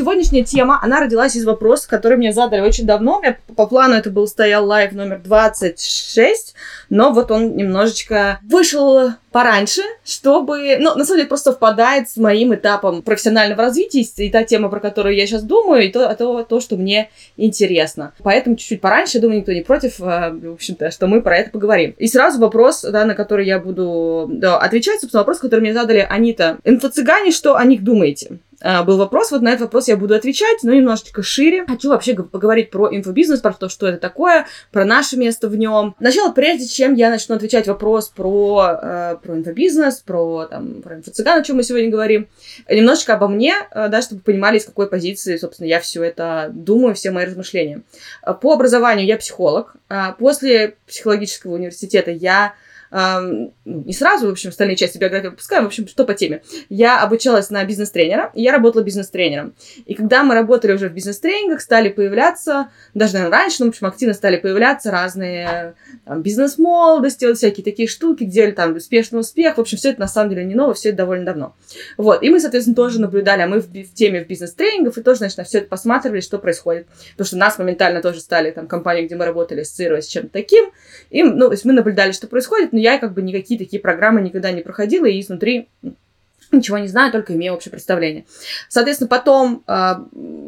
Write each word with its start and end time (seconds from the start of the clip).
сегодняшняя 0.00 0.44
тема, 0.44 0.78
она 0.80 1.00
родилась 1.00 1.36
из 1.36 1.44
вопроса, 1.44 1.86
который 1.86 2.16
мне 2.16 2.32
задали 2.32 2.62
очень 2.62 2.86
давно. 2.86 3.18
У 3.18 3.20
меня 3.20 3.36
по 3.54 3.66
плану 3.66 3.94
это 3.94 4.08
был 4.08 4.26
стоял 4.26 4.64
live 4.64 4.92
номер 4.92 5.20
26, 5.22 6.54
но 6.88 7.12
вот 7.12 7.30
он 7.30 7.54
немножечко 7.54 8.40
вышел 8.42 9.12
пораньше, 9.30 9.82
чтобы... 10.02 10.78
Ну, 10.80 10.94
на 10.96 11.04
самом 11.04 11.18
деле, 11.18 11.28
просто 11.28 11.50
совпадает 11.52 12.08
с 12.08 12.16
моим 12.16 12.54
этапом 12.54 13.02
профессионального 13.02 13.62
развития, 13.62 14.00
и 14.00 14.30
та 14.30 14.44
тема, 14.44 14.70
про 14.70 14.80
которую 14.80 15.14
я 15.14 15.26
сейчас 15.26 15.42
думаю, 15.42 15.82
и 15.84 15.92
то, 15.92 16.14
то, 16.14 16.44
то 16.44 16.60
что 16.60 16.76
мне 16.76 17.10
интересно. 17.36 18.14
Поэтому 18.22 18.56
чуть-чуть 18.56 18.80
пораньше, 18.80 19.20
думаю, 19.20 19.40
никто 19.40 19.52
не 19.52 19.60
против, 19.60 20.00
а, 20.00 20.30
в 20.30 20.54
общем-то, 20.54 20.90
что 20.90 21.08
мы 21.08 21.20
про 21.20 21.36
это 21.36 21.50
поговорим. 21.50 21.94
И 21.98 22.08
сразу 22.08 22.40
вопрос, 22.40 22.82
да, 22.82 23.04
на 23.04 23.14
который 23.14 23.46
я 23.46 23.58
буду 23.58 24.26
да, 24.30 24.58
отвечать, 24.58 25.00
собственно, 25.00 25.20
вопрос, 25.20 25.40
который 25.40 25.60
мне 25.60 25.74
задали 25.74 26.06
Анита. 26.08 26.56
Инфо-цыгане, 26.64 27.32
что 27.32 27.56
о 27.56 27.64
них 27.64 27.84
думаете? 27.84 28.38
А, 28.62 28.82
был 28.84 28.98
вопрос. 28.98 29.30
Вот 29.30 29.42
на 29.42 29.48
этот 29.48 29.62
вопрос 29.62 29.88
я 29.88 29.96
буду 29.96 30.14
отвечать, 30.14 30.58
но 30.62 30.74
немножечко 30.74 31.22
шире. 31.22 31.64
Хочу 31.66 31.88
вообще 31.88 32.14
поговорить 32.14 32.70
про 32.70 32.94
инфобизнес, 32.94 33.40
про 33.40 33.52
то, 33.52 33.68
что 33.68 33.86
это 33.86 33.98
такое, 33.98 34.46
про 34.70 34.84
наше 34.84 35.16
место 35.16 35.48
в 35.48 35.56
нем. 35.56 35.94
Сначала, 35.98 36.32
прежде 36.32 36.66
чем 36.66 36.94
я 36.94 37.10
начну 37.10 37.36
отвечать 37.36 37.66
вопрос 37.68 38.08
про, 38.08 38.78
э, 38.82 39.16
про 39.22 39.36
инфобизнес, 39.36 40.00
про, 40.00 40.46
там, 40.46 40.82
про 40.82 40.96
инфо-цыган, 40.96 41.40
о 41.40 41.42
чем 41.42 41.56
мы 41.56 41.62
сегодня 41.62 41.90
говорим, 41.90 42.28
немножечко 42.68 43.14
обо 43.14 43.28
мне, 43.28 43.54
э, 43.70 43.88
да, 43.88 44.02
чтобы 44.02 44.20
понимали, 44.20 44.58
из 44.58 44.66
какой 44.66 44.88
позиции, 44.88 45.36
собственно, 45.36 45.66
я 45.66 45.80
все 45.80 46.02
это 46.02 46.50
думаю, 46.52 46.94
все 46.94 47.10
мои 47.10 47.24
размышления. 47.24 47.82
По 48.40 48.52
образованию 48.52 49.06
я 49.06 49.16
психолог. 49.16 49.74
А 49.88 50.12
после 50.12 50.76
психологического 50.86 51.54
университета 51.54 52.10
я 52.10 52.54
не 52.92 53.92
сразу, 53.92 54.26
в 54.26 54.30
общем, 54.30 54.50
остальные 54.50 54.76
части 54.76 54.98
биографии 54.98 55.28
выпускаем, 55.28 55.64
в 55.64 55.66
общем, 55.68 55.86
что 55.86 56.04
по 56.04 56.14
теме. 56.14 56.42
Я 56.68 57.00
обучалась 57.02 57.50
на 57.50 57.64
бизнес-тренера, 57.64 58.32
и 58.34 58.42
я 58.42 58.52
работала 58.52 58.82
бизнес-тренером. 58.82 59.54
И 59.86 59.94
когда 59.94 60.24
мы 60.24 60.34
работали 60.34 60.72
уже 60.72 60.88
в 60.88 60.92
бизнес-тренингах, 60.92 61.60
стали 61.60 61.88
появляться, 61.88 62.70
даже, 62.94 63.14
наверное, 63.14 63.38
раньше, 63.38 63.56
но, 63.60 63.66
в 63.66 63.68
общем, 63.68 63.86
активно 63.86 64.14
стали 64.14 64.38
появляться 64.38 64.90
разные 64.90 65.74
бизнес-молодости, 66.06 67.24
вот 67.26 67.36
всякие 67.36 67.64
такие 67.64 67.88
штуки, 67.88 68.24
где 68.24 68.50
там 68.52 68.74
успешный 68.74 69.20
успех. 69.20 69.56
В 69.56 69.60
общем, 69.60 69.78
все 69.78 69.90
это 69.90 70.00
на 70.00 70.08
самом 70.08 70.30
деле 70.30 70.44
не 70.44 70.54
ново, 70.54 70.74
все 70.74 70.88
это 70.88 70.98
довольно 70.98 71.24
давно. 71.24 71.54
Вот, 71.96 72.22
и 72.22 72.30
мы, 72.30 72.40
соответственно, 72.40 72.74
тоже 72.74 73.00
наблюдали, 73.00 73.42
а 73.42 73.46
мы 73.46 73.60
в, 73.60 73.68
в 73.68 73.94
теме 73.94 74.24
в 74.24 74.26
бизнес-тренингов, 74.26 74.98
и 74.98 75.02
тоже, 75.02 75.18
значит, 75.18 75.38
на 75.38 75.44
все 75.44 75.58
это 75.58 75.68
посматривали, 75.68 76.20
что 76.20 76.38
происходит. 76.38 76.88
Потому 77.12 77.26
что 77.26 77.36
нас 77.36 77.58
моментально 77.58 78.02
тоже 78.02 78.20
стали, 78.20 78.50
там, 78.50 78.66
компании, 78.66 79.06
где 79.06 79.14
мы 79.14 79.24
работали, 79.24 79.60
ассоциировать 79.60 80.04
с 80.04 80.08
чем-то 80.08 80.30
таким. 80.30 80.70
И, 81.10 81.22
ну, 81.22 81.46
то 81.46 81.52
есть 81.52 81.64
мы 81.64 81.72
наблюдали, 81.72 82.12
что 82.12 82.26
происходит, 82.26 82.72
я 82.80 82.98
как 82.98 83.14
бы 83.14 83.22
никакие 83.22 83.58
такие 83.58 83.80
программы 83.80 84.20
никогда 84.20 84.50
не 84.52 84.62
проходила, 84.62 85.06
и 85.06 85.20
изнутри 85.20 85.68
ничего 86.52 86.78
не 86.78 86.88
знаю, 86.88 87.12
только 87.12 87.34
имею 87.34 87.54
общее 87.54 87.70
представление. 87.70 88.24
Соответственно, 88.68 89.08
потом 89.08 89.62
э, 89.66 89.94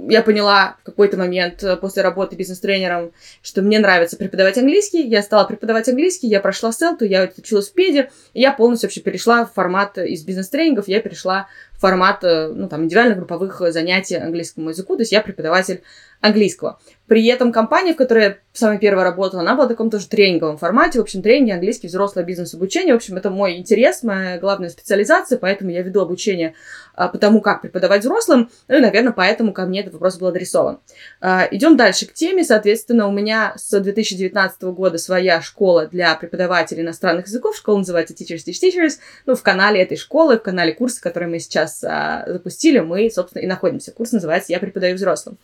я 0.08 0.22
поняла 0.22 0.76
в 0.82 0.84
какой-то 0.84 1.16
момент 1.16 1.62
э, 1.62 1.76
после 1.76 2.02
работы 2.02 2.36
бизнес-тренером, 2.36 3.12
что 3.42 3.62
мне 3.62 3.78
нравится 3.78 4.16
преподавать 4.16 4.58
английский. 4.58 5.06
Я 5.06 5.22
стала 5.22 5.44
преподавать 5.44 5.88
английский, 5.88 6.28
я 6.28 6.40
прошла 6.40 6.72
селту, 6.72 7.04
я 7.04 7.30
училась 7.36 7.68
в 7.68 7.74
педе, 7.74 8.10
и 8.34 8.40
я 8.40 8.52
полностью 8.52 8.88
вообще 8.88 9.00
перешла 9.00 9.44
в 9.44 9.52
формат 9.52 9.98
из 9.98 10.24
бизнес-тренингов, 10.24 10.88
я 10.88 11.00
перешла 11.00 11.48
в 11.72 11.80
формат, 11.80 12.24
э, 12.24 12.48
ну, 12.48 12.68
там, 12.68 12.84
индивидуальных 12.84 13.18
групповых 13.18 13.62
занятий 13.72 14.16
английскому 14.16 14.70
языку, 14.70 14.96
то 14.96 15.02
есть 15.02 15.12
я 15.12 15.20
преподаватель 15.20 15.82
английского. 16.22 16.80
При 17.06 17.26
этом 17.26 17.52
компания, 17.52 17.92
в 17.92 17.96
которой 17.96 18.24
я 18.24 18.36
самая 18.54 18.78
первая 18.78 19.04
работала, 19.04 19.42
она 19.42 19.54
была 19.54 19.66
в 19.66 19.68
таком 19.68 19.90
тоже 19.90 20.08
тренинговом 20.08 20.56
формате. 20.56 20.98
В 20.98 21.02
общем, 21.02 21.20
тренинги, 21.20 21.50
английский, 21.50 21.88
взрослое 21.88 22.24
бизнес-обучение. 22.24 22.94
В 22.94 22.96
общем, 22.96 23.16
это 23.16 23.28
мой 23.28 23.58
интерес, 23.58 24.02
моя 24.02 24.38
главная 24.38 24.70
специализация, 24.70 25.36
поэтому 25.36 25.70
я 25.70 25.82
веду 25.82 26.00
обучение 26.00 26.54
по 26.94 27.18
тому, 27.18 27.40
как 27.40 27.62
преподавать 27.62 28.02
взрослым. 28.02 28.50
Ну 28.68 28.76
и, 28.76 28.80
наверное, 28.80 29.12
поэтому 29.12 29.52
ко 29.52 29.64
мне 29.66 29.80
этот 29.80 29.94
вопрос 29.94 30.18
был 30.18 30.28
адресован. 30.28 30.80
А, 31.20 31.48
идем 31.50 31.76
дальше 31.76 32.06
к 32.06 32.12
теме. 32.12 32.44
Соответственно, 32.44 33.08
у 33.08 33.12
меня 33.12 33.54
с 33.56 33.78
2019 33.78 34.62
года 34.62 34.98
своя 34.98 35.40
школа 35.40 35.86
для 35.86 36.14
преподавателей 36.14 36.82
иностранных 36.82 37.26
языков. 37.26 37.56
Школа 37.56 37.78
называется 37.78 38.14
Teachers 38.14 38.44
Teach 38.46 38.62
Teachers. 38.62 38.98
Ну, 39.26 39.34
в 39.34 39.42
канале 39.42 39.82
этой 39.82 39.96
школы, 39.96 40.38
в 40.38 40.42
канале 40.42 40.72
курса, 40.72 41.00
который 41.00 41.28
мы 41.28 41.38
сейчас 41.38 41.82
а, 41.84 42.24
запустили, 42.26 42.80
мы, 42.80 43.10
собственно, 43.10 43.42
и 43.42 43.46
находимся. 43.46 43.92
Курс 43.92 44.12
называется 44.12 44.52
«Я 44.52 44.58
преподаю 44.58 44.96
взрослым». 44.96 45.38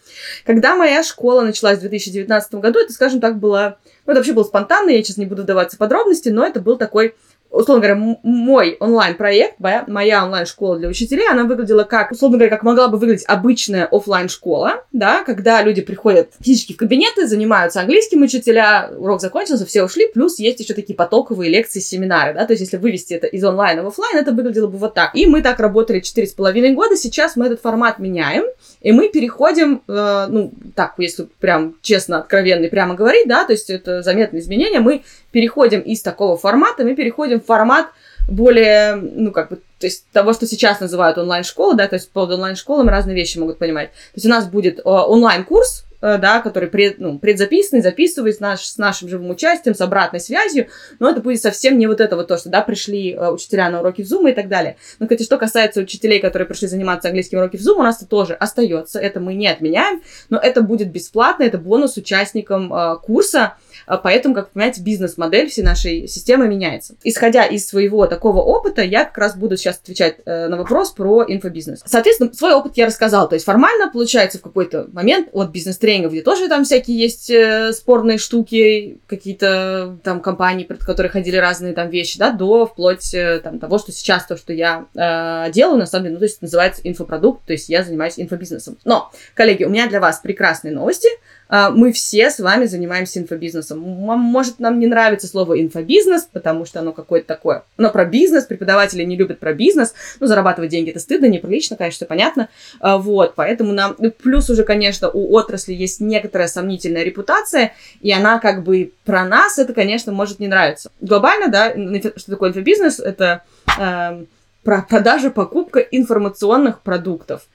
Когда 0.45 0.77
моя 0.77 1.03
школа 1.03 1.43
началась 1.43 1.79
в 1.79 1.81
2019 1.81 2.55
году. 2.55 2.79
Это, 2.79 2.93
скажем 2.93 3.21
так, 3.21 3.39
было... 3.39 3.79
Ну, 4.07 4.13
это 4.13 4.21
вообще 4.21 4.33
было 4.33 4.45
спонтанно, 4.45 4.91
я 4.91 5.03
сейчас 5.03 5.17
не 5.17 5.27
буду 5.27 5.43
вдаваться 5.43 5.77
в 5.77 5.79
подробности, 5.79 6.29
но 6.29 6.47
это 6.47 6.61
был 6.61 6.79
такой 6.79 7.15
условно 7.51 7.87
говоря, 7.87 8.17
мой 8.23 8.77
онлайн-проект, 8.79 9.59
моя, 9.59 10.25
онлайн-школа 10.25 10.79
для 10.79 10.89
учителей, 10.89 11.29
она 11.29 11.45
выглядела 11.45 11.85
как, 11.85 12.13
условно 12.13 12.39
говоря, 12.39 12.55
как 12.55 12.63
могла 12.63 12.89
бы 12.89 12.99
выглядеть 12.99 13.25
обычная 13.27 13.87
офлайн 13.87 14.29
школа 14.29 14.85
да, 14.99 15.23
когда 15.25 15.63
люди 15.63 15.81
приходят 15.83 16.31
физически 16.41 16.73
в 16.73 16.77
кабинеты, 16.77 17.27
занимаются 17.27 17.81
английским 17.81 18.23
учителя, 18.23 18.91
урок 18.97 19.21
закончился, 19.21 19.65
все 19.65 19.85
ушли, 19.85 20.09
плюс 20.13 20.39
есть 20.39 20.61
еще 20.61 20.75
такие 20.75 20.95
потоковые 20.95 21.51
лекции, 21.51 21.81
семинары, 21.81 22.35
да, 22.35 22.47
то 22.47 22.53
есть 22.53 22.63
если 22.63 22.77
вывести 22.77 23.15
это 23.15 23.27
из 23.27 23.43
онлайна 23.45 23.83
в 23.83 23.89
офлайн, 23.89 24.17
это 24.17 24.33
выглядело 24.33 24.67
бы 24.67 24.79
вот 24.79 24.95
так. 24.95 25.15
И 25.15 25.27
мы 25.27 25.43
так 25.43 25.61
работали 25.61 26.01
четыре 26.01 26.27
с 26.27 26.33
половиной 26.33 26.73
года, 26.73 26.97
сейчас 26.97 27.37
мы 27.37 27.47
этот 27.47 27.61
формат 27.61 27.99
меняем, 27.99 28.45
и 28.81 28.93
мы 28.93 29.09
переходим, 29.09 29.83
э, 29.87 30.27
ну, 30.29 30.53
так, 30.75 30.95
если 30.99 31.29
прям 31.41 31.77
честно, 31.83 32.19
откровенно 32.19 32.65
и 32.65 32.71
прямо 32.71 32.95
говорить, 32.95 33.29
да, 33.29 33.45
то 33.45 33.53
есть 33.53 33.71
это 33.71 34.03
заметные 34.03 34.41
изменения, 34.41 34.81
мы 34.81 35.03
переходим 35.31 35.81
из 35.81 36.03
такого 36.03 36.37
формата, 36.37 36.85
мы 36.85 36.95
переходим 36.95 37.38
в 37.41 37.45
формат 37.47 37.87
более, 38.29 38.97
ну, 38.97 39.33
как 39.33 39.51
бы, 39.51 39.57
то 39.57 39.87
есть 39.87 40.05
того, 40.13 40.33
что 40.33 40.47
сейчас 40.47 40.81
называют 40.81 41.19
онлайн-школа, 41.19 41.75
да, 41.75 41.89
то 41.89 41.97
есть 41.97 42.11
под 42.11 42.31
онлайн-школами 42.31 42.91
разные 42.91 43.17
вещи 43.17 43.39
могут 43.39 43.59
понимать. 43.59 43.91
То 43.91 44.17
есть 44.17 44.27
у 44.27 44.31
нас 44.31 44.47
будет 44.47 44.81
э, 44.81 44.83
онлайн-курс, 44.85 45.85
Э, 46.01 46.17
да, 46.19 46.41
который 46.41 46.69
пред, 46.69 47.01
ну, 47.01 47.19
предзаписанный, 47.19 47.83
записывается 47.83 48.41
наш, 48.41 48.61
с 48.61 48.79
нашим 48.79 49.09
живым 49.09 49.31
участием, 49.31 49.75
с 49.75 49.81
обратной 49.81 50.21
связью, 50.21 50.69
но 51.01 51.11
это 51.11 51.21
будет 51.21 51.43
совсем 51.43 51.77
не 51.77 51.89
вот 51.89 52.01
это 52.01 52.15
вот 52.15 52.29
то, 52.29 52.39
что, 52.39 52.51
да, 52.51 52.63
пришли 52.63 53.15
э, 53.15 53.31
учителя 53.31 53.69
на 53.69 53.81
уроки 53.81 54.03
в 54.03 54.07
Zoom 54.07 54.31
и 54.31 54.33
так 54.33 54.47
далее. 54.47 54.77
Но, 55.01 55.07
кстати, 55.07 55.25
что 55.25 55.39
касается 55.39 55.81
учителей, 55.81 56.21
которые 56.21 56.47
пришли 56.47 56.69
заниматься 56.69 57.09
английским 57.09 57.39
уроки 57.39 57.57
в 57.57 57.61
Zoom, 57.61 57.79
у 57.79 57.83
нас 57.83 57.97
это 57.97 58.07
тоже 58.07 58.35
остается, 58.35 59.01
это 59.01 59.19
мы 59.19 59.35
не 59.35 59.49
отменяем, 59.49 60.01
но 60.31 60.39
это 60.39 60.63
будет 60.63 60.93
бесплатно, 60.93 61.43
это 61.43 61.59
бонус 61.59 61.97
участникам 61.97 62.73
э, 62.73 62.97
курса, 62.99 63.55
поэтому, 63.87 64.35
как 64.35 64.47
вы 64.47 64.51
понимаете, 64.55 64.83
бизнес-модель 64.83 65.49
всей 65.49 65.63
нашей 65.63 66.09
системы 66.09 66.49
меняется. 66.49 66.97
Исходя 67.05 67.45
из 67.45 67.67
своего 67.67 68.07
такого 68.07 68.41
опыта, 68.41 68.83
я 68.83 69.05
как 69.05 69.19
раз 69.19 69.37
буду 69.37 69.57
сейчас 69.57 69.79
отвечать 69.79 70.17
э, 70.25 70.49
на 70.49 70.57
вопрос 70.57 70.91
про 70.91 71.25
инфобизнес. 71.27 71.83
Соответственно, 71.85 72.33
свой 72.33 72.55
опыт 72.55 72.77
я 72.77 72.87
рассказала, 72.87 73.29
то 73.29 73.35
есть 73.35 73.45
формально, 73.45 73.91
получается, 73.91 74.39
в 74.39 74.43
какой-то 74.43 74.89
момент 74.93 75.29
от 75.33 75.51
бизнес 75.51 75.79
тренингов, 75.79 76.13
где 76.13 76.23
тоже 76.23 76.49
там 76.49 76.65
всякие 76.65 76.99
есть 76.99 77.31
э, 77.31 77.73
спорные 77.73 78.19
штуки, 78.19 78.99
какие-то 79.07 79.99
там 80.03 80.21
компании, 80.21 80.65
пред 80.65 80.85
которые 80.85 81.11
ходили 81.11 81.37
разные 81.37 81.73
там 81.73 81.91
вещи, 81.91 82.19
да, 82.19 82.33
до 82.33 82.67
вплоть 82.67 83.13
э, 83.15 83.41
там 83.41 83.59
того, 83.59 83.79
что 83.79 83.93
сейчас 83.93 84.27
то, 84.27 84.37
что 84.37 84.53
я 84.53 84.87
э, 84.95 85.53
делаю, 85.53 85.79
на 85.79 85.87
самом 85.87 86.05
деле, 86.05 86.15
ну, 86.15 86.19
то 86.21 86.25
есть 86.27 86.43
называется 86.43 86.83
инфопродукт, 86.85 87.45
то 87.47 87.53
есть 87.53 87.69
я 87.69 87.83
занимаюсь 87.83 88.15
инфобизнесом. 88.17 88.79
Но, 88.85 89.11
коллеги, 89.35 89.65
у 89.65 89.71
меня 89.71 89.89
для 89.89 90.01
вас 90.01 90.21
прекрасные 90.21 90.75
новости. 90.75 91.09
А, 91.49 91.71
мы 91.71 91.93
все 91.93 92.31
с 92.31 92.39
вами 92.39 92.67
занимаемся 92.67 93.19
инфобизнесом. 93.21 93.81
Может, 93.81 94.59
нам 94.59 94.79
не 94.79 94.87
нравится 94.87 95.27
слово 95.27 95.61
инфобизнес, 95.61 96.29
потому 96.33 96.65
что 96.65 96.81
оно 96.81 96.93
какое-то 96.93 97.27
такое. 97.27 97.65
Но 97.77 97.91
про 97.91 98.05
бизнес, 98.05 98.45
преподаватели 98.45 99.03
не 99.03 99.17
любят 99.17 99.39
про 99.39 99.55
бизнес. 99.55 99.95
Ну, 100.21 100.27
зарабатывать 100.27 100.71
деньги 100.71 100.91
это 100.91 101.01
стыдно, 101.01 101.27
неприлично, 101.27 101.77
конечно, 101.77 102.07
понятно. 102.07 102.49
А, 102.81 102.99
вот, 102.99 103.35
поэтому 103.35 103.73
нам... 103.73 103.97
Ну, 103.99 104.11
плюс 104.11 104.51
уже, 104.51 104.65
конечно, 104.65 105.11
у 105.11 105.35
отрасли 105.35 105.73
есть 105.73 106.01
некоторая 106.01 106.49
сомнительная 106.49 107.03
репутация, 107.03 107.73
и 108.01 108.13
она 108.13 108.39
как 108.39 108.63
бы 108.63 108.93
про 109.05 109.25
нас, 109.25 109.59
это, 109.59 109.73
конечно, 109.73 110.13
может 110.13 110.41
не 110.41 110.49
нравиться. 110.49 110.91
Глобально, 111.01 111.49
да, 111.49 111.73
что 112.17 112.31
такое 112.31 112.51
инфобизнес? 112.51 113.01
Это 113.01 113.43
э, 113.79 114.25
про 114.63 114.83
продажа, 114.83 115.31
покупка 115.31 115.81
информационных 115.81 116.83
продуктов 116.83 117.47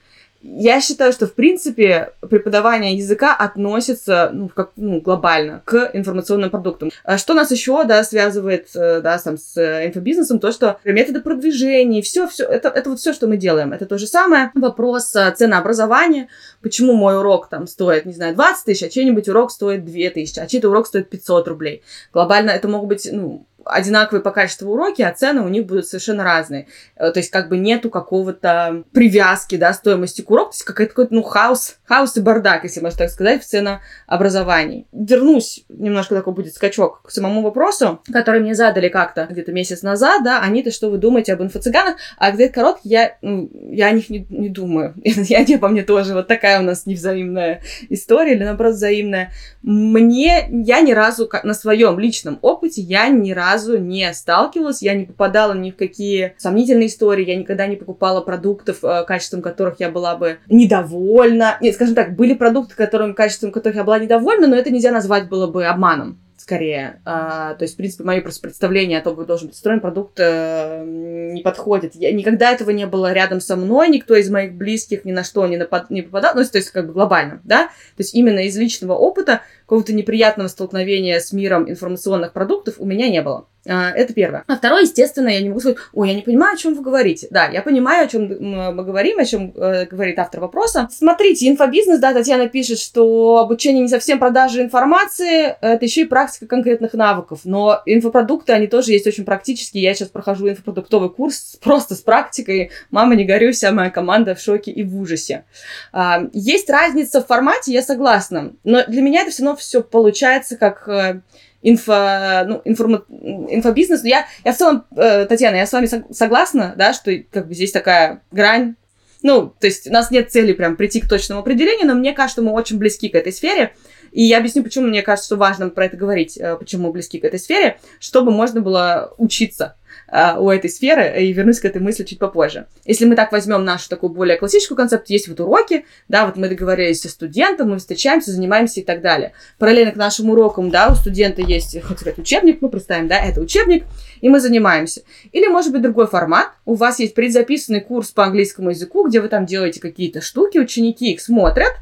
я 0.44 0.82
считаю, 0.82 1.14
что, 1.14 1.26
в 1.26 1.34
принципе, 1.34 2.12
преподавание 2.20 2.96
языка 2.96 3.34
относится, 3.34 4.30
ну, 4.34 4.50
как, 4.50 4.72
ну, 4.76 5.00
глобально 5.00 5.62
к 5.64 5.92
информационным 5.94 6.50
продуктам. 6.50 6.92
А 7.06 7.18
что 7.18 7.34
нас 7.34 7.50
еще, 7.50 7.86
да, 7.86 8.04
связывает, 8.04 8.68
э, 8.76 9.00
да, 9.00 9.18
там, 9.18 9.38
с 9.38 9.58
инфобизнесом, 9.58 10.40
то, 10.40 10.52
что 10.52 10.80
методы 10.84 11.22
продвижения, 11.22 12.02
все, 12.02 12.28
все, 12.28 12.44
это, 12.44 12.68
это 12.68 12.90
вот 12.90 13.00
все, 13.00 13.14
что 13.14 13.28
мы 13.28 13.38
делаем. 13.38 13.72
Это 13.72 13.86
то 13.86 13.98
же 13.98 14.06
самое. 14.06 14.52
Вопрос 14.54 15.16
э, 15.16 15.32
ценообразования. 15.32 16.28
Почему 16.62 16.94
мой 16.94 17.18
урок, 17.18 17.48
там, 17.48 17.66
стоит, 17.66 18.06
не 18.06 18.14
знаю, 18.14 18.36
20 18.36 18.66
тысяч, 18.66 18.84
а 18.84 18.90
чей-нибудь 18.90 19.30
урок 19.30 19.50
стоит 19.50 19.86
2 19.86 20.10
тысячи, 20.14 20.40
а 20.40 20.48
чей-то 20.48 20.70
урок 20.70 20.88
стоит 20.88 21.10
500 21.10 21.48
рублей. 21.48 21.84
Глобально 22.12 22.52
это 22.52 22.68
могут 22.68 22.90
быть, 22.90 23.08
ну, 23.10 23.46
одинаковые 23.66 24.22
по 24.22 24.32
качеству 24.32 24.72
уроки, 24.72 25.02
а 25.02 25.12
цены 25.12 25.42
у 25.42 25.48
них 25.48 25.66
будут 25.66 25.88
совершенно 25.88 26.24
разные. 26.24 26.68
Э, 26.96 27.12
то 27.12 27.20
есть 27.20 27.32
как 27.32 27.50
бы 27.50 27.58
нету 27.58 27.90
какого-то 27.90 28.84
привязки, 28.92 29.56
да, 29.56 29.74
стоимости 29.74 30.22
к 30.22 30.32
уроку, 30.32 30.52
то 30.52 30.56
есть 30.56 30.64
какой-то, 30.64 31.08
ну, 31.14 31.24
хаос, 31.24 31.78
хаос 31.86 32.18
и 32.18 32.22
бардак, 32.22 32.64
если 32.64 32.82
можно 32.82 33.00
так 33.00 33.10
сказать, 33.10 33.44
в 33.44 33.48
ценообразовании. 33.48 34.88
Вернусь, 34.92 35.66
немножко 35.70 36.16
такой 36.16 36.34
будет 36.34 36.54
скачок 36.54 37.02
к 37.04 37.12
самому 37.12 37.42
вопросу, 37.42 38.02
который 38.12 38.42
мне 38.42 38.56
задали 38.56 38.90
как-то 38.90 39.28
где-то 39.30 39.52
месяц 39.52 39.82
назад, 39.82 40.24
да, 40.24 40.42
они-то 40.42 40.72
что 40.72 40.90
вы 40.90 40.98
думаете 40.98 41.34
об 41.34 41.42
инфо-цыганах, 41.42 41.96
а 42.18 42.32
где 42.32 42.50
короткий, 42.50 42.90
я, 42.90 43.18
ну, 43.22 43.50
я 43.72 43.88
о 43.88 43.92
них 43.92 44.10
не, 44.10 44.26
не 44.30 44.50
думаю. 44.50 44.94
я 45.04 45.44
не 45.44 45.58
по 45.58 45.68
мне 45.68 45.84
тоже 45.84 46.14
вот 46.14 46.28
такая 46.28 46.60
у 46.60 46.64
нас 46.64 46.86
невзаимная 46.86 47.62
история 47.90 48.34
или 48.34 48.44
наоборот 48.44 48.76
взаимная. 48.76 49.32
Мне, 49.62 50.48
я 50.50 50.82
ни 50.82 50.92
разу 50.92 51.30
на 51.44 51.54
своем 51.54 52.00
личном 52.00 52.40
опыте, 52.42 52.82
я 52.82 53.08
ни 53.08 53.32
разу 53.32 53.53
не 53.78 54.14
сталкивалась, 54.14 54.82
я 54.82 54.94
не 54.94 55.06
попадала 55.06 55.54
ни 55.54 55.72
в 55.72 55.76
какие 55.76 56.34
сомнительные 56.38 56.88
истории, 56.88 57.26
я 57.26 57.36
никогда 57.36 57.68
не 57.68 57.76
покупала 57.76 58.22
продуктов, 58.22 58.84
э, 58.84 59.04
качеством 59.06 59.42
которых 59.42 59.80
я 59.80 59.90
была 59.90 60.16
бы 60.16 60.38
недовольна. 60.48 61.58
Нет, 61.62 61.76
скажем 61.76 61.96
так, 61.96 62.16
были 62.16 62.34
продукты, 62.34 62.76
которым, 62.76 63.14
качеством 63.14 63.52
которых 63.52 63.78
я 63.78 63.84
была 63.84 64.00
недовольна, 64.00 64.48
но 64.48 64.56
это 64.56 64.70
нельзя 64.72 64.92
назвать 64.92 65.30
было 65.30 65.48
бы 65.48 65.66
обманом 65.66 66.20
скорее. 66.44 67.02
А, 67.06 67.54
то 67.56 67.64
есть, 67.64 67.76
в 67.76 67.78
принципе, 67.78 68.04
мое 68.04 68.22
просто 68.22 68.42
представление 68.42 69.00
о 69.00 69.02
том, 69.02 69.16
как 69.16 69.26
должен 69.26 69.48
быть 69.48 69.56
устроен 69.56 69.80
продукт, 69.80 70.20
а, 70.20 70.84
не 70.84 71.42
подходит. 71.42 71.96
Я, 71.96 72.12
никогда 72.12 72.52
этого 72.52 72.72
не 72.72 72.86
было 72.86 73.14
рядом 73.14 73.40
со 73.40 73.56
мной, 73.56 73.88
никто 73.88 74.16
из 74.16 74.30
моих 74.30 74.54
близких 74.54 75.06
ни 75.06 75.14
на 75.14 75.24
что 75.24 75.48
не, 75.48 75.56
напад, 75.56 75.90
не 75.90 76.02
попадал, 76.02 76.36
ну, 76.36 76.44
то 76.44 76.58
есть, 76.58 76.72
как 76.72 76.88
бы 76.88 76.94
глобально, 76.94 77.42
да? 77.46 77.68
То 77.68 78.04
есть, 78.04 78.14
именно 78.14 78.40
из 78.40 78.58
личного 78.58 78.94
опыта 78.94 79.42
какого-то 79.62 79.94
неприятного 79.94 80.50
столкновения 80.50 81.20
с 81.20 81.32
миром 81.32 81.70
информационных 81.70 82.34
продуктов 82.34 82.76
у 82.78 82.86
меня 82.86 83.10
не 83.10 83.22
было. 83.22 83.48
А, 83.66 83.92
это 83.92 84.14
первое. 84.14 84.44
А 84.48 84.58
второе, 84.58 84.82
естественно, 84.82 85.30
я 85.30 85.42
не 85.42 85.50
могу 85.50 85.62
сказать, 85.62 85.78
ой, 85.94 86.10
я 86.10 86.16
не 86.16 86.22
понимаю, 86.22 86.56
о 86.56 86.58
чем 86.58 86.74
вы 86.74 86.82
говорите. 86.82 87.28
Да, 87.30 87.48
я 87.48 87.62
понимаю, 87.62 88.06
о 88.06 88.08
чем 88.08 88.28
мы 88.28 88.84
говорим, 88.84 89.20
о 89.20 89.26
чем 89.26 89.54
э, 89.56 89.86
говорит 89.86 90.20
автор 90.20 90.42
вопроса. 90.42 90.90
Смотрите, 90.92 91.48
инфобизнес, 91.48 92.00
да, 92.00 92.14
Татьяна 92.14 92.50
пишет, 92.50 92.80
что 92.80 93.38
обучение 93.38 93.84
не 93.84 93.88
совсем 93.88 94.20
продажи 94.20 94.62
информации, 94.62 95.56
это 95.62 95.86
еще 95.86 96.02
и 96.02 96.06
практика 96.06 96.46
конкретных 96.46 96.94
навыков. 96.94 97.42
Но 97.46 97.82
инфопродукты, 97.86 98.52
они 98.52 98.68
тоже 98.68 98.92
есть 98.92 99.08
очень 99.08 99.24
практические. 99.24 99.84
Я 99.84 99.94
сейчас 99.94 100.10
прохожу 100.10 100.50
инфопродуктовый 100.50 101.10
курс 101.10 101.58
просто 101.62 101.96
с 101.96 102.02
практикой. 102.02 102.72
Мама, 102.92 103.16
не 103.16 103.24
горюй, 103.24 103.54
вся 103.54 103.72
моя 103.72 103.90
команда 103.90 104.36
в 104.36 104.42
шоке 104.42 104.72
и 104.72 104.84
в 104.84 105.00
ужасе. 105.00 105.46
А, 105.94 106.24
есть 106.34 106.70
разница 106.70 107.22
в 107.22 107.28
формате, 107.28 107.72
я 107.72 107.82
согласна. 107.82 108.54
Но 108.66 108.84
для 108.86 109.02
меня 109.02 109.22
это 109.22 109.32
все 109.32 109.44
равно 109.44 109.58
все 109.58 109.82
получается 109.82 110.58
как 110.58 110.88
э, 110.90 111.22
инфо, 111.64 112.44
ну, 112.46 112.62
информа, 112.66 113.04
инфобизнес. 113.10 114.04
Я, 114.04 114.28
я 114.44 114.54
в 114.54 114.58
целом, 114.58 114.86
э, 114.96 115.26
Татьяна, 115.26 115.56
я 115.56 115.66
с 115.66 115.74
вами 115.74 115.90
согласна, 116.14 116.74
да, 116.78 116.94
что 116.94 117.12
как 117.32 117.48
бы 117.48 117.56
здесь 117.56 117.72
такая 117.72 118.22
грань. 118.32 118.76
Ну, 119.24 119.54
то 119.58 119.68
есть 119.68 119.88
у 119.88 119.92
нас 119.92 120.12
нет 120.12 120.32
цели 120.32 120.52
прям 120.52 120.76
прийти 120.76 121.00
к 121.00 121.08
точному 121.08 121.40
определению, 121.40 121.88
но 121.88 121.96
мне 121.96 122.12
кажется, 122.12 122.42
мы 122.42 122.52
очень 122.52 122.78
близки 122.78 123.08
к 123.08 123.16
этой 123.16 123.32
сфере. 123.32 123.74
И 124.12 124.22
я 124.22 124.38
объясню, 124.38 124.64
почему 124.64 124.88
мне 124.88 125.02
кажется, 125.02 125.28
что 125.28 125.38
важно 125.38 125.70
про 125.70 125.86
это 125.86 125.98
говорить, 125.98 126.38
э, 126.38 126.58
почему 126.58 126.88
мы 126.88 126.92
близки 126.92 127.20
к 127.20 127.24
этой 127.24 127.40
сфере, 127.40 127.80
чтобы 128.00 128.32
можно 128.32 128.62
было 128.62 129.14
учиться 129.18 129.78
а, 130.16 130.40
у 130.40 130.52
этой 130.52 130.70
сферы, 130.70 131.24
и 131.24 131.34
вернусь 131.34 131.60
к 131.60 131.66
этой 131.66 131.82
мысли 131.82 132.04
чуть 132.04 132.20
попозже. 132.20 132.68
Если 132.86 133.06
мы 133.06 133.16
так 133.16 133.32
возьмем 133.32 133.66
нашу 133.66 133.90
такую 133.90 134.12
более 134.12 134.38
классическую 134.38 134.78
концепцию, 134.78 135.16
есть 135.16 135.28
вот 135.28 135.40
уроки, 135.40 135.86
да, 136.08 136.28
вот 136.28 136.36
мы 136.36 136.50
договорились 136.50 137.02
со 137.02 137.10
студентом, 137.10 137.72
мы 137.72 137.80
встречаемся, 137.80 138.30
занимаемся 138.30 138.82
и 138.82 138.84
так 138.84 139.02
далее. 139.02 139.34
Параллельно 139.58 139.92
к 139.92 139.96
нашим 139.96 140.30
урокам, 140.30 140.70
да, 140.70 140.90
у 140.90 140.94
студента 140.94 141.42
есть, 141.42 141.82
хоть 141.82 142.00
сказать, 142.00 142.20
учебник, 142.20 142.62
мы 142.62 142.70
представим, 142.70 143.08
да, 143.08 143.18
это 143.18 143.42
учебник, 143.42 143.86
и 144.22 144.30
мы 144.30 144.40
занимаемся. 144.40 145.02
Или, 145.32 145.48
может 145.48 145.72
быть, 145.72 145.82
другой 145.82 146.06
формат. 146.06 146.50
У 146.64 146.76
вас 146.76 147.00
есть 147.00 147.16
предзаписанный 147.16 147.82
курс 147.82 148.12
по 148.12 148.24
английскому 148.24 148.70
языку, 148.70 149.08
где 149.08 149.20
вы 149.20 149.30
там 149.30 149.48
делаете 149.48 149.80
какие-то 149.80 150.22
штуки, 150.22 150.60
ученики 150.60 151.12
их 151.12 151.22
смотрят, 151.22 151.74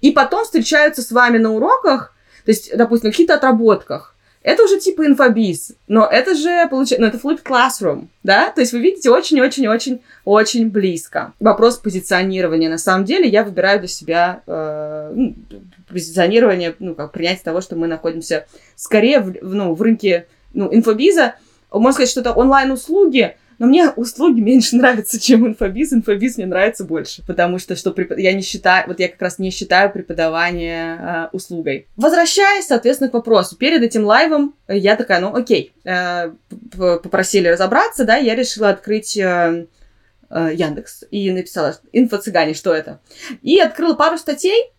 и 0.00 0.10
потом 0.10 0.44
встречаются 0.44 1.02
с 1.02 1.10
вами 1.10 1.36
на 1.36 1.52
уроках, 1.52 2.14
то 2.46 2.50
есть, 2.50 2.74
допустим, 2.74 3.08
на 3.08 3.12
каких-то 3.12 3.34
отработках, 3.34 4.14
это 4.48 4.62
уже 4.62 4.80
типа 4.80 5.06
инфобиз, 5.06 5.72
но 5.88 6.06
это 6.06 6.34
же 6.34 6.66
получается, 6.70 7.02
ну 7.02 7.06
это 7.06 7.18
flipped 7.18 7.42
classroom, 7.44 8.06
да? 8.22 8.50
То 8.50 8.62
есть 8.62 8.72
вы 8.72 8.80
видите 8.80 9.10
очень-очень-очень-очень 9.10 10.70
близко. 10.70 11.34
Вопрос 11.38 11.76
позиционирования. 11.76 12.70
На 12.70 12.78
самом 12.78 13.04
деле 13.04 13.28
я 13.28 13.44
выбираю 13.44 13.78
для 13.78 13.88
себя 13.88 14.40
э, 14.46 15.12
ну, 15.14 15.34
позиционирование, 15.86 16.74
ну 16.78 16.94
как 16.94 17.12
принятие 17.12 17.44
того, 17.44 17.60
что 17.60 17.76
мы 17.76 17.88
находимся 17.88 18.46
скорее 18.74 19.20
в, 19.20 19.34
ну, 19.42 19.74
в 19.74 19.82
рынке 19.82 20.26
ну, 20.54 20.74
инфобиза. 20.74 21.34
Можно 21.70 21.92
сказать, 21.92 22.10
что 22.10 22.20
это 22.20 22.32
онлайн-услуги, 22.32 23.36
но 23.58 23.66
мне 23.66 23.90
услуги 23.90 24.40
меньше 24.40 24.76
нравятся, 24.76 25.20
чем 25.20 25.46
инфобиз. 25.46 25.92
Инфобиз 25.92 26.36
мне 26.36 26.46
нравится 26.46 26.84
больше, 26.84 27.22
потому 27.26 27.58
что, 27.58 27.76
что 27.76 27.90
препод... 27.90 28.18
я 28.18 28.32
не 28.32 28.42
считаю, 28.42 28.86
вот 28.86 29.00
я 29.00 29.08
как 29.08 29.20
раз 29.20 29.38
не 29.38 29.50
считаю 29.50 29.92
преподавание 29.92 30.96
э, 30.96 31.28
услугой. 31.32 31.88
Возвращаясь, 31.96 32.66
соответственно, 32.66 33.10
к 33.10 33.14
вопросу. 33.14 33.56
Перед 33.56 33.82
этим 33.82 34.04
лайвом 34.04 34.54
я 34.68 34.96
такая, 34.96 35.20
ну 35.20 35.34
окей, 35.34 35.72
э, 35.84 36.32
попросили 36.76 37.48
разобраться, 37.48 38.04
да, 38.04 38.16
я 38.16 38.34
решила 38.34 38.70
открыть... 38.70 39.16
Э, 39.16 39.66
э 40.30 40.50
Яндекс 40.54 41.04
и 41.10 41.30
написала 41.30 41.74
инфо-цыгане, 41.92 42.52
что 42.52 42.74
это. 42.74 43.00
И 43.40 43.58
открыла 43.58 43.94
пару 43.94 44.18
статей, 44.18 44.72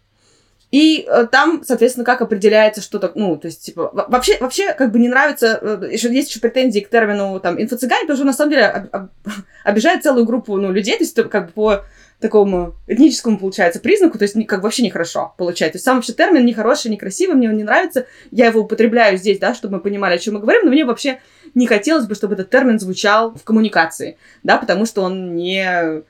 и 0.71 1.07
э, 1.07 1.25
там, 1.31 1.63
соответственно, 1.63 2.05
как 2.05 2.21
определяется 2.21 2.81
что-то, 2.81 3.11
ну, 3.15 3.37
то 3.37 3.47
есть, 3.47 3.65
типа, 3.65 3.91
вообще, 4.07 4.37
вообще, 4.39 4.73
как 4.73 4.91
бы 4.91 4.99
не 4.99 5.09
нравится, 5.09 5.59
э, 5.61 5.89
еще 5.91 6.13
есть 6.13 6.29
еще 6.29 6.39
претензии 6.39 6.81
к 6.81 6.89
термину, 6.89 7.39
там, 7.39 7.59
инфо-цыгане, 7.59 8.01
потому 8.01 8.17
что, 8.17 8.25
на 8.25 8.33
самом 8.33 8.51
деле, 8.51 8.65
об, 8.65 8.87
об, 8.95 9.09
обижает 9.63 10.03
целую 10.03 10.25
группу, 10.25 10.55
ну, 10.57 10.71
людей, 10.71 10.95
то 10.97 11.03
есть, 11.03 11.15
как 11.15 11.47
бы 11.47 11.51
по 11.53 11.85
такому 12.19 12.75
этническому, 12.85 13.39
получается, 13.39 13.79
признаку, 13.79 14.19
то 14.19 14.25
есть, 14.25 14.35
как 14.45 14.59
бы 14.59 14.63
вообще 14.63 14.83
нехорошо 14.83 15.33
получается. 15.37 15.73
То 15.73 15.75
есть, 15.77 15.85
сам 15.85 15.95
вообще 15.95 16.13
термин 16.13 16.45
нехороший, 16.45 16.91
некрасивый, 16.91 17.35
мне 17.35 17.49
он 17.49 17.57
не 17.57 17.63
нравится, 17.63 18.05
я 18.29 18.47
его 18.47 18.61
употребляю 18.61 19.17
здесь, 19.17 19.39
да, 19.39 19.55
чтобы 19.55 19.77
мы 19.77 19.81
понимали, 19.81 20.15
о 20.15 20.19
чем 20.19 20.35
мы 20.35 20.39
говорим, 20.39 20.65
но 20.65 20.71
мне 20.71 20.85
вообще 20.85 21.19
не 21.55 21.65
хотелось 21.65 22.05
бы, 22.05 22.13
чтобы 22.13 22.35
этот 22.35 22.51
термин 22.51 22.79
звучал 22.79 23.33
в 23.33 23.43
коммуникации, 23.43 24.17
да, 24.43 24.57
потому 24.57 24.85
что 24.85 25.01
он 25.01 25.33
не 25.35 26.03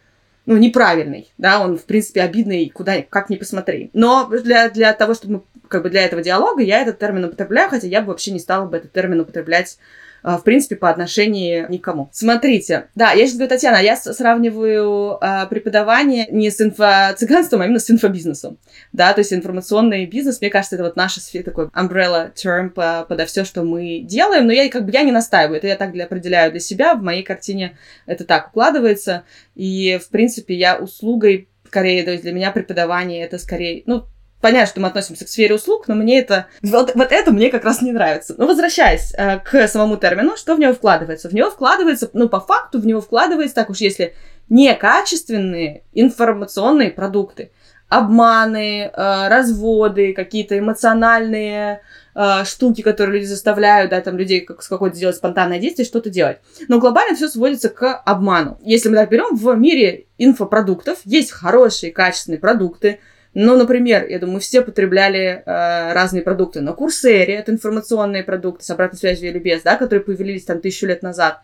ну, 0.49 0.57
неправильный, 0.57 1.31
да, 1.37 1.61
он, 1.61 1.77
в 1.77 1.85
принципе, 1.85 2.21
обидный, 2.21 2.71
куда, 2.71 3.03
как 3.03 3.29
ни 3.29 3.35
посмотри. 3.35 3.91
Но 3.93 4.25
для, 4.25 4.67
для 4.71 4.93
того, 4.93 5.13
чтобы 5.13 5.33
мы, 5.33 5.41
как 5.67 5.83
бы 5.83 5.91
для 5.91 6.03
этого 6.03 6.23
диалога, 6.23 6.63
я 6.63 6.81
этот 6.81 6.97
термин 6.97 7.25
употребляю, 7.25 7.69
хотя 7.69 7.85
я 7.85 8.01
бы 8.01 8.07
вообще 8.07 8.31
не 8.31 8.39
стала 8.39 8.65
бы 8.65 8.77
этот 8.77 8.91
термин 8.91 9.19
употреблять 9.19 9.77
в 10.23 10.41
принципе, 10.43 10.75
по 10.75 10.89
отношению 10.89 11.67
никому. 11.69 12.09
Смотрите, 12.11 12.87
да, 12.95 13.11
я 13.11 13.25
сейчас 13.25 13.35
говорю, 13.35 13.49
Татьяна, 13.49 13.77
я 13.77 13.95
сравниваю 13.95 15.17
а, 15.21 15.45
преподавание 15.45 16.27
не 16.29 16.49
с 16.49 16.59
инфо-цыганством, 16.61 17.61
а 17.61 17.65
именно 17.65 17.79
с 17.79 17.89
инфобизнесом, 17.89 18.57
да, 18.93 19.13
то 19.13 19.19
есть 19.19 19.33
информационный 19.33 20.05
бизнес, 20.05 20.41
мне 20.41 20.49
кажется, 20.49 20.75
это 20.75 20.83
вот 20.83 20.95
наша 20.95 21.19
сфера, 21.21 21.43
такой 21.43 21.65
umbrella 21.67 22.33
term 22.33 22.69
по, 22.69 23.05
подо 23.07 23.25
все, 23.25 23.43
что 23.43 23.63
мы 23.63 23.99
делаем, 23.99 24.47
но 24.47 24.53
я 24.53 24.69
как 24.69 24.85
бы, 24.85 24.91
я 24.91 25.03
не 25.03 25.11
настаиваю, 25.11 25.57
это 25.57 25.67
я 25.67 25.75
так 25.75 25.91
для, 25.91 26.05
определяю 26.05 26.51
для 26.51 26.59
себя, 26.59 26.95
в 26.95 27.01
моей 27.01 27.23
картине 27.23 27.77
это 28.05 28.25
так 28.25 28.49
укладывается, 28.49 29.23
и, 29.55 29.99
в 30.03 30.09
принципе, 30.09 30.55
я 30.55 30.77
услугой 30.77 31.49
скорее, 31.65 32.03
то 32.03 32.11
есть 32.11 32.23
для 32.23 32.33
меня 32.33 32.51
преподавание 32.51 33.23
это 33.23 33.37
скорее, 33.37 33.83
ну, 33.85 34.05
понятно, 34.41 34.67
что 34.67 34.79
мы 34.81 34.87
относимся 34.87 35.25
к 35.25 35.29
сфере 35.29 35.55
услуг, 35.55 35.87
но 35.87 35.95
мне 35.95 36.19
это... 36.19 36.47
Вот, 36.61 36.93
вот 36.95 37.11
это 37.11 37.31
мне 37.31 37.49
как 37.49 37.65
раз 37.65 37.81
не 37.81 37.91
нравится. 37.91 38.35
Но 38.37 38.47
возвращаясь 38.47 39.13
э, 39.15 39.39
к 39.39 39.67
самому 39.67 39.97
термину, 39.97 40.37
что 40.37 40.55
в 40.55 40.59
него 40.59 40.73
вкладывается? 40.73 41.29
В 41.29 41.33
него 41.33 41.49
вкладывается, 41.49 42.09
ну, 42.13 42.29
по 42.29 42.39
факту, 42.39 42.79
в 42.79 42.85
него 42.85 43.01
вкладывается, 43.01 43.55
так 43.55 43.69
уж 43.69 43.77
если 43.77 44.15
некачественные 44.49 45.83
информационные 45.93 46.91
продукты, 46.91 47.51
обманы, 47.89 48.83
э, 48.83 49.27
разводы, 49.27 50.13
какие-то 50.13 50.57
эмоциональные 50.57 51.81
э, 52.13 52.45
штуки, 52.45 52.81
которые 52.81 53.19
люди 53.19 53.25
заставляют, 53.25 53.89
да, 53.89 53.99
там, 54.01 54.17
людей 54.17 54.41
как, 54.41 54.61
с 54.61 54.67
какой-то 54.67 54.95
сделать 54.95 55.15
спонтанное 55.15 55.59
действие, 55.59 55.85
что-то 55.85 56.09
делать. 56.11 56.37
Но 56.67 56.79
глобально 56.79 57.15
все 57.15 57.27
сводится 57.27 57.69
к 57.69 57.95
обману. 58.05 58.59
Если 58.61 58.89
мы 58.89 58.95
так 58.95 59.09
берем, 59.09 59.35
в 59.35 59.55
мире 59.55 60.05
инфопродуктов 60.19 60.99
есть 61.03 61.31
хорошие, 61.31 61.91
качественные 61.91 62.39
продукты, 62.39 62.99
ну, 63.35 63.55
например, 63.55 64.07
я 64.07 64.17
думаю, 64.17 64.35
мы 64.35 64.39
все 64.39 64.61
потребляли 64.61 65.43
э, 65.45 65.93
разные 65.93 66.23
продукты. 66.23 66.61
На 66.61 66.73
Курсере 66.73 67.35
это 67.35 67.51
информационные 67.51 68.23
продукты 68.23 68.65
с 68.65 68.69
обратной 68.71 68.97
связью 68.97 69.29
или 69.29 69.37
без, 69.37 69.61
да, 69.61 69.75
которые 69.75 70.03
появились 70.03 70.45
там 70.45 70.61
тысячу 70.61 70.87
лет 70.87 71.03
назад. 71.03 71.39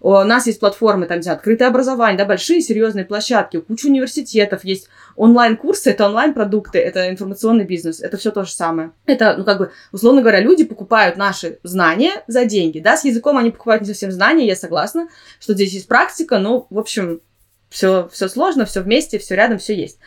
У 0.00 0.12
нас 0.12 0.46
есть 0.46 0.58
платформы, 0.58 1.06
там, 1.06 1.20
где 1.20 1.30
открытое 1.30 1.68
образование, 1.68 2.18
да, 2.18 2.24
большие 2.24 2.60
серьезные 2.60 3.04
площадки, 3.04 3.56
у 3.56 3.62
кучи 3.62 3.86
университетов 3.86 4.64
есть 4.64 4.88
онлайн-курсы, 5.16 5.90
это 5.90 6.06
онлайн-продукты, 6.06 6.78
это 6.78 7.08
информационный 7.08 7.64
бизнес, 7.64 8.00
это 8.00 8.16
все 8.16 8.32
то 8.32 8.44
же 8.44 8.50
самое. 8.50 8.90
Это, 9.06 9.36
ну, 9.36 9.44
как 9.44 9.58
бы, 9.58 9.70
условно 9.92 10.20
говоря, 10.20 10.40
люди 10.40 10.64
покупают 10.64 11.16
наши 11.16 11.58
знания 11.62 12.22
за 12.26 12.44
деньги, 12.44 12.80
да, 12.80 12.96
с 12.96 13.04
языком 13.04 13.38
они 13.38 13.50
покупают 13.50 13.82
не 13.82 13.88
совсем 13.88 14.10
знания, 14.10 14.46
я 14.46 14.56
согласна, 14.56 15.08
что 15.40 15.54
здесь 15.54 15.72
есть 15.72 15.88
практика, 15.88 16.38
но, 16.38 16.66
в 16.70 16.78
общем, 16.78 17.20
все, 17.70 18.08
все 18.12 18.28
сложно, 18.28 18.64
все 18.64 18.80
вместе, 18.80 19.18
все 19.18 19.34
рядом, 19.34 19.58
все 19.58 19.74
есть. 19.74 19.98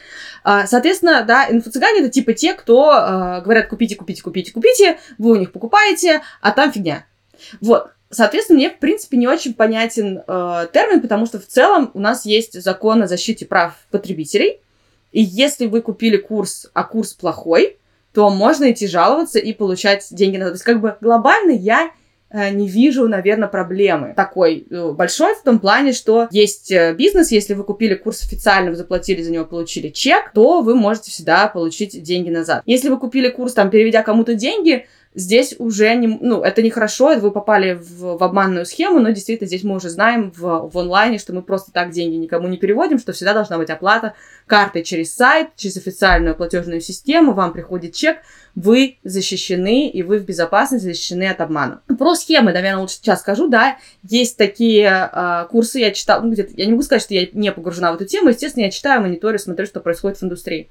А, 0.44 0.65
соответственно, 0.68 1.24
да, 1.24 1.48
инфо-цыгане 1.50 2.00
это 2.00 2.10
типа 2.10 2.34
те, 2.34 2.53
кто 2.53 2.91
э, 2.91 3.41
говорят, 3.41 3.68
купите, 3.68 3.96
купите, 3.96 4.22
купите, 4.22 4.51
купите, 4.51 5.00
вы 5.18 5.32
у 5.32 5.36
них 5.36 5.51
покупаете, 5.51 6.22
а 6.41 6.51
там 6.51 6.72
фигня. 6.72 7.06
Вот. 7.60 7.91
Соответственно, 8.10 8.58
мне, 8.58 8.70
в 8.70 8.80
принципе, 8.80 9.18
не 9.18 9.27
очень 9.27 9.53
понятен 9.53 10.24
э, 10.27 10.68
термин, 10.74 11.01
потому 11.01 11.25
что 11.25 11.39
в 11.39 11.46
целом 11.46 11.91
у 11.94 12.00
нас 12.00 12.25
есть 12.25 12.62
закон 12.62 13.03
о 13.03 13.08
защите 13.08 13.46
прав 13.46 13.75
потребителей. 13.89 14.60
И 15.12 15.22
если 15.22 15.68
вы 15.68 15.82
купили 15.82 16.18
курс, 16.18 16.70
а 16.74 16.84
курс 16.84 17.13
плохой, 17.13 17.77
то 18.13 18.30
можно 18.30 18.72
идти 18.72 18.88
жаловаться 18.88 19.39
и 19.39 19.53
получать 19.53 20.08
деньги 20.12 20.38
на 20.38 20.48
То 20.48 20.51
есть, 20.53 20.63
как 20.63 20.82
бы 20.82 20.98
глобально 21.00 21.51
я 21.51 21.91
не 22.34 22.68
вижу, 22.68 23.08
наверное, 23.08 23.48
проблемы 23.48 24.14
такой 24.16 24.66
э, 24.70 24.92
большой 24.92 25.36
в 25.36 25.44
том 25.44 25.60
плане, 25.60 25.94
что 25.94 26.28
есть 26.32 26.72
э, 26.72 26.94
бизнес, 26.94 27.32
если 27.32 27.54
вы 27.54 27.64
купили 27.64 27.96
курс 27.96 28.24
официально, 28.24 28.70
вы 28.70 28.78
заплатили 28.78 29.22
за 29.22 29.32
него, 29.32 29.46
получили 29.46 29.90
чек, 29.90 30.32
то 30.34 30.62
вы 30.62 30.76
можете 30.76 31.12
всегда 31.12 31.48
получить 31.48 32.02
деньги 32.02 32.30
назад. 32.30 32.64
Если 32.66 32.90
вы 32.90 32.98
купили 32.98 33.30
курс, 33.30 33.54
там, 33.54 33.70
переведя 33.70 34.04
кому-то 34.04 34.34
деньги, 34.34 34.86
Здесь 35.13 35.56
уже 35.60 35.94
не, 35.96 36.08
ну, 36.08 36.41
это 36.41 36.62
нехорошо, 36.62 37.18
вы 37.20 37.32
попали 37.32 37.74
в, 37.74 38.18
в 38.18 38.24
обманную 38.24 38.65
схему, 38.65 39.00
но 39.00 39.10
действительно 39.10 39.48
здесь 39.48 39.63
мы 39.63 39.75
уже 39.75 39.89
знаем 39.89 40.32
в, 40.32 40.70
в 40.72 40.77
онлайне, 40.77 41.18
что 41.18 41.34
мы 41.34 41.41
просто 41.41 41.74
так 41.74 41.91
деньги 41.91 42.15
никому 42.15 42.48
не 42.48 42.58
переводим, 42.58 42.98
что 42.98 43.12
всегда 43.12 43.34
должна 43.34 43.58
быть 43.58 43.70
оплата 43.70 44.13
картой 44.48 44.84
через 44.84 45.13
сайт, 45.13 45.50
через 45.58 45.75
официальную 45.75 46.34
платежную 46.34 46.80
систему, 46.80 47.34
вам 47.34 47.51
приходит 47.51 47.94
чек, 47.94 48.20
вы 48.56 49.00
защищены, 49.03 49.89
и 49.89 50.01
вы 50.01 50.20
в 50.20 50.25
безопасности 50.25 50.86
защищены 50.86 51.27
от 51.30 51.41
обмана. 51.41 51.82
Про 52.00 52.15
схемы, 52.15 52.53
наверное, 52.53 52.82
лучше 52.82 52.96
сейчас 52.96 53.20
скажу, 53.20 53.50
да, 53.50 53.77
есть 54.08 54.38
такие 54.38 55.10
э, 55.12 55.46
курсы, 55.50 55.80
я 55.80 55.91
читала, 55.91 56.22
ну, 56.22 56.32
где-то, 56.32 56.53
я 56.56 56.65
не 56.65 56.72
могу 56.72 56.84
сказать, 56.84 57.01
что 57.01 57.13
я 57.13 57.27
не 57.34 57.51
погружена 57.51 57.91
в 57.91 57.96
эту 57.96 58.06
тему, 58.06 58.30
естественно, 58.30 58.63
я 58.63 58.72
читаю, 58.72 59.01
мониторю, 59.01 59.39
смотрю, 59.39 59.65
что 59.65 59.82
происходит 59.82 60.20
в 60.20 60.24
индустрии. 60.24 60.70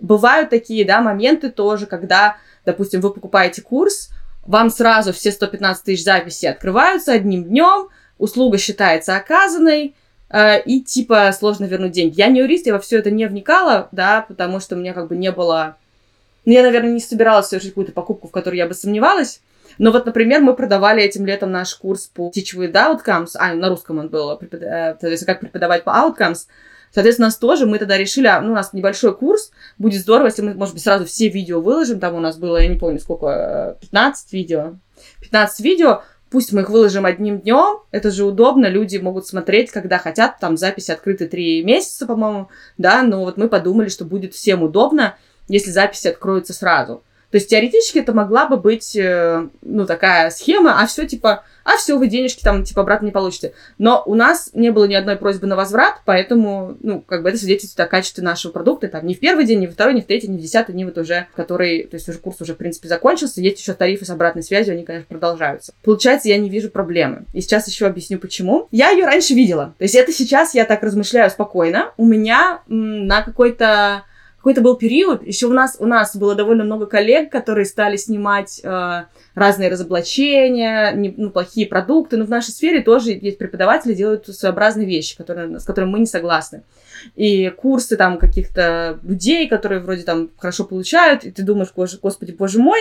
Бывают 0.00 0.48
такие, 0.48 0.84
да, 0.86 1.02
моменты 1.02 1.50
тоже, 1.50 1.84
когда 1.86 2.38
допустим, 2.64 3.00
вы 3.00 3.12
покупаете 3.12 3.62
курс, 3.62 4.10
вам 4.46 4.70
сразу 4.70 5.12
все 5.12 5.32
115 5.32 5.84
тысяч 5.84 6.04
записей 6.04 6.50
открываются 6.50 7.12
одним 7.12 7.44
днем, 7.44 7.88
услуга 8.18 8.58
считается 8.58 9.16
оказанной, 9.16 9.94
э, 10.30 10.62
и 10.62 10.82
типа 10.82 11.32
сложно 11.32 11.64
вернуть 11.64 11.92
деньги. 11.92 12.18
Я 12.18 12.28
не 12.28 12.40
юрист, 12.40 12.66
я 12.66 12.74
во 12.74 12.78
все 12.78 12.98
это 12.98 13.10
не 13.10 13.26
вникала, 13.26 13.88
да, 13.92 14.24
потому 14.28 14.60
что 14.60 14.76
у 14.76 14.78
меня 14.78 14.92
как 14.92 15.08
бы 15.08 15.16
не 15.16 15.32
было... 15.32 15.76
Ну, 16.44 16.52
я, 16.52 16.62
наверное, 16.62 16.92
не 16.92 17.00
собиралась 17.00 17.48
совершить 17.48 17.70
какую-то 17.70 17.92
покупку, 17.92 18.28
в 18.28 18.30
которой 18.30 18.56
я 18.56 18.66
бы 18.66 18.74
сомневалась. 18.74 19.40
Но 19.78 19.90
вот, 19.90 20.04
например, 20.06 20.42
мы 20.42 20.54
продавали 20.54 21.02
этим 21.02 21.24
летом 21.26 21.50
наш 21.50 21.74
курс 21.74 22.06
по 22.06 22.30
Teach 22.30 22.56
with 22.56 22.72
Outcomes, 22.72 23.30
а, 23.34 23.54
на 23.54 23.68
русском 23.70 23.98
он 23.98 24.08
был, 24.08 24.32
э, 24.32 24.38
соответственно, 25.00 25.34
как 25.34 25.40
преподавать 25.40 25.84
по 25.84 25.90
Outcomes, 25.90 26.46
Соответственно, 26.94 27.26
нас 27.26 27.36
тоже, 27.36 27.66
мы 27.66 27.80
тогда 27.80 27.98
решили, 27.98 28.28
а, 28.28 28.40
ну, 28.40 28.52
у 28.52 28.54
нас 28.54 28.72
небольшой 28.72 29.16
курс, 29.16 29.50
будет 29.78 30.00
здорово, 30.00 30.26
если 30.26 30.42
мы, 30.42 30.54
может 30.54 30.74
быть, 30.74 30.82
сразу 30.84 31.04
все 31.04 31.28
видео 31.28 31.60
выложим, 31.60 31.98
там 31.98 32.14
у 32.14 32.20
нас 32.20 32.38
было, 32.38 32.58
я 32.58 32.68
не 32.68 32.78
помню, 32.78 33.00
сколько, 33.00 33.76
15 33.80 34.32
э, 34.32 34.36
видео, 34.36 34.74
15 35.20 35.60
видео, 35.60 36.02
пусть 36.30 36.52
мы 36.52 36.60
их 36.60 36.70
выложим 36.70 37.04
одним 37.04 37.40
днем, 37.40 37.80
это 37.90 38.12
же 38.12 38.24
удобно, 38.24 38.66
люди 38.66 38.96
могут 38.98 39.26
смотреть, 39.26 39.72
когда 39.72 39.98
хотят, 39.98 40.38
там 40.38 40.56
записи 40.56 40.92
открыты 40.92 41.26
3 41.26 41.64
месяца, 41.64 42.06
по-моему, 42.06 42.48
да, 42.78 43.02
но 43.02 43.24
вот 43.24 43.36
мы 43.38 43.48
подумали, 43.48 43.88
что 43.88 44.04
будет 44.04 44.32
всем 44.32 44.62
удобно, 44.62 45.16
если 45.48 45.72
записи 45.72 46.06
откроются 46.06 46.52
сразу. 46.52 47.02
То 47.34 47.38
есть 47.38 47.50
теоретически 47.50 47.98
это 47.98 48.12
могла 48.12 48.46
бы 48.46 48.56
быть, 48.56 48.94
э, 48.94 49.48
ну, 49.62 49.86
такая 49.86 50.30
схема, 50.30 50.80
а 50.80 50.86
все 50.86 51.04
типа, 51.04 51.42
а 51.64 51.76
все, 51.78 51.98
вы 51.98 52.06
денежки 52.06 52.44
там, 52.44 52.62
типа, 52.62 52.82
обратно 52.82 53.06
не 53.06 53.10
получите. 53.10 53.54
Но 53.76 54.04
у 54.06 54.14
нас 54.14 54.50
не 54.54 54.70
было 54.70 54.84
ни 54.84 54.94
одной 54.94 55.16
просьбы 55.16 55.48
на 55.48 55.56
возврат, 55.56 55.94
поэтому, 56.04 56.76
ну, 56.80 57.00
как 57.00 57.24
бы 57.24 57.30
это 57.30 57.38
свидетельствует 57.38 57.88
о 57.88 57.90
качестве 57.90 58.22
нашего 58.22 58.52
продукта. 58.52 58.86
Там 58.86 59.04
не 59.04 59.16
в 59.16 59.18
первый 59.18 59.46
день, 59.46 59.58
не 59.58 59.66
во 59.66 59.72
второй, 59.72 59.94
не 59.94 60.00
в 60.00 60.06
третий, 60.06 60.28
не 60.28 60.38
в 60.38 60.40
десятый, 60.40 60.76
не 60.76 60.84
вот 60.84 60.96
уже, 60.96 61.26
который, 61.34 61.82
то 61.88 61.96
есть 61.96 62.08
уже 62.08 62.18
курс 62.18 62.40
уже, 62.40 62.54
в 62.54 62.56
принципе, 62.56 62.86
закончился. 62.86 63.40
Есть 63.40 63.58
еще 63.58 63.72
тарифы 63.72 64.04
с 64.04 64.10
обратной 64.10 64.44
связью, 64.44 64.74
они, 64.74 64.84
конечно, 64.84 65.08
продолжаются. 65.08 65.74
Получается, 65.82 66.28
я 66.28 66.38
не 66.38 66.48
вижу 66.48 66.70
проблемы. 66.70 67.24
И 67.32 67.40
сейчас 67.40 67.66
еще 67.66 67.86
объясню, 67.86 68.20
почему. 68.20 68.68
Я 68.70 68.90
ее 68.90 69.06
раньше 69.06 69.34
видела. 69.34 69.74
То 69.76 69.82
есть 69.82 69.96
это 69.96 70.12
сейчас 70.12 70.54
я 70.54 70.64
так 70.66 70.84
размышляю 70.84 71.28
спокойно. 71.30 71.90
У 71.96 72.06
меня 72.06 72.60
м, 72.68 73.08
на 73.08 73.22
какой-то 73.22 74.04
какой-то 74.44 74.60
был 74.60 74.76
период, 74.76 75.26
еще 75.26 75.46
у 75.46 75.54
нас, 75.54 75.78
у 75.80 75.86
нас 75.86 76.14
было 76.14 76.34
довольно 76.34 76.64
много 76.64 76.84
коллег, 76.84 77.32
которые 77.32 77.64
стали 77.64 77.96
снимать 77.96 78.60
э, 78.62 79.04
разные 79.34 79.70
разоблачения, 79.70 80.92
не, 80.92 81.14
ну, 81.16 81.30
плохие 81.30 81.66
продукты, 81.66 82.18
но 82.18 82.26
в 82.26 82.28
нашей 82.28 82.50
сфере 82.50 82.82
тоже 82.82 83.12
есть 83.12 83.38
преподаватели, 83.38 83.94
делают 83.94 84.26
своеобразные 84.26 84.86
вещи, 84.86 85.16
которые, 85.16 85.58
с 85.58 85.64
которыми 85.64 85.92
мы 85.92 86.00
не 86.00 86.06
согласны 86.06 86.62
и 87.14 87.50
курсы 87.50 87.96
там 87.96 88.18
каких-то 88.18 88.98
людей, 89.02 89.48
которые 89.48 89.80
вроде 89.80 90.02
там 90.02 90.30
хорошо 90.36 90.64
получают, 90.64 91.24
и 91.24 91.30
ты 91.30 91.42
думаешь, 91.42 91.72
господи, 91.74 92.32
боже 92.32 92.58
мой, 92.58 92.80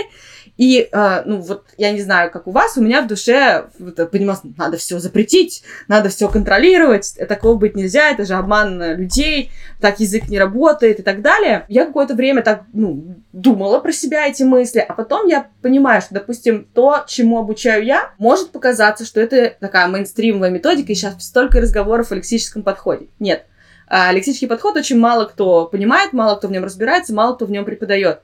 и, 0.58 0.90
э, 0.92 1.22
ну, 1.26 1.38
вот, 1.42 1.66
я 1.78 1.92
не 1.92 2.02
знаю, 2.02 2.32
как 2.32 2.48
у 2.48 2.52
вас, 2.52 2.78
у 2.78 2.82
меня 2.82 3.02
в 3.02 3.08
душе 3.08 3.66
понимаю, 4.12 4.38
надо 4.58 4.78
все 4.78 5.00
запретить, 5.00 5.64
надо 5.88 6.10
все 6.10 6.28
контролировать, 6.28 7.16
такого 7.28 7.56
быть 7.56 7.76
нельзя, 7.76 8.12
это 8.12 8.26
же 8.26 8.34
обман 8.34 8.98
людей, 8.98 9.52
так 9.82 10.00
язык 10.00 10.30
не 10.30 10.40
работает 10.40 11.00
и 11.00 11.04
так 11.04 11.22
далее. 11.22 11.66
Я 11.68 11.86
какое-то 11.86 12.16
время 12.16 12.42
так, 12.42 12.64
ну, 12.74 13.16
думала 13.32 13.80
про 13.80 13.92
себя 13.92 14.28
эти 14.28 14.44
мысли, 14.44 14.80
а 14.80 14.94
потом 14.94 15.28
я 15.28 15.48
понимаю, 15.62 16.02
что, 16.02 16.14
допустим, 16.14 16.68
то, 16.74 17.04
чему 17.08 17.40
обучаю 17.40 17.84
я, 17.84 18.12
может 18.18 18.52
показаться, 18.52 19.06
что 19.06 19.20
это 19.20 19.56
такая 19.60 19.88
мейнстримовая 19.88 20.50
методика, 20.50 20.92
и 20.92 20.96
сейчас 20.96 21.16
столько 21.24 21.60
разговоров 21.60 22.12
о 22.12 22.16
лексическом 22.16 22.64
подходе. 22.64 23.08
Нет. 23.20 23.46
А 23.96 24.12
лексический 24.12 24.48
подход 24.48 24.76
очень 24.76 24.98
мало 24.98 25.26
кто 25.26 25.68
понимает, 25.68 26.14
мало 26.14 26.36
кто 26.36 26.48
в 26.48 26.52
нем 26.52 26.64
разбирается, 26.64 27.14
мало 27.14 27.36
кто 27.36 27.46
в 27.46 27.52
нем 27.52 27.64
преподает. 27.64 28.22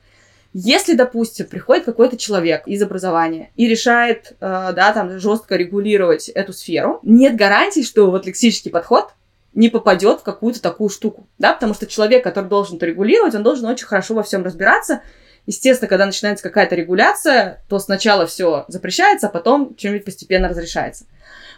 Если, 0.52 0.94
допустим, 0.94 1.46
приходит 1.46 1.84
какой-то 1.84 2.16
человек 2.16 2.66
из 2.66 2.82
образования 2.82 3.52
и 3.54 3.68
решает, 3.68 4.32
э, 4.32 4.72
да, 4.74 4.92
там, 4.92 5.20
жестко 5.20 5.54
регулировать 5.54 6.28
эту 6.28 6.52
сферу, 6.52 6.98
нет 7.04 7.36
гарантии, 7.36 7.82
что 7.82 8.10
вот 8.10 8.26
лексический 8.26 8.72
подход 8.72 9.10
не 9.54 9.68
попадет 9.68 10.18
в 10.18 10.22
какую-то 10.24 10.60
такую 10.60 10.90
штуку, 10.90 11.28
да, 11.38 11.52
потому 11.52 11.72
что 11.72 11.86
человек, 11.86 12.24
который 12.24 12.48
должен 12.48 12.78
это 12.78 12.86
регулировать, 12.86 13.36
он 13.36 13.44
должен 13.44 13.66
очень 13.66 13.86
хорошо 13.86 14.14
во 14.14 14.24
всем 14.24 14.42
разбираться. 14.42 15.02
Естественно, 15.46 15.88
когда 15.88 16.04
начинается 16.04 16.42
какая-то 16.42 16.74
регуляция, 16.74 17.62
то 17.68 17.78
сначала 17.78 18.26
все 18.26 18.64
запрещается, 18.66 19.28
а 19.28 19.30
потом 19.30 19.76
чем-нибудь 19.76 20.04
постепенно 20.04 20.48
разрешается. 20.48 21.04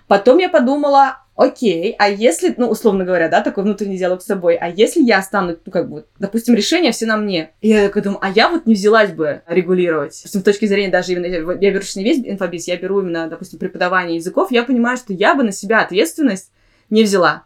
Потом 0.06 0.38
я 0.38 0.48
подумала, 0.48 1.18
окей, 1.34 1.94
а 1.98 2.08
если, 2.08 2.54
ну, 2.56 2.68
условно 2.68 3.04
говоря, 3.04 3.28
да, 3.28 3.40
такой 3.40 3.64
внутренний 3.64 3.96
диалог 3.96 4.22
с 4.22 4.26
собой, 4.26 4.56
а 4.56 4.68
если 4.68 5.02
я 5.02 5.22
стану, 5.22 5.56
ну, 5.64 5.72
как 5.72 5.88
бы, 5.88 6.04
допустим, 6.18 6.54
решение 6.54 6.92
все 6.92 7.06
на 7.06 7.16
мне, 7.16 7.52
и 7.60 7.68
я 7.68 7.86
такая 7.86 8.02
думаю, 8.02 8.20
а 8.22 8.30
я 8.30 8.48
вот 8.48 8.66
не 8.66 8.74
взялась 8.74 9.12
бы 9.12 9.42
регулировать. 9.46 10.14
С 10.14 10.42
точки 10.42 10.66
зрения 10.66 10.90
даже 10.90 11.12
именно, 11.12 11.26
я 11.26 11.40
беру 11.70 11.84
не 11.94 12.04
весь 12.04 12.18
инфобиз, 12.18 12.68
я 12.68 12.76
беру 12.76 13.00
именно, 13.00 13.28
допустим, 13.28 13.58
преподавание 13.58 14.16
языков, 14.16 14.50
я 14.50 14.64
понимаю, 14.64 14.96
что 14.96 15.12
я 15.12 15.34
бы 15.34 15.42
на 15.42 15.52
себя 15.52 15.80
ответственность 15.80 16.52
не 16.90 17.04
взяла. 17.04 17.44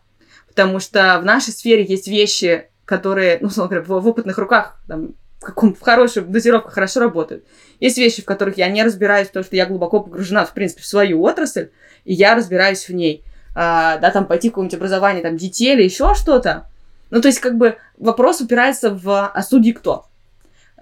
Потому 0.49 0.81
что 0.81 1.19
в 1.21 1.25
нашей 1.25 1.53
сфере 1.53 1.85
есть 1.85 2.09
вещи, 2.09 2.71
которые, 2.85 3.39
ну, 3.41 3.49
условно 3.49 3.77
говоря, 3.77 3.87
в, 3.87 4.03
в 4.03 4.09
опытных 4.09 4.39
руках, 4.39 4.81
там, 4.89 5.15
в, 5.39 5.45
каком, 5.45 5.75
в 5.75 5.81
хороших 5.81 6.31
дозировках 6.31 6.73
хорошо 6.73 7.01
работают. 7.01 7.45
Есть 7.80 7.99
вещи, 7.99 8.23
в 8.23 8.25
которых 8.25 8.59
я 8.59 8.68
не 8.68 8.83
разбираюсь, 8.83 9.28
потому 9.28 9.45
что 9.45 9.56
я 9.56 9.66
глубоко 9.66 10.00
погружена, 10.00 10.45
в 10.45 10.54
принципе, 10.54 10.83
в 10.83 10.87
свою 10.87 11.23
отрасль, 11.23 11.71
и 12.04 12.14
я 12.14 12.35
разбираюсь 12.35 12.88
в 12.88 12.95
ней. 12.95 13.25
А, 13.54 13.99
да, 13.99 14.11
там 14.11 14.26
пойти 14.26 14.49
в 14.49 14.52
какое-нибудь 14.52 14.76
образование 14.76 15.23
там 15.23 15.37
детей 15.37 15.75
или 15.75 15.83
еще 15.83 16.14
что-то. 16.14 16.66
Ну, 17.11 17.21
то 17.21 17.28
есть, 17.28 17.40
как 17.40 17.56
бы 17.56 17.76
вопрос 17.99 18.40
упирается 18.40 18.90
в 18.90 19.28
«а 19.28 19.42
судьи 19.42 19.73
кто?» 19.73 20.06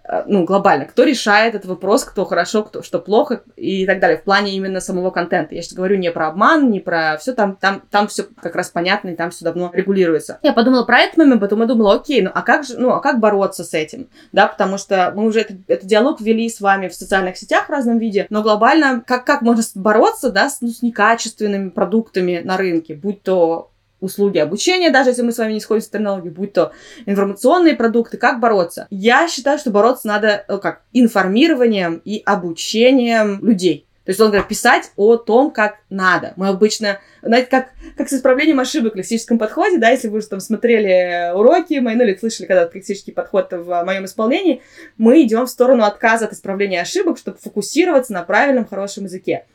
Э, 0.07 0.25
ну, 0.27 0.45
глобально, 0.45 0.85
кто 0.85 1.05
решает 1.05 1.55
этот 1.55 1.69
вопрос, 1.69 2.05
кто 2.05 2.25
хорошо, 2.25 2.63
кто 2.63 2.83
что 2.83 2.99
плохо 2.99 3.43
и 3.57 3.87
так 3.87 4.01
далее, 4.01 4.19
в 4.19 4.25
плане 4.25 4.55
именно 4.55 4.81
самого 4.81 5.11
контента. 5.11 5.55
Я 5.55 5.63
сейчас 5.63 5.75
говорю 5.75 5.97
не 5.97 6.11
про 6.11 6.29
обман, 6.29 6.71
не 6.71 6.81
про 6.81 7.17
все, 7.19 7.33
там, 7.33 7.57
там, 7.57 7.83
там 7.91 8.09
все 8.09 8.25
как 8.43 8.55
раз 8.55 8.69
понятно, 8.69 9.11
и 9.11 9.17
там 9.17 9.31
все 9.31 9.45
давно 9.45 9.71
регулируется. 9.73 10.39
Я 10.43 10.53
подумала 10.53 10.85
про 10.85 11.01
этот 11.01 11.17
момент, 11.17 11.41
потом 11.41 11.61
я 11.61 11.67
думала, 11.67 11.95
окей, 11.95 12.21
ну 12.21 12.31
а 12.35 12.43
как 12.43 12.65
же, 12.65 12.79
ну 12.79 12.91
а 12.91 13.01
как 13.01 13.19
бороться 13.19 13.65
с 13.65 13.73
этим, 13.73 14.09
да, 14.33 14.47
потому 14.47 14.77
что 14.77 15.13
мы 15.17 15.25
уже 15.25 15.41
этот, 15.41 15.57
этот 15.69 15.87
диалог 15.87 16.21
вели 16.21 16.49
с 16.51 16.61
вами 16.61 16.89
в 16.89 16.95
социальных 16.95 17.39
сетях 17.39 17.67
в 17.67 17.71
разном 17.71 17.99
виде, 17.99 18.27
но 18.29 18.43
глобально, 18.43 19.03
как, 19.07 19.25
как 19.25 19.41
можно 19.41 19.63
бороться, 19.75 20.31
да, 20.31 20.51
с, 20.51 20.61
ну, 20.61 20.69
с 20.69 20.83
некачественными 20.83 21.71
продуктами 21.71 22.43
на 22.45 22.59
рынке, 22.59 22.95
будь 22.95 23.23
то 23.23 23.71
услуги 24.05 24.39
обучения, 24.39 24.91
даже 24.91 25.11
если 25.11 25.23
мы 25.23 25.33
с 25.33 25.39
вами 25.39 25.55
не 25.55 25.61
сходим 25.61 25.83
с 25.83 25.89
терминологией, 25.89 26.33
будь 26.33 26.53
то 26.53 26.73
информационные 27.07 27.75
продукты, 27.75 28.17
как 28.17 28.41
бороться? 28.41 28.87
Я 28.91 29.29
считаю, 29.29 29.59
что 29.59 29.71
бороться 29.71 30.07
надо 30.07 30.45
ну, 30.49 30.59
как 30.59 30.83
информированием 30.93 32.01
и 32.05 32.23
обучением 32.25 33.45
людей. 33.45 33.87
То 34.05 34.11
есть, 34.11 34.21
он 34.21 34.29
говорит, 34.29 34.49
писать 34.49 34.93
о 34.97 35.17
том, 35.17 35.51
как 35.51 35.79
надо. 35.89 36.35
Мы 36.37 36.49
обычно, 36.49 37.01
знаете, 37.23 37.49
как, 37.51 37.71
как 37.97 38.11
с 38.11 38.13
исправлением 38.13 38.61
ошибок 38.61 38.93
в 38.93 38.97
лексическом 38.97 39.39
подходе, 39.39 39.79
да, 39.79 39.89
если 39.89 40.09
вы 40.09 40.19
уже 40.19 40.29
там 40.29 40.41
смотрели 40.41 41.33
уроки 41.35 41.79
мои, 41.79 41.95
ну 41.95 42.05
или 42.05 42.15
слышали 42.15 42.47
когда-то 42.47 42.77
лексический 42.77 43.15
подход 43.15 43.49
в 43.53 43.83
моем 43.85 44.05
исполнении, 44.05 44.61
мы 44.99 45.23
идем 45.23 45.47
в 45.47 45.51
сторону 45.51 45.85
отказа 45.85 46.27
от 46.27 46.35
исправления 46.35 46.83
ошибок, 46.83 47.17
чтобы 47.17 47.39
фокусироваться 47.39 48.13
на 48.13 48.23
правильном, 48.23 48.67
хорошем 48.67 49.05
языке. 49.05 49.47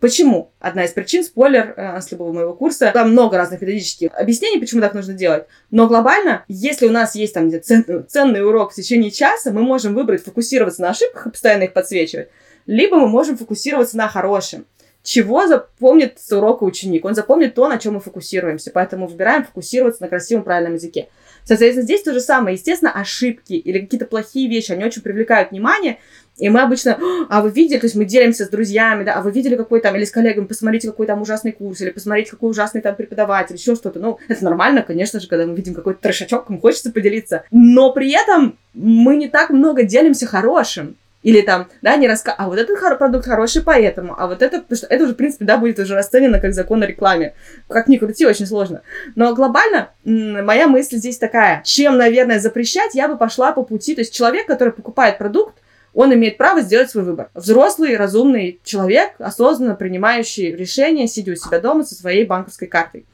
Почему? 0.00 0.52
Одна 0.60 0.84
из 0.84 0.92
причин, 0.92 1.24
спойлер 1.24 1.74
э, 1.76 2.00
с 2.00 2.12
любого 2.12 2.32
моего 2.32 2.54
курса, 2.54 2.92
там 2.94 3.10
много 3.10 3.36
разных 3.36 3.60
методических 3.60 4.10
объяснений, 4.14 4.60
почему 4.60 4.80
так 4.80 4.94
нужно 4.94 5.14
делать. 5.14 5.46
Но 5.72 5.88
глобально, 5.88 6.44
если 6.46 6.86
у 6.86 6.92
нас 6.92 7.16
есть 7.16 7.34
там 7.34 7.48
где 7.48 7.58
ценный, 7.58 8.04
ценный 8.04 8.46
урок 8.46 8.70
в 8.72 8.76
течение 8.76 9.10
часа, 9.10 9.50
мы 9.50 9.62
можем 9.62 9.94
выбрать 9.94 10.22
фокусироваться 10.22 10.82
на 10.82 10.90
ошибках 10.90 11.26
и 11.26 11.30
постоянно 11.30 11.64
их 11.64 11.72
подсвечивать, 11.72 12.28
либо 12.66 12.96
мы 12.96 13.08
можем 13.08 13.36
фокусироваться 13.36 13.96
на 13.96 14.08
хорошем. 14.08 14.66
чего 15.02 15.46
запомнит 15.46 16.18
с 16.20 16.30
урока 16.32 16.64
ученик. 16.64 17.04
Он 17.04 17.14
запомнит 17.14 17.54
то, 17.54 17.66
на 17.66 17.78
чем 17.78 17.94
мы 17.94 18.00
фокусируемся. 18.00 18.70
Поэтому 18.72 19.06
выбираем 19.06 19.44
фокусироваться 19.44 20.02
на 20.02 20.08
красивом 20.08 20.44
правильном 20.44 20.74
языке. 20.74 21.08
Соответственно, 21.44 21.84
здесь 21.84 22.02
то 22.02 22.12
же 22.12 22.20
самое. 22.20 22.56
Естественно, 22.56 22.92
ошибки 22.92 23.54
или 23.54 23.78
какие-то 23.80 24.04
плохие 24.04 24.50
вещи, 24.50 24.72
они 24.72 24.84
очень 24.84 25.00
привлекают 25.00 25.50
внимание, 25.50 25.98
и 26.38 26.48
мы 26.48 26.60
обычно, 26.60 26.98
а 27.28 27.42
вы 27.42 27.50
видели, 27.50 27.78
то 27.78 27.86
есть 27.86 27.96
мы 27.96 28.04
делимся 28.04 28.44
с 28.44 28.48
друзьями, 28.48 29.04
да, 29.04 29.14
а 29.14 29.22
вы 29.22 29.32
видели 29.32 29.56
какой 29.56 29.80
там, 29.80 29.96
или 29.96 30.04
с 30.04 30.10
коллегами, 30.10 30.46
посмотрите, 30.46 30.88
какой 30.88 31.06
там 31.06 31.20
ужасный 31.20 31.52
курс, 31.52 31.80
или 31.80 31.90
посмотрите, 31.90 32.30
какой 32.30 32.50
ужасный 32.50 32.80
там 32.80 32.94
преподаватель, 32.94 33.56
еще 33.56 33.74
что-то. 33.74 33.98
Ну, 33.98 34.18
это 34.28 34.44
нормально, 34.44 34.82
конечно 34.82 35.20
же, 35.20 35.28
когда 35.28 35.46
мы 35.46 35.54
видим 35.54 35.74
какой-то 35.74 36.00
трешачок, 36.00 36.48
нам 36.48 36.60
хочется 36.60 36.92
поделиться. 36.92 37.42
Но 37.50 37.92
при 37.92 38.12
этом 38.12 38.56
мы 38.72 39.16
не 39.16 39.28
так 39.28 39.50
много 39.50 39.82
делимся 39.82 40.26
хорошим. 40.26 40.96
Или 41.24 41.40
там, 41.40 41.66
да, 41.82 41.96
не 41.96 42.06
раска... 42.06 42.32
А 42.38 42.46
вот 42.46 42.60
этот 42.60 42.78
продукт 42.96 43.24
хороший 43.26 43.62
поэтому, 43.62 44.14
а 44.16 44.28
вот 44.28 44.40
это... 44.40 44.60
Потому 44.60 44.76
что 44.76 44.86
это 44.86 45.02
уже, 45.02 45.14
в 45.14 45.16
принципе, 45.16 45.44
да, 45.44 45.56
будет 45.56 45.80
уже 45.80 45.94
расценено 45.94 46.38
как 46.38 46.54
закон 46.54 46.80
о 46.80 46.86
рекламе. 46.86 47.34
Как 47.68 47.88
ни 47.88 47.96
крути, 47.96 48.24
очень 48.24 48.46
сложно. 48.46 48.82
Но 49.16 49.34
глобально 49.34 49.90
моя 50.04 50.68
мысль 50.68 50.96
здесь 50.96 51.18
такая. 51.18 51.62
Чем, 51.64 51.96
наверное, 51.96 52.38
запрещать, 52.38 52.94
я 52.94 53.08
бы 53.08 53.18
пошла 53.18 53.50
по 53.50 53.64
пути. 53.64 53.96
То 53.96 54.02
есть 54.02 54.14
человек, 54.14 54.46
который 54.46 54.72
покупает 54.72 55.18
продукт, 55.18 55.58
он 55.94 56.12
имеет 56.14 56.36
право 56.36 56.60
сделать 56.60 56.90
свой 56.90 57.04
выбор. 57.04 57.30
Взрослый, 57.34 57.96
разумный 57.96 58.60
человек, 58.64 59.14
осознанно 59.18 59.74
принимающий 59.74 60.54
решение, 60.54 61.08
сидя 61.08 61.32
у 61.32 61.36
себя 61.36 61.60
дома 61.60 61.84
со 61.84 61.94
своей 61.94 62.24
банковской 62.24 62.68
картой. 62.68 63.06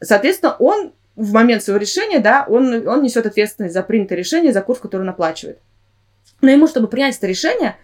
Соответственно, 0.00 0.56
он 0.58 0.92
в 1.16 1.32
момент 1.32 1.62
своего 1.62 1.80
решения, 1.80 2.20
да, 2.20 2.46
он, 2.48 2.86
он 2.86 3.02
несет 3.02 3.26
ответственность 3.26 3.74
за 3.74 3.82
принятое 3.82 4.16
решение, 4.16 4.52
за 4.52 4.62
курс, 4.62 4.78
который 4.78 5.02
он 5.02 5.08
оплачивает. 5.08 5.58
Но 6.40 6.50
ему, 6.50 6.68
чтобы 6.68 6.86
принять 6.86 7.16
это 7.16 7.26
решение, 7.26 7.76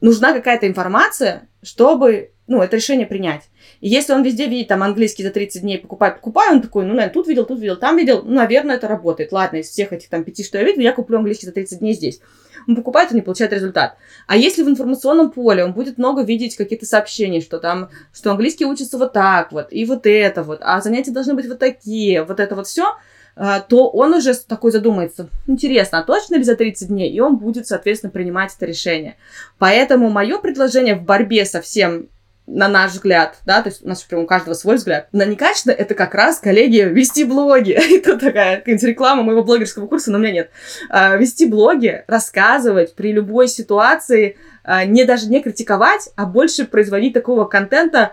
нужна 0.00 0.32
какая-то 0.32 0.68
информация, 0.68 1.48
чтобы, 1.62 2.30
ну, 2.46 2.62
это 2.62 2.76
решение 2.76 3.06
принять. 3.06 3.42
И 3.80 3.88
если 3.88 4.12
он 4.12 4.22
везде 4.22 4.46
видит 4.46 4.68
там 4.68 4.84
английский 4.84 5.24
за 5.24 5.30
30 5.30 5.62
дней, 5.62 5.78
покупай, 5.78 6.12
покупай, 6.12 6.50
он 6.50 6.62
такой, 6.62 6.84
ну, 6.84 6.90
наверное, 6.90 7.12
тут 7.12 7.26
видел, 7.26 7.44
тут 7.44 7.58
видел, 7.58 7.76
там 7.76 7.96
видел, 7.96 8.22
ну, 8.22 8.36
наверное, 8.36 8.76
это 8.76 8.86
работает. 8.86 9.32
Ладно, 9.32 9.56
из 9.56 9.68
всех 9.68 9.92
этих 9.92 10.08
там 10.08 10.22
пяти, 10.22 10.44
что 10.44 10.58
я 10.58 10.64
видел, 10.64 10.82
я 10.82 10.92
куплю 10.92 11.18
английский 11.18 11.46
за 11.46 11.52
30 11.52 11.80
дней 11.80 11.94
здесь. 11.94 12.20
Он 12.68 12.76
покупает, 12.76 13.10
он 13.10 13.16
не 13.16 13.22
получает 13.22 13.52
результат. 13.52 13.96
А 14.26 14.36
если 14.36 14.62
в 14.62 14.68
информационном 14.68 15.30
поле 15.30 15.64
он 15.64 15.72
будет 15.72 15.98
много 15.98 16.22
видеть 16.22 16.56
какие-то 16.56 16.86
сообщения, 16.86 17.40
что 17.40 17.58
там, 17.58 17.90
что 18.12 18.30
английский 18.30 18.66
учится 18.66 18.98
вот 18.98 19.12
так 19.12 19.52
вот, 19.52 19.68
и 19.70 19.84
вот 19.84 20.06
это 20.06 20.42
вот, 20.42 20.58
а 20.62 20.80
занятия 20.80 21.12
должны 21.12 21.34
быть 21.34 21.48
вот 21.48 21.58
такие, 21.58 22.22
вот 22.24 22.40
это 22.40 22.54
вот 22.54 22.66
все, 22.66 22.96
а, 23.38 23.60
то 23.60 23.90
он 23.90 24.14
уже 24.14 24.34
такой 24.34 24.72
задумается, 24.72 25.28
интересно, 25.46 25.98
а 25.98 26.02
точно 26.02 26.36
ли 26.36 26.42
за 26.42 26.56
30 26.56 26.88
дней? 26.88 27.12
И 27.12 27.20
он 27.20 27.36
будет, 27.36 27.66
соответственно, 27.66 28.10
принимать 28.10 28.54
это 28.56 28.64
решение. 28.64 29.16
Поэтому 29.58 30.08
мое 30.08 30.38
предложение 30.38 30.94
в 30.94 31.02
борьбе 31.02 31.44
со 31.44 31.60
всем 31.60 32.08
на 32.46 32.68
наш 32.68 32.92
взгляд, 32.92 33.38
да, 33.44 33.60
то 33.60 33.68
есть 33.68 33.84
у 33.84 33.88
нас 33.88 34.02
прям 34.02 34.22
у 34.22 34.26
каждого 34.26 34.54
свой 34.54 34.76
взгляд. 34.76 35.08
На 35.12 35.24
некачественно 35.24 35.72
это 35.72 35.94
как 35.94 36.14
раз, 36.14 36.38
коллеги, 36.38 36.78
вести 36.78 37.24
блоги. 37.24 37.72
это 37.96 38.18
такая 38.18 38.62
реклама 38.64 39.22
моего 39.22 39.42
блогерского 39.42 39.86
курса, 39.86 40.12
но 40.12 40.18
у 40.18 40.20
меня 40.20 40.32
нет. 40.32 40.50
А, 40.88 41.16
вести 41.16 41.46
блоги, 41.46 42.04
рассказывать 42.06 42.94
при 42.94 43.12
любой 43.12 43.48
ситуации, 43.48 44.36
а, 44.62 44.84
не 44.84 45.04
даже 45.04 45.28
не 45.28 45.42
критиковать, 45.42 46.10
а 46.14 46.24
больше 46.24 46.64
производить 46.66 47.14
такого 47.14 47.44
контента, 47.44 48.12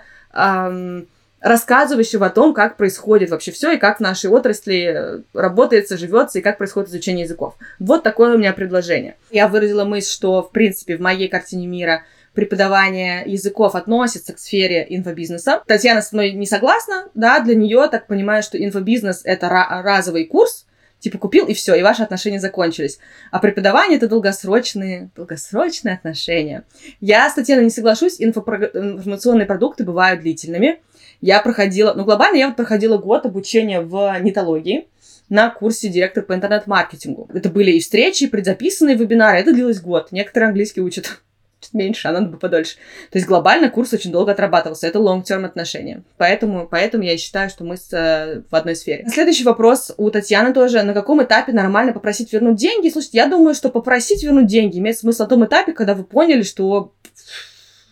рассказывающего 1.40 2.26
о 2.26 2.30
том, 2.32 2.56
как 2.56 2.78
происходит 2.78 3.30
вообще 3.30 3.52
все 3.52 3.74
и 3.74 3.78
как 3.78 3.98
в 3.98 4.00
нашей 4.00 4.32
отрасли 4.32 5.22
работается, 5.34 5.98
живется 5.98 6.40
и 6.40 6.42
как 6.42 6.58
происходит 6.58 6.90
изучение 6.90 7.26
языков. 7.26 7.56
Вот 7.78 8.02
такое 8.02 8.34
у 8.34 8.38
меня 8.40 8.54
предложение. 8.54 9.16
Я 9.30 9.48
выразила 9.48 9.84
мысль, 9.84 10.10
что, 10.10 10.42
в 10.42 10.52
принципе, 10.52 10.98
в 10.98 11.02
моей 11.02 11.28
картине 11.28 11.68
мира 11.68 12.04
преподавание 12.34 13.24
языков 13.26 13.76
относится 13.76 14.34
к 14.34 14.40
сфере 14.40 14.86
инфобизнеса. 14.90 15.64
Татьяна 15.68 16.02
со 16.02 16.16
мной 16.16 16.32
не 16.32 16.46
согласна, 16.46 17.10
да, 17.14 17.40
для 17.40 17.56
нее, 17.56 17.88
так 17.92 18.08
понимаю, 18.08 18.44
что 18.44 18.64
инфобизнес— 18.64 19.22
это 19.24 19.50
разовый 19.50 20.26
курс, 20.26 20.66
типа 21.00 21.18
купил 21.18 21.46
и 21.48 21.54
все, 21.54 21.76
и 21.76 21.84
ваши 21.84 22.02
отношения 22.02 22.40
закончились. 22.40 22.98
А 23.30 23.40
преподавание 23.40 23.98
это 23.98 24.08
долгосрочные, 24.08 25.10
долгосрочные 25.16 25.96
отношения. 25.96 26.64
Я 27.02 27.30
с 27.30 27.34
Татьяной 27.34 27.66
не 27.66 27.70
соглашусь, 27.70 28.16
инфопро... 28.20 28.72
информационные 28.74 29.46
продукты 29.46 29.84
бывают 29.84 30.22
длительными. 30.22 30.80
Я 31.22 31.42
проходила, 31.42 31.94
ну, 31.94 32.04
глобально 32.04 32.38
я 32.38 32.48
вот 32.48 32.56
проходила 32.56 32.98
год 32.98 33.26
обучения 33.26 33.82
в 33.82 34.18
нетологии 34.22 34.88
на 35.30 35.50
курсе 35.50 35.90
директор 35.90 36.24
по 36.24 36.34
интернет-маркетингу. 36.34 37.30
Это 37.34 37.50
были 37.50 37.72
и 37.72 37.80
встречи, 37.80 38.26
и 38.26 38.28
предзаписанные 38.28 38.96
вебинары. 38.96 39.40
Это 39.40 39.54
длилось 39.54 39.82
год. 39.82 40.12
Некоторые 40.12 40.50
английский 40.50 40.82
учат 40.82 41.22
меньше, 41.74 42.08
а 42.08 42.12
надо 42.12 42.28
бы 42.28 42.38
подольше. 42.38 42.76
То 43.12 43.18
есть 43.18 43.28
глобально 43.28 43.70
курс 43.70 43.94
очень 43.94 44.12
долго 44.12 44.32
отрабатывался. 44.32 44.88
Это 44.88 45.00
long-term 45.00 45.46
отношения. 45.46 46.04
Поэтому, 46.18 46.68
поэтому 46.70 47.04
я 47.04 47.18
считаю, 47.18 47.50
что 47.50 47.64
мы 47.64 47.78
с, 47.78 47.92
э, 47.92 48.42
в 48.50 48.56
одной 48.56 48.76
сфере. 48.76 49.06
Следующий 49.10 49.44
вопрос 49.44 49.94
у 49.98 50.10
Татьяны 50.10 50.54
тоже. 50.54 50.84
На 50.84 50.94
каком 50.94 51.24
этапе 51.24 51.52
нормально 51.52 51.94
попросить 51.94 52.32
вернуть 52.32 52.56
деньги? 52.56 52.90
Слушайте, 52.90 53.18
я 53.18 53.28
думаю, 53.28 53.56
что 53.56 53.70
попросить 53.70 54.24
вернуть 54.24 54.48
деньги 54.48 54.80
имеет 54.80 54.98
смысл 54.98 55.24
на 55.24 55.30
том 55.30 55.46
этапе, 55.46 55.74
когда 55.74 55.94
вы 55.94 56.04
поняли, 56.04 56.44
что 56.44 56.94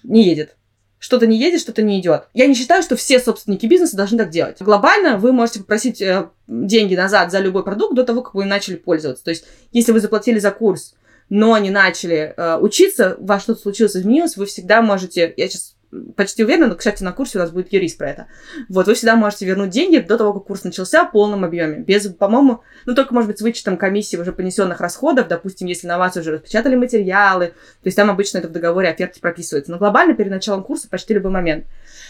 не 0.03 0.23
едет 0.23 0.55
что-то 1.01 1.25
не 1.25 1.38
едет, 1.38 1.60
что-то 1.60 1.82
не 1.82 1.99
идет. 1.99 2.27
Я 2.34 2.45
не 2.45 2.53
считаю, 2.53 2.84
что 2.84 2.95
все 2.95 3.19
собственники 3.19 3.65
бизнеса 3.65 3.97
должны 3.97 4.19
так 4.19 4.29
делать. 4.29 4.58
Глобально 4.62 5.17
вы 5.17 5.34
можете 5.34 5.60
попросить 5.60 5.99
э, 5.99 6.29
деньги 6.47 6.95
назад 6.95 7.32
за 7.32 7.39
любой 7.39 7.63
продукт 7.63 7.95
до 7.95 8.03
того, 8.03 8.21
как 8.21 8.36
вы 8.36 8.45
начали 8.45 8.75
пользоваться. 8.75 9.23
То 9.23 9.32
есть, 9.32 9.45
если 9.71 9.93
вы 9.93 9.99
заплатили 9.99 10.38
за 10.38 10.51
курс, 10.51 10.93
но 11.31 11.57
не 11.57 11.71
начали 11.71 12.33
э, 12.35 12.57
учиться, 12.57 13.15
во 13.17 13.39
что-то 13.39 13.61
случилось, 13.61 13.95
изменилось, 13.95 14.35
вы 14.35 14.45
всегда 14.45 14.81
можете, 14.81 15.33
я 15.37 15.47
сейчас 15.47 15.77
почти 16.17 16.43
уверена, 16.43 16.67
но, 16.67 16.75
кстати, 16.75 17.03
на 17.03 17.13
курсе 17.13 17.37
у 17.37 17.41
нас 17.41 17.51
будет 17.51 17.71
юрист 17.71 17.97
про 17.97 18.09
это. 18.09 18.27
Вот, 18.67 18.87
вы 18.87 18.95
всегда 18.95 19.15
можете 19.15 19.45
вернуть 19.45 19.69
деньги 19.69 19.99
до 19.99 20.17
того, 20.17 20.33
как 20.33 20.43
курс 20.43 20.65
начался 20.65 21.05
в 21.05 21.11
полном 21.13 21.45
объеме. 21.45 21.77
Без, 21.77 22.07
по-моему, 22.07 22.63
ну, 22.85 22.95
только, 22.95 23.13
может 23.13 23.29
быть, 23.29 23.39
с 23.39 23.41
вычетом 23.41 23.77
комиссии 23.77 24.17
уже 24.17 24.33
понесенных 24.33 24.81
расходов, 24.81 25.29
допустим, 25.29 25.67
если 25.67 25.87
на 25.87 25.97
вас 25.97 26.17
уже 26.17 26.31
распечатали 26.33 26.75
материалы, 26.75 27.47
то 27.47 27.85
есть 27.85 27.95
там 27.95 28.09
обычно 28.09 28.39
это 28.39 28.49
в 28.49 28.51
договоре 28.51 28.89
оферте 28.89 29.21
прописывается. 29.21 29.71
Но 29.71 29.77
глобально 29.77 30.15
перед 30.15 30.31
началом 30.31 30.63
курса 30.63 30.89
почти 30.89 31.13
любой 31.13 31.31
момент. 31.31 31.65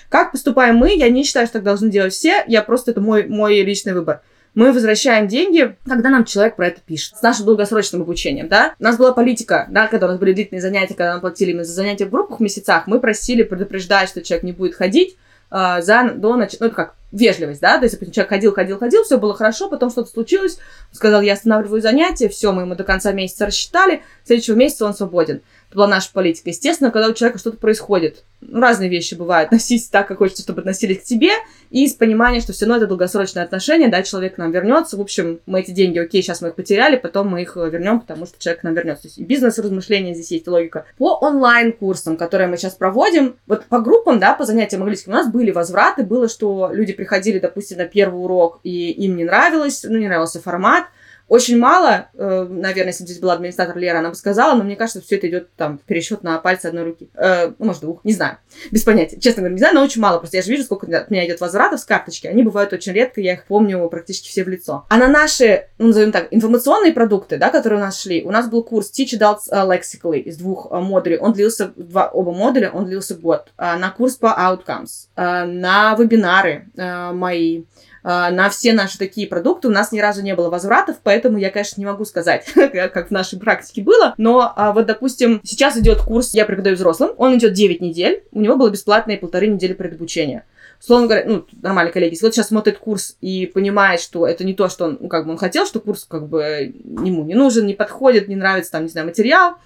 Как 0.09 0.31
поступаем 0.31 0.77
мы? 0.77 0.95
Я 0.95 1.09
не 1.09 1.23
считаю, 1.23 1.45
что 1.45 1.53
так 1.53 1.63
должны 1.63 1.91
делать 1.91 2.13
все. 2.13 2.43
Я 2.47 2.63
просто, 2.63 2.89
это 2.89 3.01
мой, 3.01 3.27
мой 3.27 3.61
личный 3.61 3.93
выбор 3.93 4.21
мы 4.53 4.73
возвращаем 4.73 5.27
деньги, 5.27 5.75
когда 5.87 6.09
нам 6.09 6.25
человек 6.25 6.55
про 6.55 6.67
это 6.67 6.81
пишет. 6.81 7.17
С 7.17 7.21
нашим 7.21 7.45
долгосрочным 7.45 8.01
обучением, 8.01 8.47
да. 8.47 8.75
У 8.79 8.83
нас 8.83 8.97
была 8.97 9.13
политика, 9.13 9.67
да, 9.69 9.87
когда 9.87 10.07
у 10.07 10.09
нас 10.09 10.19
были 10.19 10.33
длительные 10.33 10.61
занятия, 10.61 10.93
когда 10.93 11.13
нам 11.13 11.21
платили 11.21 11.51
именно 11.51 11.63
за 11.63 11.73
занятия 11.73 12.05
в 12.05 12.09
группах 12.09 12.39
в 12.39 12.43
месяцах, 12.43 12.87
мы 12.87 12.99
просили 12.99 13.43
предупреждать, 13.43 14.09
что 14.09 14.21
человек 14.21 14.43
не 14.43 14.51
будет 14.51 14.75
ходить, 14.75 15.15
э, 15.51 15.81
за, 15.81 16.11
до 16.15 16.35
нач... 16.35 16.57
ну, 16.59 16.67
это 16.67 16.75
как, 16.75 16.95
вежливость, 17.11 17.61
да, 17.61 17.77
то 17.77 17.85
есть, 17.85 17.99
человек 18.13 18.29
ходил, 18.29 18.53
ходил, 18.53 18.77
ходил, 18.79 19.03
все 19.03 19.17
было 19.17 19.33
хорошо, 19.33 19.69
потом 19.69 19.89
что-то 19.89 20.09
случилось, 20.09 20.59
сказал, 20.91 21.21
я 21.21 21.33
останавливаю 21.33 21.81
занятия, 21.81 22.29
все, 22.29 22.51
мы 22.51 22.63
ему 22.63 22.75
до 22.75 22.83
конца 22.83 23.11
месяца 23.11 23.45
рассчитали, 23.45 24.01
следующего 24.25 24.55
месяца 24.55 24.85
он 24.85 24.93
свободен. 24.93 25.41
Это 25.71 25.77
была 25.77 25.87
наша 25.87 26.11
политика. 26.11 26.49
Естественно, 26.49 26.91
когда 26.91 27.07
у 27.07 27.13
человека 27.13 27.39
что-то 27.39 27.55
происходит, 27.55 28.25
ну, 28.41 28.59
разные 28.59 28.89
вещи 28.89 29.15
бывают. 29.15 29.47
Относись 29.51 29.87
так, 29.87 30.05
как 30.05 30.17
хочется, 30.17 30.43
чтобы 30.43 30.59
относились 30.59 30.99
к 30.99 31.03
тебе, 31.03 31.29
и 31.69 31.87
с 31.87 31.93
пониманием, 31.93 32.41
что 32.41 32.51
все 32.51 32.65
равно 32.65 32.75
это 32.75 32.87
долгосрочное 32.87 33.45
отношение, 33.45 33.87
да, 33.87 34.03
человек 34.03 34.35
к 34.35 34.37
нам 34.37 34.51
вернется. 34.51 34.97
В 34.97 35.01
общем, 35.01 35.39
мы 35.45 35.61
эти 35.61 35.71
деньги, 35.71 35.97
окей, 35.97 36.21
сейчас 36.21 36.41
мы 36.41 36.49
их 36.49 36.55
потеряли, 36.55 36.97
потом 36.97 37.29
мы 37.29 37.41
их 37.41 37.55
вернем, 37.55 38.01
потому 38.01 38.25
что 38.25 38.37
человек 38.37 38.59
к 38.59 38.63
нам 38.63 38.73
вернется. 38.73 39.03
То 39.03 39.07
есть 39.07 39.21
бизнес 39.21 39.57
размышления 39.59 40.13
здесь 40.13 40.31
есть 40.31 40.47
логика. 40.49 40.85
По 40.97 41.15
онлайн-курсам, 41.15 42.17
которые 42.17 42.49
мы 42.49 42.57
сейчас 42.57 42.73
проводим, 42.73 43.37
вот 43.47 43.63
по 43.67 43.79
группам, 43.79 44.19
да, 44.19 44.33
по 44.33 44.43
занятиям 44.43 44.81
английским, 44.81 45.13
у 45.13 45.15
нас 45.15 45.31
были 45.31 45.51
возвраты, 45.51 46.03
было, 46.03 46.27
что 46.27 46.69
люди 46.73 46.91
приходили, 46.91 47.39
допустим, 47.39 47.77
на 47.77 47.85
первый 47.85 48.21
урок, 48.21 48.59
и 48.63 48.91
им 48.91 49.15
не 49.15 49.23
нравилось, 49.23 49.85
ну, 49.87 49.97
не 49.97 50.07
нравился 50.07 50.41
формат, 50.41 50.87
очень 51.31 51.57
мало, 51.57 52.09
э, 52.13 52.45
наверное, 52.49 52.91
если 52.91 53.05
бы 53.05 53.07
здесь 53.07 53.21
была 53.21 53.31
администратор 53.35 53.77
Лера, 53.77 53.99
она 53.99 54.09
бы 54.09 54.15
сказала, 54.15 54.53
но 54.53 54.65
мне 54.65 54.75
кажется, 54.75 54.99
все 54.99 55.15
это 55.15 55.29
идет 55.29 55.55
там 55.55 55.79
пересчет 55.85 56.23
на 56.23 56.37
пальцы 56.39 56.65
одной 56.65 56.83
руки. 56.83 57.09
Э, 57.15 57.53
ну, 57.57 57.67
может, 57.67 57.83
двух, 57.83 58.03
не 58.03 58.11
знаю. 58.11 58.39
Без 58.69 58.83
понятия. 58.83 59.17
Честно 59.17 59.39
говоря, 59.39 59.53
не 59.53 59.59
знаю, 59.59 59.75
но 59.75 59.81
очень 59.81 60.01
мало. 60.01 60.19
Просто 60.19 60.35
я 60.35 60.43
же 60.43 60.51
вижу, 60.51 60.65
сколько 60.65 60.87
от 60.87 61.09
меня 61.09 61.25
идет 61.25 61.39
возвратов 61.39 61.79
с 61.79 61.85
карточки. 61.85 62.27
Они 62.27 62.43
бывают 62.43 62.73
очень 62.73 62.91
редко, 62.91 63.21
я 63.21 63.35
их 63.35 63.45
помню 63.45 63.87
практически 63.87 64.27
все 64.27 64.43
в 64.43 64.49
лицо. 64.49 64.85
А 64.89 64.97
на 64.97 65.07
наши, 65.07 65.69
ну, 65.77 65.87
назовем 65.87 66.11
так, 66.11 66.27
информационные 66.31 66.91
продукты, 66.91 67.37
да, 67.37 67.49
которые 67.49 67.79
у 67.79 67.81
нас 67.81 68.01
шли, 68.01 68.25
у 68.25 68.31
нас 68.31 68.49
был 68.49 68.61
курс 68.61 68.91
Teach 68.91 69.17
Adults 69.17 69.43
э, 69.51 69.55
Lexically 69.55 70.19
из 70.19 70.35
двух 70.35 70.69
модулей. 70.69 71.17
Он 71.17 71.31
длился, 71.31 71.71
два, 71.77 72.09
оба 72.09 72.33
модуля, 72.33 72.71
он 72.71 72.87
длился 72.87 73.15
год. 73.15 73.53
На 73.57 73.89
курс 73.91 74.15
по 74.15 74.35
Outcomes, 74.37 75.07
на 75.15 75.95
вебинары 75.95 76.67
мои, 76.75 77.63
на 78.03 78.49
все 78.49 78.73
наши 78.73 78.97
такие 78.97 79.27
продукты. 79.27 79.67
У 79.67 79.71
нас 79.71 79.91
ни 79.91 79.99
разу 79.99 80.21
не 80.21 80.35
было 80.35 80.49
возвратов, 80.49 80.97
поэтому 81.03 81.37
я, 81.37 81.49
конечно, 81.49 81.79
не 81.79 81.85
могу 81.85 82.05
сказать, 82.05 82.45
как 82.53 83.07
в 83.09 83.11
нашей 83.11 83.39
практике 83.39 83.81
было, 83.81 84.13
но 84.17 84.53
а, 84.55 84.73
вот, 84.73 84.85
допустим, 84.85 85.41
сейчас 85.43 85.77
идет 85.77 85.99
курс 85.99 86.33
«Я 86.33 86.45
преподаю 86.45 86.75
взрослым», 86.75 87.11
он 87.17 87.37
идет 87.37 87.53
9 87.53 87.81
недель, 87.81 88.23
у 88.31 88.41
него 88.41 88.55
было 88.55 88.69
бесплатные 88.69 89.17
полторы 89.17 89.47
недели 89.47 89.73
предобучения. 89.73 90.45
Словно 90.79 91.07
говоря, 91.07 91.25
ну, 91.27 91.45
нормальные 91.61 91.93
коллеги, 91.93 92.13
если 92.13 92.25
вот 92.25 92.33
сейчас 92.33 92.47
смотрит 92.47 92.79
курс 92.79 93.15
и 93.21 93.45
понимает, 93.45 94.01
что 94.01 94.25
это 94.25 94.43
не 94.43 94.55
то, 94.55 94.67
что 94.67 94.85
он, 94.85 94.97
ну, 94.99 95.09
как 95.09 95.25
бы 95.25 95.31
он 95.31 95.37
хотел, 95.37 95.67
что 95.67 95.79
курс 95.79 96.05
как 96.09 96.27
бы 96.27 96.73
ему 96.83 97.23
не 97.23 97.35
нужен, 97.35 97.67
не 97.67 97.75
подходит, 97.75 98.27
не 98.27 98.35
нравится 98.35 98.71
там, 98.71 98.83
не 98.83 98.89
знаю, 98.89 99.05
материал, 99.05 99.57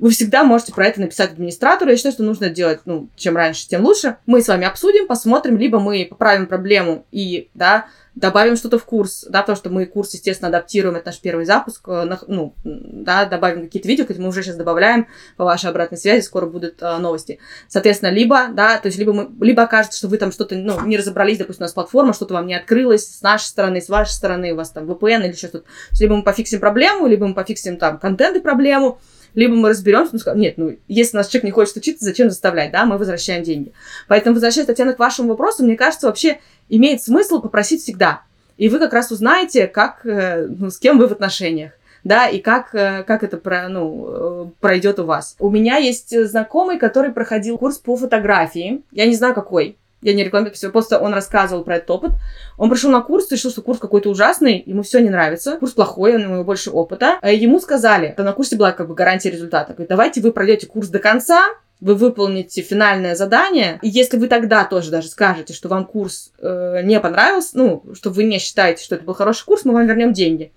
вы 0.00 0.10
всегда 0.10 0.44
можете 0.44 0.72
про 0.72 0.86
это 0.86 1.00
написать 1.00 1.32
администратору. 1.32 1.90
Я 1.90 1.96
считаю, 1.96 2.14
что 2.14 2.22
нужно 2.22 2.48
делать, 2.48 2.80
ну, 2.86 3.08
чем 3.16 3.36
раньше, 3.36 3.68
тем 3.68 3.84
лучше. 3.84 4.16
Мы 4.24 4.40
с 4.40 4.48
вами 4.48 4.66
обсудим, 4.66 5.06
посмотрим, 5.06 5.58
либо 5.58 5.78
мы 5.78 6.06
поправим 6.08 6.46
проблему 6.46 7.06
и, 7.12 7.50
да, 7.52 7.86
добавим 8.14 8.56
что-то 8.56 8.78
в 8.78 8.84
курс, 8.84 9.24
да, 9.28 9.42
потому 9.42 9.56
что 9.56 9.70
мы 9.70 9.86
курс, 9.86 10.14
естественно, 10.14 10.48
адаптируем, 10.48 10.96
это 10.96 11.06
наш 11.06 11.20
первый 11.20 11.44
запуск, 11.44 11.86
э, 11.88 12.18
ну, 12.26 12.54
да, 12.64 13.24
добавим 13.24 13.62
какие-то 13.62 13.86
видео, 13.86 14.04
мы 14.18 14.28
уже 14.28 14.42
сейчас 14.42 14.56
добавляем 14.56 15.06
по 15.36 15.44
вашей 15.44 15.70
обратной 15.70 15.96
связи, 15.96 16.22
скоро 16.22 16.46
будут 16.46 16.82
э, 16.82 16.98
новости. 16.98 17.38
Соответственно, 17.68 18.10
либо, 18.10 18.48
да, 18.48 18.78
то 18.78 18.86
есть 18.86 18.98
либо 18.98 19.12
мы, 19.12 19.30
либо 19.40 19.62
окажется, 19.62 19.98
что 19.98 20.08
вы 20.08 20.18
там 20.18 20.32
что-то, 20.32 20.56
ну, 20.56 20.84
не 20.84 20.96
разобрались, 20.96 21.38
допустим, 21.38 21.62
у 21.62 21.64
нас 21.64 21.72
платформа, 21.72 22.12
что-то 22.12 22.34
вам 22.34 22.46
не 22.46 22.54
открылось 22.54 23.18
с 23.18 23.22
нашей 23.22 23.46
стороны, 23.46 23.80
с 23.80 23.88
вашей 23.88 24.12
стороны, 24.12 24.52
у 24.52 24.56
вас 24.56 24.70
там 24.70 24.90
VPN 24.90 25.26
или 25.26 25.32
что-то. 25.32 25.62
Либо 25.98 26.16
мы 26.16 26.22
пофиксим 26.22 26.58
проблему, 26.58 27.06
либо 27.06 27.26
мы 27.26 27.34
пофиксим 27.34 27.76
там 27.76 27.98
контент 27.98 28.36
и 28.36 28.40
проблему, 28.40 28.98
либо 29.34 29.54
мы 29.54 29.70
разберемся, 29.70 30.12
ну, 30.12 30.34
нет, 30.34 30.54
ну, 30.56 30.76
если 30.88 31.16
наш 31.16 31.26
человек 31.26 31.44
не 31.44 31.50
хочет 31.50 31.76
учиться, 31.76 32.04
зачем 32.04 32.30
заставлять, 32.30 32.72
да, 32.72 32.84
мы 32.84 32.98
возвращаем 32.98 33.42
деньги. 33.42 33.72
Поэтому, 34.08 34.34
возвращаясь, 34.34 34.66
Татьяна, 34.66 34.92
к 34.92 34.98
вашему 34.98 35.28
вопросу, 35.28 35.64
мне 35.64 35.76
кажется, 35.76 36.06
вообще 36.06 36.40
имеет 36.68 37.02
смысл 37.02 37.40
попросить 37.40 37.82
всегда. 37.82 38.22
И 38.56 38.68
вы 38.68 38.78
как 38.78 38.92
раз 38.92 39.10
узнаете, 39.10 39.66
как, 39.66 40.04
э, 40.04 40.46
ну, 40.46 40.70
с 40.70 40.78
кем 40.78 40.98
вы 40.98 41.08
в 41.08 41.12
отношениях 41.12 41.72
да, 42.04 42.28
и 42.28 42.40
как, 42.40 42.74
э, 42.74 43.04
как 43.04 43.22
это 43.22 43.36
про, 43.36 43.68
ну, 43.68 44.06
э, 44.08 44.46
пройдет 44.60 44.98
у 44.98 45.04
вас. 45.04 45.36
У 45.38 45.50
меня 45.50 45.76
есть 45.76 46.18
знакомый, 46.28 46.78
который 46.78 47.12
проходил 47.12 47.58
курс 47.58 47.78
по 47.78 47.96
фотографии. 47.96 48.82
Я 48.92 49.06
не 49.06 49.14
знаю, 49.14 49.34
какой. 49.34 49.76
Я 50.02 50.14
не 50.14 50.24
рекламирую, 50.24 50.72
просто 50.72 50.98
он 50.98 51.12
рассказывал 51.12 51.62
про 51.62 51.76
этот 51.76 51.90
опыт. 51.90 52.12
Он 52.56 52.70
пришел 52.70 52.90
на 52.90 53.02
курс, 53.02 53.30
решил, 53.30 53.50
что 53.50 53.62
курс 53.62 53.78
какой-то 53.78 54.08
ужасный, 54.08 54.62
ему 54.64 54.82
все 54.82 55.00
не 55.00 55.10
нравится, 55.10 55.56
курс 55.58 55.72
плохой, 55.72 56.14
у 56.14 56.18
него 56.18 56.44
больше 56.44 56.70
опыта. 56.70 57.18
Ему 57.22 57.60
сказали, 57.60 58.12
что 58.14 58.22
на 58.22 58.32
курсе 58.32 58.56
была 58.56 58.72
как 58.72 58.88
бы 58.88 58.94
гарантия 58.94 59.30
результата. 59.30 59.72
Говорит, 59.72 59.88
давайте 59.90 60.20
вы 60.20 60.32
пройдете 60.32 60.66
курс 60.66 60.88
до 60.88 60.98
конца, 61.00 61.50
вы 61.80 61.94
выполните 61.94 62.62
финальное 62.62 63.14
задание, 63.14 63.78
и 63.82 63.88
если 63.88 64.18
вы 64.18 64.28
тогда 64.28 64.64
тоже 64.64 64.90
даже 64.90 65.08
скажете, 65.08 65.54
что 65.54 65.68
вам 65.68 65.86
курс 65.86 66.32
э, 66.38 66.82
не 66.82 67.00
понравился, 67.00 67.56
ну, 67.56 67.84
что 67.94 68.10
вы 68.10 68.24
не 68.24 68.38
считаете, 68.38 68.84
что 68.84 68.96
это 68.96 69.04
был 69.04 69.14
хороший 69.14 69.44
курс, 69.46 69.64
мы 69.64 69.72
вам 69.72 69.86
вернем 69.86 70.12
деньги. 70.12 70.52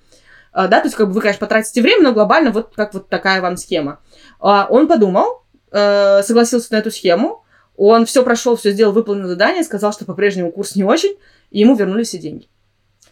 Э, 0.53 0.67
да, 0.67 0.79
то 0.79 0.87
есть, 0.87 0.95
как 0.95 1.07
бы 1.07 1.13
вы, 1.13 1.21
конечно, 1.21 1.39
потратите 1.39 1.81
время, 1.81 2.03
но 2.03 2.13
глобально 2.13 2.51
вот 2.51 2.73
как 2.75 2.93
вот 2.93 3.07
такая 3.07 3.41
вам 3.41 3.57
схема. 3.57 3.99
Э, 4.41 4.65
он 4.69 4.87
подумал, 4.87 5.43
э, 5.71 6.21
согласился 6.23 6.73
на 6.73 6.77
эту 6.77 6.91
схему, 6.91 7.42
он 7.75 8.05
все 8.05 8.23
прошел, 8.23 8.55
все 8.55 8.71
сделал, 8.71 8.93
выполнил 8.93 9.27
задание, 9.27 9.63
сказал, 9.63 9.93
что 9.93 10.05
по-прежнему 10.05 10.51
курс 10.51 10.75
не 10.75 10.83
очень, 10.83 11.17
и 11.51 11.59
ему 11.59 11.75
вернули 11.75 12.03
все 12.03 12.17
деньги. 12.17 12.47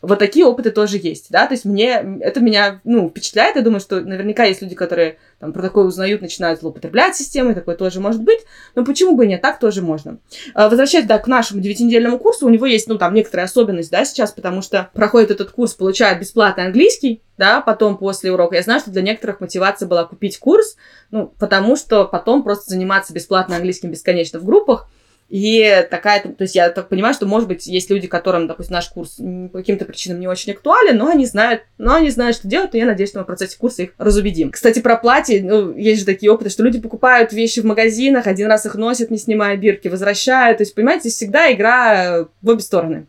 Вот 0.02 0.18
такие 0.18 0.46
опыты 0.46 0.72
тоже 0.72 0.98
есть, 0.98 1.28
да, 1.30 1.46
то 1.46 1.54
есть 1.54 1.64
мне, 1.64 2.20
это 2.22 2.40
меня, 2.40 2.82
ну, 2.84 3.10
впечатляет, 3.10 3.56
я 3.56 3.62
думаю, 3.62 3.80
что 3.80 4.02
наверняка 4.02 4.46
есть 4.46 4.62
люди, 4.62 4.74
которые 4.74 5.20
там 5.40 5.54
про 5.54 5.62
такое 5.62 5.86
узнают, 5.86 6.22
начинают 6.22 6.60
злоупотреблять 6.60 7.16
системой, 7.16 7.54
такое 7.54 7.76
тоже 7.76 8.00
может 8.00 8.24
быть, 8.24 8.40
но 8.74 8.84
почему 8.84 9.16
бы 9.16 9.28
нет, 9.28 9.42
так 9.42 9.60
тоже 9.60 9.84
можно. 9.84 10.18
А, 10.56 10.70
возвращаясь, 10.70 11.06
да, 11.06 11.20
к 11.20 11.28
нашему 11.28 11.62
девятинедельному 11.62 12.18
курсу, 12.18 12.48
у 12.48 12.50
него 12.50 12.66
есть, 12.66 12.88
ну, 12.88 12.98
там, 12.98 13.14
некоторая 13.14 13.46
особенность, 13.46 13.92
да, 13.92 14.04
сейчас, 14.04 14.32
потому 14.32 14.64
что 14.64 14.90
проходит 14.94 15.30
этот 15.30 15.52
курс, 15.52 15.76
получает 15.76 16.20
бесплатный 16.20 16.66
английский, 16.66 17.22
да, 17.38 17.62
потом 17.62 17.98
после 17.98 18.32
урока. 18.32 18.56
Я 18.56 18.64
знаю, 18.64 18.80
что 18.80 18.90
для 18.90 19.04
некоторых 19.04 19.40
мотивация 19.40 19.88
была 19.88 20.06
купить 20.06 20.40
курс, 20.40 20.78
ну, 21.12 21.34
потому 21.38 21.76
что 21.76 22.06
потом 22.06 22.44
просто 22.44 22.72
заниматься 22.72 23.14
бесплатно 23.14 23.56
английским 23.56 23.92
бесконечно 23.92 24.40
в 24.40 24.46
группах, 24.46 24.88
и 25.32 25.88
такая, 25.90 26.22
то 26.22 26.44
есть 26.44 26.56
я 26.56 26.70
так 26.72 26.90
понимаю, 26.90 27.14
что, 27.14 27.26
может 27.26 27.48
быть, 27.48 27.66
есть 27.66 27.90
люди, 27.90 28.10
которым, 28.10 28.48
допустим, 28.48 28.74
наш 28.74 28.90
курс 28.90 29.16
по 29.16 29.60
каким-то 29.60 29.86
причинам 29.86 30.20
не 30.20 30.28
очень 30.28 30.52
актуален, 30.52 30.98
но 30.98 31.08
они 31.08 31.26
знают, 31.26 31.62
но 31.78 31.96
они 31.96 32.10
знают, 32.10 32.36
что 32.36 32.50
делать, 32.50 32.76
и 32.76 32.78
я 32.78 32.86
надеюсь, 32.86 33.12
что 33.12 33.20
мы 33.20 33.24
в 33.24 33.28
процессе 33.28 33.58
курса 33.58 33.84
их 33.84 33.92
разубедим. 33.98 34.52
Кстати, 34.52 34.80
про 34.82 34.98
платье, 34.98 35.42
ну, 35.42 35.74
есть 35.74 36.02
же 36.02 36.06
такие 36.06 36.30
опыты, 36.30 36.50
что 36.50 36.64
люди 36.64 36.82
покупают 36.82 37.32
вещи 37.32 37.62
в 37.62 37.64
магазинах, 37.64 38.28
один 38.28 38.48
раз 38.48 38.66
их 38.66 38.76
носят, 38.76 39.10
не 39.10 39.18
снимая 39.18 39.56
бирки, 39.56 39.88
возвращают. 39.88 40.58
То 40.58 40.64
есть, 40.64 40.76
понимаете, 40.76 41.08
всегда 41.08 41.50
игра 41.54 42.28
в 42.42 42.50
обе 42.50 42.60
стороны. 42.60 43.06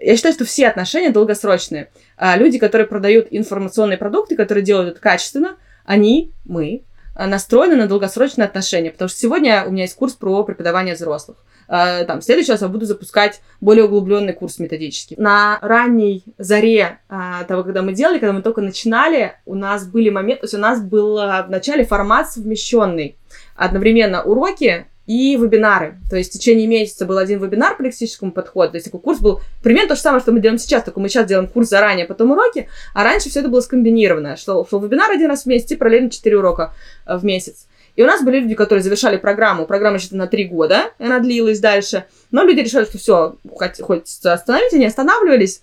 Я 0.00 0.16
считаю, 0.16 0.34
что 0.34 0.44
все 0.44 0.66
отношения 0.66 1.10
долгосрочные. 1.10 1.90
А 2.16 2.36
люди, 2.36 2.58
которые 2.58 2.88
продают 2.88 3.28
информационные 3.30 3.98
продукты, 3.98 4.34
которые 4.34 4.64
делают 4.64 4.94
это 4.94 5.00
качественно, 5.00 5.54
они, 5.84 6.32
мы, 6.44 6.82
настроены 7.14 7.76
на 7.76 7.86
долгосрочные 7.86 8.46
отношения. 8.46 8.90
Потому 8.90 9.08
что 9.08 9.18
сегодня 9.18 9.64
у 9.66 9.70
меня 9.70 9.84
есть 9.84 9.96
курс 9.96 10.14
про 10.14 10.44
преподавание 10.44 10.94
взрослых. 10.94 11.38
А, 11.68 12.04
там, 12.04 12.20
в 12.20 12.24
следующий 12.24 12.52
раз 12.52 12.62
я 12.62 12.68
буду 12.68 12.84
запускать 12.84 13.40
более 13.60 13.84
углубленный 13.84 14.32
курс 14.32 14.58
методический. 14.58 15.16
На 15.18 15.58
ранней 15.62 16.24
заре 16.38 16.98
а, 17.08 17.44
того, 17.44 17.64
когда 17.64 17.82
мы 17.82 17.92
делали, 17.92 18.18
когда 18.18 18.32
мы 18.32 18.42
только 18.42 18.60
начинали, 18.60 19.34
у 19.46 19.54
нас 19.54 19.86
были 19.86 20.10
моменты, 20.10 20.40
то 20.40 20.44
есть 20.44 20.54
у 20.54 20.58
нас 20.58 20.82
был 20.82 21.16
в 21.16 21.46
начале 21.48 21.84
формат 21.84 22.30
совмещенный. 22.30 23.16
Одновременно 23.56 24.22
уроки 24.22 24.86
и 25.06 25.36
вебинары. 25.36 25.98
То 26.08 26.16
есть 26.16 26.30
в 26.30 26.38
течение 26.38 26.66
месяца 26.66 27.04
был 27.06 27.18
один 27.18 27.42
вебинар 27.42 27.76
по 27.76 27.82
лексическому 27.82 28.32
подходу. 28.32 28.72
То 28.72 28.76
есть 28.76 28.86
такой 28.86 29.00
курс 29.00 29.18
был 29.18 29.40
примерно 29.62 29.90
то 29.90 29.94
же 29.96 30.00
самое, 30.00 30.22
что 30.22 30.32
мы 30.32 30.40
делаем 30.40 30.58
сейчас, 30.58 30.84
только 30.84 31.00
мы 31.00 31.08
сейчас 31.08 31.26
делаем 31.26 31.48
курс 31.48 31.68
заранее, 31.68 32.06
потом 32.06 32.30
уроки, 32.30 32.68
а 32.94 33.04
раньше 33.04 33.28
все 33.28 33.40
это 33.40 33.48
было 33.48 33.60
скомбинировано, 33.60 34.36
что, 34.36 34.64
что 34.64 34.78
вебинар 34.78 35.10
один 35.10 35.28
раз 35.28 35.42
в 35.42 35.46
месяц 35.46 35.70
и 35.72 35.76
параллельно 35.76 36.10
4 36.10 36.36
урока 36.36 36.72
э, 37.06 37.16
в 37.16 37.24
месяц. 37.24 37.66
И 37.94 38.02
у 38.02 38.06
нас 38.06 38.22
были 38.22 38.40
люди, 38.40 38.54
которые 38.54 38.82
завершали 38.82 39.18
программу. 39.18 39.66
Программа 39.66 39.98
сейчас 39.98 40.12
на 40.12 40.26
три 40.26 40.44
года, 40.44 40.92
и 40.98 41.04
она 41.04 41.18
длилась 41.18 41.60
дальше. 41.60 42.06
Но 42.30 42.42
люди 42.42 42.60
решили, 42.60 42.84
что 42.84 42.96
все, 42.96 43.36
хоть 43.80 44.08
остановить, 44.24 44.72
они 44.72 44.86
останавливались. 44.86 45.62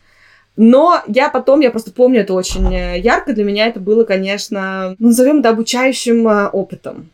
Но 0.56 1.02
я 1.08 1.30
потом, 1.30 1.62
я 1.62 1.72
просто 1.72 1.92
помню 1.92 2.22
это 2.22 2.34
очень 2.34 2.74
э, 2.76 3.00
ярко, 3.00 3.34
для 3.34 3.46
меня 3.46 3.68
это 3.68 3.80
было, 3.80 4.04
конечно, 4.04 4.96
ну, 5.00 5.08
назовем 5.08 5.40
это 5.40 5.50
обучающим 5.50 6.28
э, 6.28 6.50
опытом. 6.50 7.10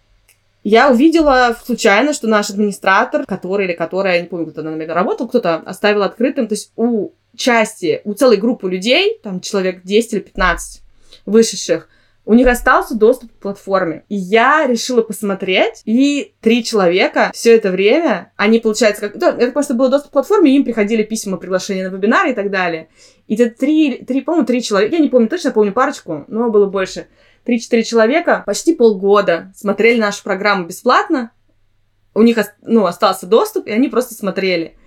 Я 0.65 0.89
увидела 0.89 1.55
случайно, 1.63 2.11
что 2.11 2.27
наш 2.27 2.49
администратор, 2.49 3.23
который 3.27 3.67
или 3.67 3.73
которая, 3.73 4.15
я 4.15 4.21
не 4.21 4.27
помню, 4.27 4.47
кто 4.47 4.63
там, 4.63 4.71
наверное, 4.71 4.95
работал, 4.95 5.27
кто-то 5.27 5.57
оставил 5.57 6.01
открытым, 6.01 6.47
то 6.47 6.55
есть 6.55 6.71
у 6.75 7.11
части, 7.35 8.01
у 8.03 8.13
целой 8.13 8.37
группы 8.37 8.67
людей, 8.67 9.19
там 9.21 9.41
человек 9.41 9.83
10 9.83 10.13
или 10.13 10.19
15 10.21 10.81
вышедших, 11.27 11.87
у 12.25 12.33
них 12.33 12.47
остался 12.47 12.95
доступ 12.95 13.31
к 13.31 13.41
платформе. 13.41 14.05
И 14.09 14.15
я 14.15 14.65
решила 14.65 15.03
посмотреть, 15.03 15.83
и 15.85 16.33
три 16.41 16.63
человека 16.63 17.29
все 17.35 17.55
это 17.55 17.69
время, 17.69 18.33
они, 18.35 18.57
получается, 18.57 19.01
как... 19.07 19.19
Да, 19.19 19.35
это 19.37 19.51
просто 19.51 19.75
был 19.75 19.89
доступ 19.89 20.09
к 20.09 20.13
платформе, 20.13 20.49
и 20.49 20.55
им 20.55 20.63
приходили 20.63 21.03
письма, 21.03 21.37
приглашения 21.37 21.87
на 21.87 21.95
вебинары 21.95 22.31
и 22.31 22.33
так 22.33 22.49
далее. 22.49 22.87
И 23.27 23.35
это 23.35 23.55
три, 23.55 24.03
три 24.03 24.21
по-моему, 24.21 24.47
три 24.47 24.63
человека, 24.63 24.95
я 24.95 25.01
не 25.01 25.09
помню 25.09 25.29
точно, 25.29 25.51
помню 25.51 25.73
парочку, 25.73 26.25
но 26.27 26.49
было 26.49 26.65
больше. 26.65 27.05
Три-четыре 27.45 27.83
человека 27.83 28.43
почти 28.45 28.73
полгода 28.73 29.53
смотрели 29.55 29.99
нашу 29.99 30.23
программу 30.23 30.65
бесплатно, 30.65 31.31
у 32.15 32.23
них 32.23 32.37
ну, 32.61 32.85
остался 32.85 33.27
доступ, 33.27 33.67
и 33.67 33.71
они 33.71 33.89
просто 33.89 34.15
смотрели. 34.15 34.77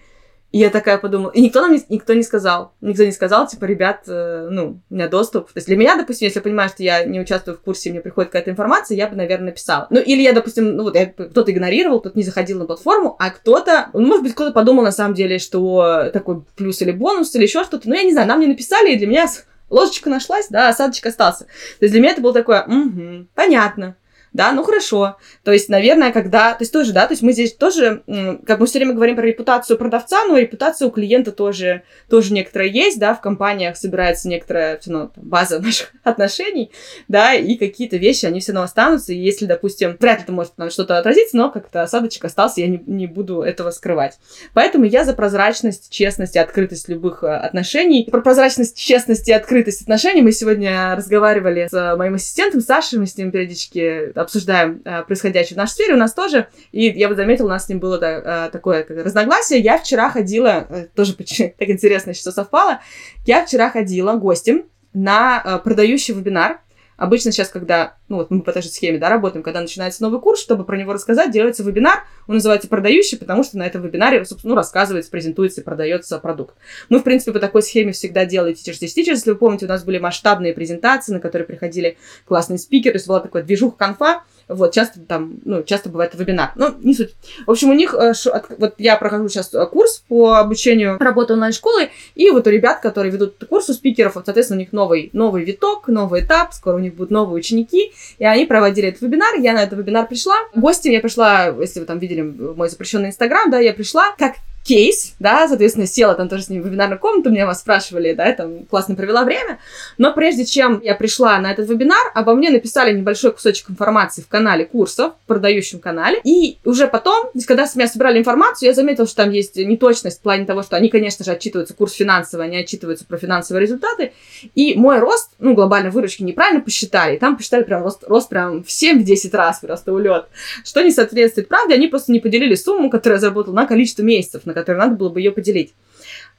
И 0.50 0.58
я 0.58 0.70
такая 0.70 0.96
подумала, 0.96 1.30
и 1.30 1.42
никто 1.42 1.60
нам 1.60 1.74
не, 1.74 1.82
никто 1.90 2.14
не 2.14 2.22
сказал. 2.22 2.72
Никто 2.80 3.04
не 3.04 3.12
сказал, 3.12 3.46
типа, 3.46 3.66
ребят, 3.66 4.04
э, 4.08 4.48
ну, 4.50 4.80
у 4.88 4.94
меня 4.94 5.06
доступ. 5.06 5.48
То 5.48 5.58
есть 5.58 5.66
для 5.66 5.76
меня, 5.76 5.94
допустим, 5.96 6.24
если 6.24 6.38
я 6.38 6.42
понимаю, 6.42 6.70
что 6.70 6.82
я 6.82 7.04
не 7.04 7.20
участвую 7.20 7.58
в 7.58 7.60
курсе, 7.60 7.90
мне 7.90 8.00
приходит 8.00 8.30
какая-то 8.30 8.50
информация, 8.50 8.96
я 8.96 9.08
бы, 9.08 9.14
наверное, 9.14 9.48
написала. 9.48 9.86
Ну, 9.90 10.00
или 10.00 10.22
я, 10.22 10.32
допустим, 10.32 10.74
ну, 10.74 10.84
вот 10.84 10.96
кто-то 10.96 11.52
игнорировал, 11.52 12.00
кто-то 12.00 12.16
не 12.16 12.24
заходил 12.24 12.58
на 12.58 12.64
платформу, 12.64 13.14
а 13.18 13.28
кто-то, 13.28 13.90
ну, 13.92 14.06
может 14.06 14.22
быть, 14.22 14.32
кто-то 14.32 14.52
подумал 14.52 14.84
на 14.84 14.90
самом 14.90 15.14
деле, 15.14 15.38
что 15.38 16.08
такой 16.14 16.42
плюс 16.56 16.80
или 16.80 16.92
бонус, 16.92 17.34
или 17.34 17.42
еще 17.42 17.62
что-то. 17.62 17.86
Ну, 17.86 17.94
я 17.94 18.04
не 18.04 18.12
знаю, 18.12 18.26
нам 18.26 18.40
не 18.40 18.46
написали, 18.46 18.92
и 18.92 18.96
для 18.96 19.06
меня 19.06 19.28
ложечка 19.70 20.10
нашлась, 20.10 20.48
да, 20.48 20.68
осадочек 20.68 21.06
остался. 21.06 21.44
То 21.44 21.84
есть 21.84 21.92
для 21.92 22.00
меня 22.00 22.12
это 22.12 22.20
было 22.20 22.32
такое, 22.32 22.64
угу, 22.64 23.26
понятно 23.34 23.96
да, 24.38 24.52
ну 24.52 24.62
хорошо. 24.62 25.16
То 25.42 25.52
есть, 25.52 25.68
наверное, 25.68 26.12
когда, 26.12 26.52
то 26.52 26.62
есть 26.62 26.72
тоже, 26.72 26.92
да, 26.92 27.08
то 27.08 27.12
есть 27.12 27.22
мы 27.22 27.32
здесь 27.32 27.54
тоже, 27.54 28.04
как 28.46 28.60
мы 28.60 28.66
все 28.66 28.78
время 28.78 28.94
говорим 28.94 29.16
про 29.16 29.26
репутацию 29.26 29.76
продавца, 29.76 30.24
но 30.26 30.38
репутация 30.38 30.86
у 30.86 30.92
клиента 30.92 31.32
тоже, 31.32 31.82
тоже 32.08 32.32
некоторая 32.32 32.68
есть, 32.68 33.00
да, 33.00 33.14
в 33.14 33.20
компаниях 33.20 33.76
собирается 33.76 34.28
некоторая 34.28 34.78
все 34.78 34.92
равно 34.92 35.10
база 35.16 35.58
наших 35.60 35.90
отношений, 36.04 36.70
да, 37.08 37.34
и 37.34 37.56
какие-то 37.56 37.96
вещи, 37.96 38.26
они 38.26 38.38
все 38.38 38.52
равно 38.52 38.66
останутся, 38.66 39.12
и 39.12 39.16
если, 39.16 39.44
допустим, 39.44 39.96
вряд 39.98 40.18
ли 40.18 40.22
это 40.22 40.30
может 40.30 40.56
нам 40.56 40.70
что-то 40.70 40.98
отразиться, 40.98 41.36
но 41.36 41.50
как-то 41.50 41.82
осадочек 41.82 42.24
остался, 42.24 42.60
я 42.60 42.68
не, 42.68 42.80
не 42.86 43.08
буду 43.08 43.42
этого 43.42 43.72
скрывать. 43.72 44.20
Поэтому 44.54 44.84
я 44.84 45.04
за 45.04 45.14
прозрачность, 45.14 45.90
честность 45.90 46.36
и 46.36 46.38
открытость 46.38 46.88
любых 46.88 47.24
э, 47.24 47.26
отношений. 47.26 48.06
Про 48.08 48.20
прозрачность, 48.20 48.78
честность 48.78 49.26
и 49.28 49.32
открытость 49.32 49.82
отношений 49.82 50.22
мы 50.22 50.30
сегодня 50.30 50.94
разговаривали 50.94 51.66
с 51.68 51.96
моим 51.96 52.14
ассистентом 52.14 52.60
Сашей, 52.60 53.00
мы 53.00 53.06
с 53.08 53.16
ним 53.16 53.32
периодически 53.32 54.12
обсуждаем 54.28 54.82
э, 54.84 55.02
происходящее 55.04 55.54
в 55.54 55.56
нашей 55.56 55.72
сфере, 55.72 55.94
у 55.94 55.96
нас 55.96 56.12
тоже, 56.12 56.48
и 56.70 56.84
я 56.90 57.08
бы 57.08 57.14
заметила, 57.14 57.46
у 57.46 57.50
нас 57.50 57.64
с 57.64 57.68
ним 57.68 57.80
было 57.80 57.98
да, 57.98 58.46
э, 58.46 58.50
такое 58.50 58.82
как, 58.82 58.98
разногласие. 58.98 59.60
Я 59.60 59.78
вчера 59.78 60.10
ходила, 60.10 60.66
э, 60.68 60.86
тоже 60.94 61.14
так 61.58 61.68
интересно, 61.68 62.12
что 62.12 62.30
совпало, 62.30 62.80
я 63.26 63.44
вчера 63.44 63.70
ходила 63.70 64.14
гостем 64.14 64.64
на 64.92 65.42
э, 65.44 65.58
продающий 65.64 66.14
вебинар, 66.14 66.60
Обычно 66.98 67.30
сейчас, 67.30 67.48
когда, 67.48 67.94
ну 68.08 68.16
вот 68.16 68.30
мы 68.30 68.42
по 68.42 68.52
той 68.52 68.60
же 68.60 68.68
схеме, 68.68 68.98
да, 68.98 69.08
работаем, 69.08 69.44
когда 69.44 69.60
начинается 69.60 70.02
новый 70.02 70.20
курс, 70.20 70.40
чтобы 70.40 70.64
про 70.64 70.76
него 70.76 70.92
рассказать, 70.92 71.30
делается 71.30 71.62
вебинар, 71.62 72.04
он 72.26 72.34
называется 72.34 72.68
продающий, 72.68 73.16
потому 73.16 73.44
что 73.44 73.56
на 73.56 73.66
этом 73.66 73.82
вебинаре, 73.82 74.24
собственно, 74.24 74.54
ну, 74.54 74.56
рассказывается, 74.56 75.10
презентуется 75.10 75.62
продается 75.62 76.18
продукт. 76.18 76.56
Мы, 76.88 76.98
в 76.98 77.04
принципе, 77.04 77.32
по 77.32 77.38
такой 77.38 77.62
схеме 77.62 77.92
всегда 77.92 78.26
делали 78.26 78.52
Teachers 78.52 78.82
Teach 78.82 78.96
Teachers, 78.96 79.14
если 79.14 79.30
вы 79.30 79.36
помните, 79.36 79.66
у 79.66 79.68
нас 79.68 79.84
были 79.84 79.98
масштабные 79.98 80.52
презентации, 80.52 81.12
на 81.12 81.20
которые 81.20 81.46
приходили 81.46 81.96
классные 82.26 82.58
спикеры, 82.58 82.94
то 82.94 82.96
есть 82.96 83.06
была 83.06 83.20
такая 83.20 83.44
движуха 83.44 83.76
конфа, 83.76 84.24
Вот, 84.48 84.72
часто 84.72 85.00
там, 85.00 85.38
ну, 85.44 85.62
часто 85.62 85.90
бывает 85.90 86.14
вебинар. 86.14 86.52
Ну, 86.56 86.74
не 86.80 86.94
суть. 86.94 87.14
В 87.46 87.50
общем, 87.50 87.70
у 87.70 87.74
них, 87.74 87.94
э, 87.94 88.12
вот 88.58 88.74
я 88.78 88.96
прохожу 88.96 89.28
сейчас 89.28 89.52
э, 89.54 89.66
курс 89.66 90.02
по 90.08 90.38
обучению 90.38 90.98
работы 90.98 91.34
онлайн-школы, 91.34 91.90
и 92.14 92.30
вот 92.30 92.46
у 92.46 92.50
ребят, 92.50 92.80
которые 92.80 93.12
ведут 93.12 93.44
курс 93.48 93.68
у 93.68 93.74
спикеров, 93.74 94.14
вот, 94.14 94.24
соответственно, 94.24 94.58
у 94.58 94.60
них 94.60 94.72
новый, 94.72 95.10
новый 95.12 95.44
виток, 95.44 95.88
новый 95.88 96.22
этап, 96.22 96.54
скоро 96.54 96.76
у 96.76 96.80
них 96.80 96.94
будут 96.94 97.10
новые 97.10 97.38
ученики, 97.38 97.92
и 98.18 98.24
они 98.24 98.46
проводили 98.46 98.88
этот 98.88 99.02
вебинар, 99.02 99.34
я 99.36 99.52
на 99.52 99.62
этот 99.62 99.78
вебинар 99.78 100.06
пришла. 100.06 100.34
Гостем 100.54 100.92
я 100.92 101.00
пришла, 101.00 101.46
если 101.46 101.80
вы 101.80 101.86
там 101.86 101.98
видели 101.98 102.22
мой 102.22 102.68
запрещенный 102.68 103.08
инстаграм, 103.08 103.50
да, 103.50 103.58
я 103.58 103.72
пришла 103.72 104.14
как 104.18 104.34
кейс, 104.64 105.14
да, 105.18 105.48
соответственно, 105.48 105.86
села 105.86 106.14
там 106.14 106.28
тоже 106.28 106.42
с 106.42 106.48
ним 106.50 106.62
в 106.62 106.66
вебинарную 106.66 106.98
комнату, 106.98 107.30
меня 107.30 107.46
вас 107.46 107.60
спрашивали, 107.60 108.12
да, 108.12 108.26
я 108.26 108.34
там 108.34 108.64
классно 108.66 108.94
провела 108.94 109.24
время, 109.24 109.58
но 109.96 110.12
прежде 110.12 110.44
чем 110.44 110.80
я 110.82 110.94
пришла 110.94 111.38
на 111.38 111.50
этот 111.50 111.68
вебинар, 111.68 112.12
обо 112.14 112.34
мне 112.34 112.50
написали 112.50 112.96
небольшой 112.96 113.32
кусочек 113.32 113.70
информации 113.70 114.20
в 114.20 114.28
канале 114.28 114.66
курсов, 114.66 115.14
в 115.24 115.26
продающем 115.26 115.78
канале, 115.78 116.20
и 116.22 116.58
уже 116.64 116.86
потом, 116.86 117.30
когда 117.46 117.66
с 117.66 117.76
меня 117.76 117.88
собирали 117.88 118.18
информацию, 118.18 118.68
я 118.68 118.74
заметила, 118.74 119.06
что 119.06 119.16
там 119.16 119.30
есть 119.30 119.56
неточность 119.56 120.18
в 120.18 120.22
плане 120.22 120.44
того, 120.44 120.62
что 120.62 120.76
они, 120.76 120.90
конечно 120.90 121.24
же, 121.24 121.30
отчитываются 121.30 121.74
курс 121.74 121.94
финансовый, 121.94 122.46
они 122.46 122.58
отчитываются 122.58 123.06
про 123.06 123.16
финансовые 123.16 123.62
результаты, 123.62 124.12
и 124.54 124.74
мой 124.74 124.98
рост, 124.98 125.30
ну, 125.38 125.54
глобальной 125.54 125.90
выручки 125.90 126.22
неправильно 126.22 126.60
посчитали, 126.60 127.16
там 127.16 127.36
посчитали 127.38 127.62
прям 127.62 127.82
рост, 127.82 128.04
рост 128.06 128.28
прям 128.28 128.62
в 128.62 128.68
7-10 128.68 129.34
раз 129.34 129.60
просто 129.60 129.94
улет, 129.94 130.26
что 130.62 130.82
не 130.82 130.90
соответствует 130.90 131.48
правде, 131.48 131.74
они 131.74 131.88
просто 131.88 132.12
не 132.12 132.20
поделили 132.20 132.54
сумму, 132.54 132.90
которую 132.90 133.16
я 133.16 133.20
заработала 133.20 133.54
на 133.54 133.66
количество 133.66 134.02
месяцев, 134.02 134.42
на 134.48 134.54
которой 134.54 134.76
надо 134.76 134.96
было 134.96 135.08
бы 135.08 135.20
ее 135.20 135.30
поделить. 135.30 135.74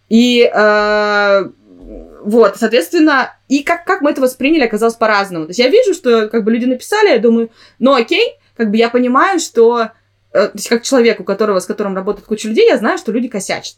И 0.09 0.49
э, 0.51 1.49
вот, 2.21 2.57
соответственно, 2.57 3.33
и 3.47 3.63
как, 3.63 3.85
как 3.85 4.01
мы 4.01 4.11
это 4.11 4.21
восприняли, 4.21 4.63
оказалось 4.63 4.95
по-разному. 4.95 5.45
То 5.45 5.51
есть 5.51 5.59
я 5.59 5.69
вижу, 5.69 5.93
что 5.93 6.27
как 6.27 6.43
бы 6.43 6.51
люди 6.51 6.65
написали, 6.65 7.09
я 7.09 7.19
думаю, 7.19 7.51
ну 7.79 7.93
окей, 7.93 8.35
как 8.55 8.71
бы 8.71 8.77
я 8.77 8.89
понимаю, 8.89 9.39
что, 9.39 9.89
э, 10.33 10.47
то 10.47 10.51
есть 10.53 10.67
как 10.67 10.83
человек, 10.83 11.19
у 11.19 11.23
которого, 11.23 11.59
с 11.59 11.65
которым 11.65 11.95
работает 11.95 12.27
куча 12.27 12.47
людей, 12.47 12.67
я 12.67 12.77
знаю, 12.77 12.97
что 12.97 13.11
люди 13.11 13.27
косячат. 13.27 13.77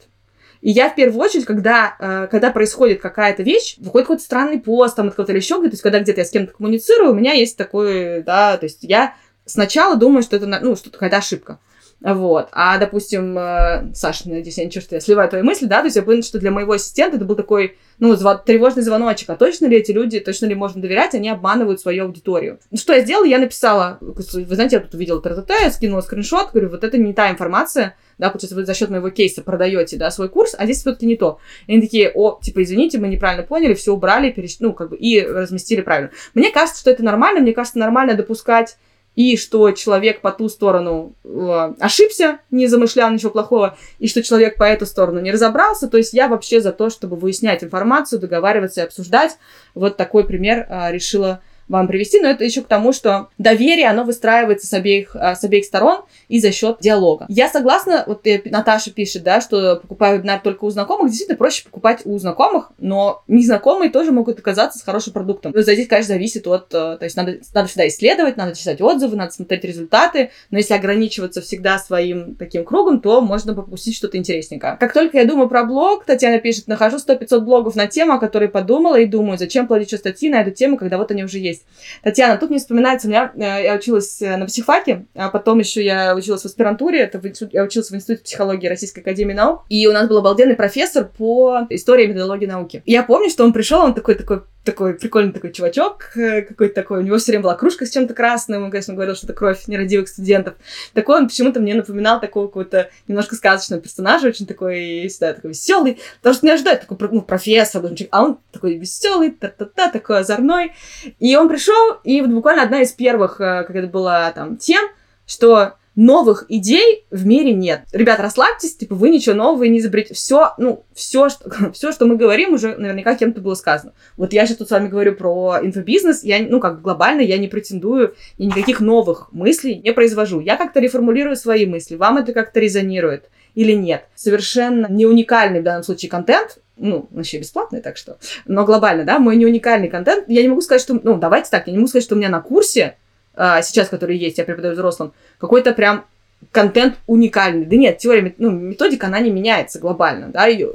И 0.61 0.69
я 0.69 0.89
в 0.89 0.95
первую 0.95 1.23
очередь, 1.23 1.45
когда, 1.45 1.95
э, 1.99 2.27
когда 2.29 2.51
происходит 2.51 3.01
какая-то 3.01 3.43
вещь, 3.43 3.75
выходит 3.77 4.07
какой-то 4.07 4.23
странный 4.23 4.59
пост 4.59 4.95
там 4.95 5.07
от 5.07 5.15
кого-то 5.15 5.31
или 5.31 5.39
еще 5.39 5.55
то 5.57 5.65
есть 5.65 5.81
когда 5.81 5.99
где-то 5.99 6.21
я 6.21 6.25
с 6.25 6.31
кем-то 6.31 6.53
коммуницирую, 6.53 7.11
у 7.11 7.15
меня 7.15 7.33
есть 7.33 7.57
такой, 7.57 8.21
да, 8.21 8.57
то 8.57 8.65
есть 8.65 8.79
я 8.81 9.15
сначала 9.45 9.95
думаю, 9.95 10.23
что 10.23 10.35
это, 10.35 10.45
ну, 10.45 10.75
что-то 10.75 10.93
какая-то 10.93 11.17
ошибка. 11.17 11.59
Вот. 12.01 12.47
А, 12.51 12.79
допустим, 12.79 13.37
э, 13.37 13.93
Саша, 13.93 14.27
надеюсь, 14.27 14.57
я 14.57 14.65
ничего, 14.65 14.81
что 14.81 14.95
я 14.95 15.01
сливаю 15.01 15.29
твои 15.29 15.43
мысли, 15.43 15.67
да, 15.67 15.79
то 15.79 15.85
есть 15.85 15.95
я 15.95 16.01
поняла, 16.01 16.23
что 16.23 16.39
для 16.39 16.49
моего 16.49 16.73
ассистента 16.73 17.17
это 17.17 17.25
был 17.25 17.35
такой, 17.35 17.77
ну, 17.99 18.13
зв- 18.13 18.43
тревожный 18.43 18.81
звоночек, 18.81 19.29
а 19.29 19.35
точно 19.35 19.67
ли 19.67 19.77
эти 19.77 19.91
люди, 19.91 20.19
точно 20.19 20.47
ли 20.47 20.55
можно 20.55 20.81
доверять, 20.81 21.13
они 21.13 21.29
обманывают 21.29 21.79
свою 21.79 22.05
аудиторию. 22.05 22.59
Ну, 22.71 22.77
что 22.77 22.93
я 22.93 23.01
сделала? 23.01 23.25
Я 23.25 23.37
написала, 23.37 23.99
вы 24.01 24.23
знаете, 24.55 24.77
я 24.77 24.81
тут 24.81 24.95
увидела 24.95 25.21
ТТТ, 25.21 25.51
я 25.61 25.69
скинула 25.69 26.01
скриншот, 26.01 26.51
говорю, 26.51 26.69
вот 26.69 26.83
это 26.83 26.97
не 26.97 27.13
та 27.13 27.29
информация, 27.29 27.95
да, 28.17 28.29
получается, 28.29 28.55
вы 28.55 28.65
за 28.65 28.73
счет 28.73 28.89
моего 28.89 29.11
кейса 29.11 29.43
продаете, 29.43 29.97
да, 29.97 30.09
свой 30.09 30.29
курс, 30.29 30.55
а 30.57 30.65
здесь 30.65 30.79
все-таки 30.79 31.05
не 31.05 31.17
то. 31.17 31.37
И 31.67 31.73
они 31.73 31.81
такие, 31.81 32.11
о, 32.13 32.39
типа, 32.41 32.63
извините, 32.63 32.97
мы 32.97 33.09
неправильно 33.09 33.43
поняли, 33.43 33.75
все 33.75 33.93
убрали, 33.93 34.31
переч... 34.31 34.57
ну, 34.59 34.73
как 34.73 34.89
бы, 34.89 34.97
и 34.97 35.21
разместили 35.21 35.81
правильно. 35.81 36.09
Мне 36.33 36.49
кажется, 36.49 36.81
что 36.81 36.89
это 36.89 37.03
нормально, 37.03 37.41
мне 37.41 37.53
кажется, 37.53 37.77
нормально 37.77 38.15
допускать 38.15 38.77
и 39.21 39.37
что 39.37 39.69
человек 39.71 40.21
по 40.21 40.31
ту 40.31 40.49
сторону 40.49 41.13
э, 41.23 41.73
ошибся, 41.79 42.39
не 42.49 42.65
замышлял 42.65 43.11
ничего 43.11 43.29
плохого, 43.29 43.77
и 43.99 44.07
что 44.07 44.23
человек 44.23 44.57
по 44.57 44.63
эту 44.63 44.87
сторону 44.87 45.19
не 45.19 45.31
разобрался. 45.31 45.87
То 45.87 45.97
есть 45.97 46.13
я 46.13 46.27
вообще 46.27 46.59
за 46.59 46.71
то, 46.71 46.89
чтобы 46.89 47.17
выяснять 47.17 47.63
информацию, 47.63 48.19
договариваться 48.19 48.81
и 48.81 48.83
обсуждать. 48.83 49.37
Вот 49.75 49.95
такой 49.95 50.23
пример 50.23 50.65
э, 50.67 50.91
решила 50.91 51.41
вам 51.71 51.87
привести, 51.87 52.19
но 52.19 52.29
это 52.29 52.43
еще 52.43 52.61
к 52.61 52.67
тому, 52.67 52.91
что 52.93 53.29
доверие, 53.37 53.87
оно 53.87 54.03
выстраивается 54.03 54.67
с 54.67 54.73
обеих, 54.73 55.15
а, 55.15 55.35
с 55.35 55.43
обеих 55.43 55.65
сторон 55.65 56.01
и 56.27 56.39
за 56.39 56.51
счет 56.51 56.77
диалога. 56.81 57.25
Я 57.29 57.49
согласна, 57.49 58.03
вот 58.05 58.27
э, 58.27 58.41
Наташа 58.45 58.91
пишет, 58.91 59.23
да, 59.23 59.41
что 59.41 59.77
покупаю 59.77 60.19
вебинар 60.19 60.41
только 60.41 60.65
у 60.65 60.69
знакомых, 60.69 61.09
действительно 61.09 61.37
проще 61.37 61.63
покупать 61.63 62.01
у 62.05 62.17
знакомых, 62.19 62.71
но 62.77 63.23
незнакомые 63.27 63.89
тоже 63.89 64.11
могут 64.11 64.39
оказаться 64.39 64.79
с 64.79 64.83
хорошим 64.83 65.13
продуктом. 65.13 65.53
Но 65.55 65.61
здесь, 65.61 65.87
конечно, 65.87 66.13
зависит 66.13 66.45
от, 66.47 66.73
э, 66.73 66.97
то 66.97 67.03
есть 67.03 67.15
надо, 67.15 67.39
надо 67.53 67.67
всегда 67.67 67.87
исследовать, 67.87 68.37
надо 68.37 68.55
читать 68.55 68.81
отзывы, 68.81 69.15
надо 69.15 69.31
смотреть 69.31 69.63
результаты, 69.63 70.31
но 70.49 70.57
если 70.57 70.73
ограничиваться 70.73 71.41
всегда 71.41 71.79
своим 71.79 72.35
таким 72.35 72.65
кругом, 72.65 72.99
то 72.99 73.21
можно 73.21 73.53
пропустить 73.53 73.95
что-то 73.95 74.17
интересненькое. 74.17 74.77
Как 74.77 74.93
только 74.93 75.17
я 75.17 75.25
думаю 75.25 75.47
про 75.47 75.63
блог, 75.63 76.05
Татьяна 76.05 76.39
пишет, 76.39 76.67
нахожу 76.67 76.97
100-500 76.97 77.39
блогов 77.39 77.75
на 77.75 77.87
тему, 77.87 78.13
о 78.13 78.19
которой 78.19 78.49
подумала 78.49 78.99
и 78.99 79.05
думаю, 79.05 79.37
зачем 79.37 79.67
платить 79.67 79.87
еще 79.87 79.97
статьи 79.97 80.29
на 80.29 80.41
эту 80.41 80.51
тему, 80.51 80.77
когда 80.77 80.97
вот 80.97 81.11
они 81.11 81.23
уже 81.23 81.39
есть 81.39 81.60
есть. 81.61 82.03
Татьяна, 82.03 82.37
тут 82.37 82.49
мне 82.49 82.59
вспоминается, 82.59 83.07
у 83.07 83.11
меня, 83.11 83.31
э, 83.35 83.63
я 83.63 83.75
училась 83.75 84.21
э, 84.21 84.37
на 84.37 84.45
психфаке, 84.45 85.05
а 85.15 85.29
потом 85.29 85.59
еще 85.59 85.83
я 85.83 86.15
училась 86.15 86.41
в 86.41 86.45
аспирантуре, 86.45 86.99
это 86.99 87.21
я 87.51 87.63
училась 87.63 87.89
в 87.89 87.95
Институте 87.95 88.23
психологии 88.23 88.67
Российской 88.67 89.01
Академии 89.01 89.33
Наук, 89.33 89.63
и 89.69 89.87
у 89.87 89.93
нас 89.93 90.07
был 90.07 90.17
обалденный 90.17 90.55
профессор 90.55 91.05
по 91.05 91.67
истории 91.69 92.07
методологии 92.07 92.45
науки. 92.45 92.83
Я 92.85 93.03
помню, 93.03 93.29
что 93.29 93.43
он 93.43 93.53
пришел, 93.53 93.81
он 93.81 93.93
такой, 93.93 94.15
такой 94.15 94.43
такой 94.63 94.93
прикольный 94.93 95.33
такой 95.33 95.51
чувачок, 95.51 96.15
э, 96.15 96.43
какой-то 96.43 96.75
такой, 96.75 96.99
у 96.99 97.01
него 97.01 97.17
все 97.17 97.31
время 97.31 97.43
была 97.43 97.55
кружка 97.55 97.85
с 97.85 97.91
чем-то 97.91 98.13
красным, 98.13 98.63
он, 98.63 98.71
конечно, 98.71 98.93
говорил, 98.93 99.15
что 99.15 99.25
это 99.25 99.33
кровь 99.33 99.67
нерадивых 99.67 100.07
студентов. 100.07 100.55
Такой 100.93 101.17
он 101.17 101.27
почему-то 101.27 101.59
мне 101.59 101.73
напоминал 101.73 102.19
такого 102.19 102.47
какого-то 102.47 102.89
немножко 103.07 103.35
сказочного 103.35 103.81
персонажа, 103.81 104.27
очень 104.27 104.45
такой, 104.45 105.07
всегда 105.07 105.33
такой 105.33 105.51
веселый, 105.51 105.99
потому 106.17 106.35
что 106.35 106.45
не 106.45 106.51
ожидает 106.51 106.81
такой, 106.81 106.97
ну, 107.11 107.21
профессор, 107.21 107.83
а 108.11 108.23
он 108.23 108.39
такой 108.51 108.77
веселый, 108.77 109.31
та-та-та, 109.31 109.89
такой 109.89 110.19
озорной. 110.19 110.73
И 111.19 111.35
он 111.35 111.49
пришел, 111.49 111.99
и 112.03 112.21
вот 112.21 112.29
буквально 112.29 112.63
одна 112.63 112.81
из 112.81 112.91
первых, 112.91 113.41
э, 113.41 113.63
как 113.63 113.75
это 113.75 113.87
была 113.87 114.31
там, 114.31 114.57
тем, 114.57 114.83
что 115.25 115.75
новых 115.95 116.45
идей 116.47 117.05
в 117.11 117.25
мире 117.25 117.53
нет. 117.53 117.83
Ребят, 117.91 118.19
расслабьтесь, 118.19 118.75
типа, 118.77 118.95
вы 118.95 119.09
ничего 119.09 119.35
нового 119.35 119.63
не 119.65 119.79
изобретете. 119.79 120.13
Все, 120.15 120.53
ну, 120.57 120.85
все, 120.93 121.29
что, 121.29 121.71
все, 121.73 121.91
что 121.91 122.05
мы 122.05 122.15
говорим, 122.15 122.53
уже 122.53 122.75
наверняка 122.75 123.15
кем-то 123.15 123.41
было 123.41 123.55
сказано. 123.55 123.93
Вот 124.17 124.33
я 124.33 124.45
сейчас 124.45 124.57
тут 124.57 124.69
с 124.69 124.71
вами 124.71 124.87
говорю 124.87 125.15
про 125.15 125.59
инфобизнес, 125.61 126.23
я, 126.23 126.39
ну, 126.39 126.59
как 126.59 126.81
глобально 126.81 127.21
я 127.21 127.37
не 127.37 127.47
претендую, 127.47 128.15
и 128.37 128.45
никаких 128.45 128.79
новых 128.79 129.31
мыслей 129.31 129.75
не 129.75 129.91
произвожу. 129.93 130.39
Я 130.39 130.57
как-то 130.57 130.79
реформулирую 130.79 131.35
свои 131.35 131.65
мысли, 131.65 131.95
вам 131.95 132.17
это 132.17 132.33
как-то 132.33 132.59
резонирует 132.59 133.29
или 133.53 133.73
нет. 133.73 134.05
Совершенно 134.15 134.87
не 134.89 135.05
уникальный 135.05 135.59
в 135.59 135.63
данном 135.63 135.83
случае 135.83 136.09
контент, 136.09 136.59
ну, 136.77 137.07
вообще 137.11 137.39
бесплатный, 137.39 137.81
так 137.81 137.97
что, 137.97 138.17
но 138.45 138.65
глобально, 138.65 139.03
да, 139.03 139.19
мой 139.19 139.35
не 139.35 139.45
уникальный 139.45 139.89
контент, 139.89 140.25
я 140.27 140.41
не 140.41 140.47
могу 140.47 140.61
сказать, 140.61 140.81
что, 140.81 140.99
ну, 141.03 141.17
давайте 141.17 141.49
так, 141.51 141.67
я 141.67 141.73
не 141.73 141.77
могу 141.77 141.89
сказать, 141.89 142.03
что 142.03 142.15
у 142.15 142.17
меня 142.17 142.29
на 142.29 142.41
курсе 142.41 142.95
а, 143.35 143.61
сейчас, 143.61 143.89
который 143.89 144.17
есть, 144.17 144.37
я 144.37 144.43
преподаю 144.43 144.73
взрослым, 144.73 145.13
какой-то 145.37 145.73
прям 145.73 146.05
контент 146.51 146.95
уникальный. 147.07 147.65
Да 147.65 147.75
нет, 147.75 147.97
теория, 147.99 148.33
ну, 148.37 148.49
методика, 148.49 149.07
она 149.07 149.19
не 149.19 149.31
меняется 149.31 149.79
глобально, 149.79 150.29
да, 150.29 150.47
и 150.47 150.65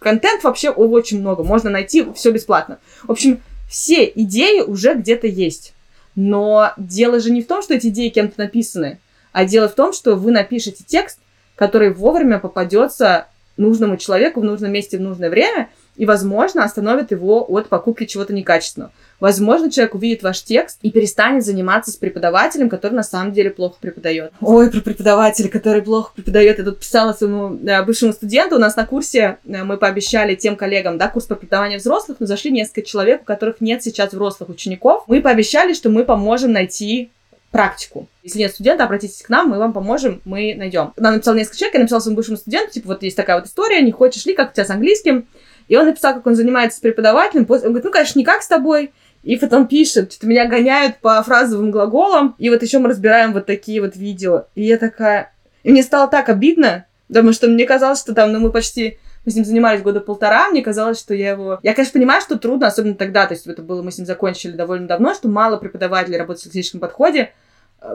контент 0.00 0.44
вообще 0.44 0.70
очень 0.70 1.20
много, 1.20 1.42
можно 1.42 1.70
найти 1.70 2.06
все 2.14 2.30
бесплатно. 2.30 2.78
В 3.02 3.12
общем, 3.12 3.40
все 3.68 4.04
идеи 4.14 4.60
уже 4.60 4.94
где-то 4.94 5.26
есть. 5.26 5.74
Но 6.14 6.72
дело 6.76 7.20
же 7.20 7.30
не 7.30 7.42
в 7.42 7.46
том, 7.46 7.62
что 7.62 7.74
эти 7.74 7.88
идеи 7.88 8.08
кем-то 8.08 8.40
написаны, 8.40 8.98
а 9.32 9.44
дело 9.44 9.68
в 9.68 9.74
том, 9.74 9.92
что 9.92 10.16
вы 10.16 10.30
напишете 10.30 10.84
текст, 10.86 11.18
который 11.56 11.92
вовремя 11.92 12.38
попадется 12.38 13.26
нужному 13.56 13.96
человеку 13.96 14.40
в 14.40 14.44
нужном 14.44 14.72
месте 14.72 14.98
в 14.98 15.00
нужное 15.00 15.30
время 15.30 15.68
и, 15.96 16.06
возможно, 16.06 16.64
остановит 16.64 17.10
его 17.10 17.44
от 17.48 17.68
покупки 17.68 18.04
чего-то 18.04 18.32
некачественного. 18.32 18.92
Возможно, 19.18 19.70
человек 19.70 19.94
увидит 19.94 20.22
ваш 20.22 20.42
текст 20.42 20.78
и 20.82 20.90
перестанет 20.90 21.44
заниматься 21.44 21.90
с 21.90 21.96
преподавателем, 21.96 22.68
который 22.68 22.92
на 22.92 23.02
самом 23.02 23.32
деле 23.32 23.50
плохо 23.50 23.76
преподает. 23.80 24.32
Ой, 24.42 24.70
про 24.70 24.80
преподавателя, 24.80 25.48
который 25.48 25.80
плохо 25.80 26.12
преподает. 26.14 26.58
Я 26.58 26.64
тут 26.64 26.80
писала 26.80 27.12
своему 27.14 27.58
э, 27.66 27.82
бывшему 27.82 28.12
студенту. 28.12 28.56
У 28.56 28.58
нас 28.58 28.76
на 28.76 28.84
курсе 28.84 29.38
э, 29.46 29.64
мы 29.64 29.78
пообещали 29.78 30.34
тем 30.34 30.56
коллегам, 30.56 30.98
да, 30.98 31.08
курс 31.08 31.26
по 31.26 31.34
преподаванию 31.34 31.78
взрослых, 31.78 32.18
но 32.20 32.26
зашли 32.26 32.50
несколько 32.50 32.82
человек, 32.82 33.22
у 33.22 33.24
которых 33.24 33.60
нет 33.60 33.82
сейчас 33.82 34.12
взрослых 34.12 34.50
учеников. 34.50 35.04
Мы 35.06 35.22
пообещали, 35.22 35.72
что 35.72 35.88
мы 35.88 36.04
поможем 36.04 36.52
найти 36.52 37.10
практику. 37.50 38.06
Если 38.22 38.40
нет 38.40 38.52
студента, 38.52 38.84
обратитесь 38.84 39.22
к 39.22 39.30
нам, 39.30 39.48
мы 39.48 39.58
вам 39.58 39.72
поможем, 39.72 40.20
мы 40.26 40.54
найдем. 40.54 40.92
Нам 40.96 41.14
написал 41.14 41.34
несколько 41.34 41.56
человек, 41.56 41.74
я 41.74 41.80
написала 41.80 42.00
своему 42.00 42.16
бывшему 42.16 42.36
студенту, 42.36 42.72
типа, 42.72 42.88
вот 42.88 43.02
есть 43.02 43.16
такая 43.16 43.36
вот 43.36 43.46
история, 43.46 43.80
не 43.80 43.92
хочешь 43.92 44.26
ли, 44.26 44.34
как 44.34 44.50
у 44.50 44.52
тебя 44.52 44.66
с 44.66 44.70
английским? 44.70 45.26
И 45.68 45.76
он 45.76 45.86
написал, 45.86 46.14
как 46.14 46.26
он 46.26 46.34
занимается 46.34 46.78
с 46.78 46.80
преподавателем. 46.80 47.46
Он 47.48 47.58
говорит, 47.58 47.84
ну, 47.84 47.90
конечно, 47.90 48.18
не 48.18 48.24
как 48.24 48.42
с 48.42 48.48
тобой. 48.48 48.92
И 49.22 49.36
потом 49.36 49.66
пишет, 49.66 50.12
что 50.12 50.26
меня 50.26 50.46
гоняют 50.46 50.98
по 50.98 51.22
фразовым 51.22 51.70
глаголам. 51.70 52.34
И 52.38 52.48
вот 52.50 52.62
еще 52.62 52.78
мы 52.78 52.88
разбираем 52.88 53.32
вот 53.32 53.46
такие 53.46 53.80
вот 53.80 53.96
видео. 53.96 54.44
И 54.54 54.62
я 54.62 54.78
такая... 54.78 55.32
И 55.64 55.70
мне 55.70 55.82
стало 55.82 56.08
так 56.08 56.28
обидно, 56.28 56.86
потому 57.08 57.32
что 57.32 57.48
мне 57.48 57.64
казалось, 57.64 58.00
что 58.00 58.14
там, 58.14 58.32
ну, 58.32 58.40
мы 58.40 58.52
почти... 58.52 58.98
Мы 59.24 59.32
с 59.32 59.34
ним 59.34 59.44
занимались 59.44 59.82
года 59.82 60.00
полтора, 60.00 60.48
мне 60.50 60.62
казалось, 60.62 61.00
что 61.00 61.12
я 61.12 61.30
его... 61.30 61.58
Я, 61.64 61.74
конечно, 61.74 61.94
понимаю, 61.94 62.20
что 62.20 62.38
трудно, 62.38 62.68
особенно 62.68 62.94
тогда, 62.94 63.26
то 63.26 63.34
есть 63.34 63.44
это 63.44 63.60
было, 63.60 63.82
мы 63.82 63.90
с 63.90 63.98
ним 63.98 64.06
закончили 64.06 64.52
довольно 64.52 64.86
давно, 64.86 65.14
что 65.14 65.26
мало 65.26 65.56
преподавателей 65.56 66.16
работают 66.16 66.38
в 66.38 66.40
статистическом 66.42 66.78
подходе. 66.78 67.32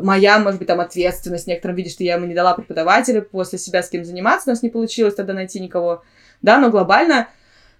Моя, 0.02 0.40
может 0.40 0.60
быть, 0.60 0.68
там 0.68 0.82
ответственность 0.82 1.46
в 1.46 1.48
некотором 1.48 1.78
виде, 1.78 1.90
что 1.90 2.04
я 2.04 2.16
ему 2.16 2.26
не 2.26 2.36
дала 2.36 2.54
преподавателя 2.54 3.22
после 3.22 3.60
себя 3.60 3.82
с 3.82 3.88
кем 3.88 4.04
заниматься, 4.04 4.50
у 4.50 4.52
нас 4.52 4.62
не 4.62 4.70
получилось 4.70 5.16
тогда 5.16 5.32
найти 5.32 5.62
никого, 5.62 6.04
да, 6.42 6.60
но 6.60 6.70
глобально 6.70 7.30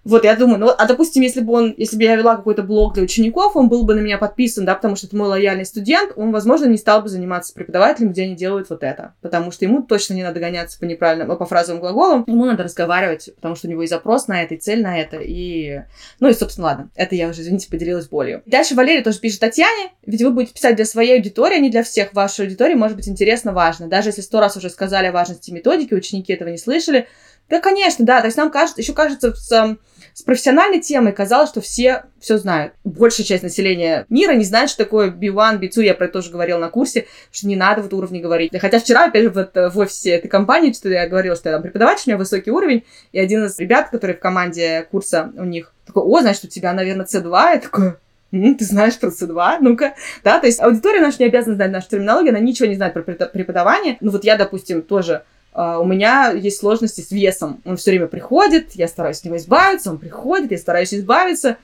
Вот, 0.04 0.24
я 0.24 0.34
думаю, 0.34 0.58
ну, 0.58 0.70
а 0.76 0.86
допустим, 0.86 1.22
если 1.22 1.40
бы 1.40 1.52
он, 1.52 1.74
если 1.76 1.96
бы 1.96 2.02
я 2.02 2.16
вела 2.16 2.36
какой-то 2.36 2.62
блог 2.64 2.94
для 2.94 3.04
учеников, 3.04 3.54
он 3.54 3.68
был 3.68 3.84
бы 3.84 3.94
на 3.94 4.00
меня 4.00 4.18
подписан, 4.18 4.64
да, 4.64 4.74
потому 4.74 4.96
что 4.96 5.06
это 5.06 5.16
мой 5.16 5.28
лояльный 5.28 5.64
студент, 5.64 6.12
он, 6.16 6.32
возможно, 6.32 6.66
не 6.66 6.76
стал 6.76 7.02
бы 7.02 7.08
заниматься 7.08 7.54
преподавателем, 7.54 8.10
где 8.10 8.22
они 8.22 8.34
делают 8.34 8.68
вот 8.70 8.82
это. 8.82 9.14
Потому 9.20 9.52
что 9.52 9.64
ему 9.64 9.82
точно 9.82 10.14
не 10.14 10.24
надо 10.24 10.40
гоняться 10.40 10.78
по 10.78 10.84
неправильным, 10.84 11.36
по 11.36 11.46
фразовым 11.46 11.80
глаголам, 11.80 12.24
ему 12.26 12.44
надо 12.46 12.64
разговаривать, 12.64 13.30
потому 13.36 13.54
что 13.54 13.68
у 13.68 13.70
него 13.70 13.82
и 13.82 13.86
запрос 13.86 14.26
на 14.26 14.42
это, 14.42 14.54
и 14.54 14.58
цель 14.58 14.82
на 14.82 14.98
это, 14.98 15.18
и... 15.20 15.82
Ну 16.18 16.28
и, 16.28 16.34
собственно, 16.34 16.66
ладно, 16.66 16.90
это 16.96 17.14
я 17.14 17.28
уже, 17.28 17.42
извините, 17.42 17.70
поделилась 17.70 18.08
болью. 18.08 18.42
Дальше 18.46 18.74
Валерия 18.74 19.02
тоже 19.02 19.20
пишет 19.20 19.40
Татьяне, 19.40 19.92
ведь 20.04 20.22
вы 20.22 20.30
будете 20.30 20.54
писать 20.54 20.74
для 20.74 20.84
своей 20.84 21.16
аудитории, 21.16 21.56
а 21.56 21.60
не 21.60 21.70
для 21.70 21.84
всех. 21.84 22.12
Вашей 22.12 22.46
аудитории 22.46 22.74
может 22.74 22.96
быть 22.96 23.08
интересно, 23.08 23.52
важно. 23.52 23.86
Даже 23.86 24.08
если 24.08 24.20
сто 24.20 24.40
раз 24.40 24.56
уже 24.56 24.68
сказали 24.68 25.06
о 25.06 25.12
важности 25.12 25.52
методики, 25.52 25.94
ученики 25.94 26.32
этого 26.32 26.48
не 26.48 26.58
слышали, 26.58 27.06
да, 27.48 27.60
конечно, 27.60 28.04
да. 28.04 28.20
То 28.20 28.26
есть 28.26 28.38
нам 28.38 28.50
кажется, 28.50 28.80
еще 28.80 28.94
кажется, 28.94 29.34
с, 29.34 29.76
с 30.14 30.22
профессиональной 30.22 30.80
темой 30.80 31.12
казалось, 31.12 31.50
что 31.50 31.60
все 31.60 32.04
все 32.20 32.38
знают. 32.38 32.74
Большая 32.84 33.26
часть 33.26 33.42
населения 33.42 34.06
мира 34.08 34.32
не 34.32 34.44
знает, 34.44 34.70
что 34.70 34.84
такое 34.84 35.10
B1, 35.10 35.60
B2. 35.60 35.82
Я 35.82 35.94
про 35.94 36.04
это 36.04 36.14
тоже 36.14 36.30
говорила 36.30 36.58
на 36.58 36.68
курсе, 36.68 37.06
что 37.30 37.48
не 37.48 37.56
надо 37.56 37.82
вот 37.82 37.92
уровни 37.92 38.20
говорить. 38.20 38.52
Хотя 38.58 38.78
вчера, 38.78 39.06
опять 39.06 39.24
же, 39.24 39.30
вот 39.30 39.50
в 39.54 39.78
офисе 39.78 40.10
этой 40.10 40.28
компании, 40.28 40.72
что 40.72 40.88
я 40.88 41.08
говорила, 41.08 41.34
что 41.34 41.48
я 41.48 41.56
там 41.56 41.62
преподаватель, 41.62 42.04
у 42.06 42.10
меня 42.10 42.18
высокий 42.18 42.50
уровень, 42.50 42.84
и 43.12 43.18
один 43.18 43.44
из 43.44 43.58
ребят, 43.58 43.90
который 43.90 44.14
в 44.14 44.20
команде 44.20 44.86
курса 44.90 45.32
у 45.36 45.44
них, 45.44 45.72
такой, 45.86 46.02
о, 46.02 46.20
значит, 46.20 46.44
у 46.44 46.48
тебя, 46.48 46.72
наверное, 46.72 47.06
C2. 47.06 47.54
Я 47.54 47.58
такой, 47.58 47.94
ты 48.30 48.64
знаешь 48.64 48.98
про 48.98 49.08
C2, 49.08 49.56
ну-ка, 49.60 49.94
да, 50.24 50.38
то 50.38 50.46
есть 50.46 50.60
аудитория 50.60 51.00
наша 51.00 51.18
не 51.18 51.26
обязана 51.26 51.56
знать 51.56 51.70
нашу 51.70 51.88
терминологию, 51.88 52.30
она 52.30 52.40
ничего 52.40 52.68
не 52.68 52.76
знает 52.76 52.94
про 52.94 53.02
преподавание. 53.02 53.98
Ну 54.00 54.10
вот 54.10 54.24
я, 54.24 54.36
допустим, 54.36 54.82
тоже 54.82 55.24
Uh, 55.54 55.78
у 55.82 55.84
меня 55.84 56.30
есть 56.30 56.60
сложности 56.60 57.02
с 57.02 57.10
весом. 57.10 57.60
Он 57.66 57.76
все 57.76 57.90
время 57.90 58.06
приходит, 58.06 58.72
я 58.72 58.88
стараюсь 58.88 59.18
от 59.18 59.26
него 59.26 59.36
избавиться, 59.36 59.90
он 59.90 59.98
приходит, 59.98 60.50
я 60.50 60.56
стараюсь 60.56 60.94
избавиться. 60.94 61.58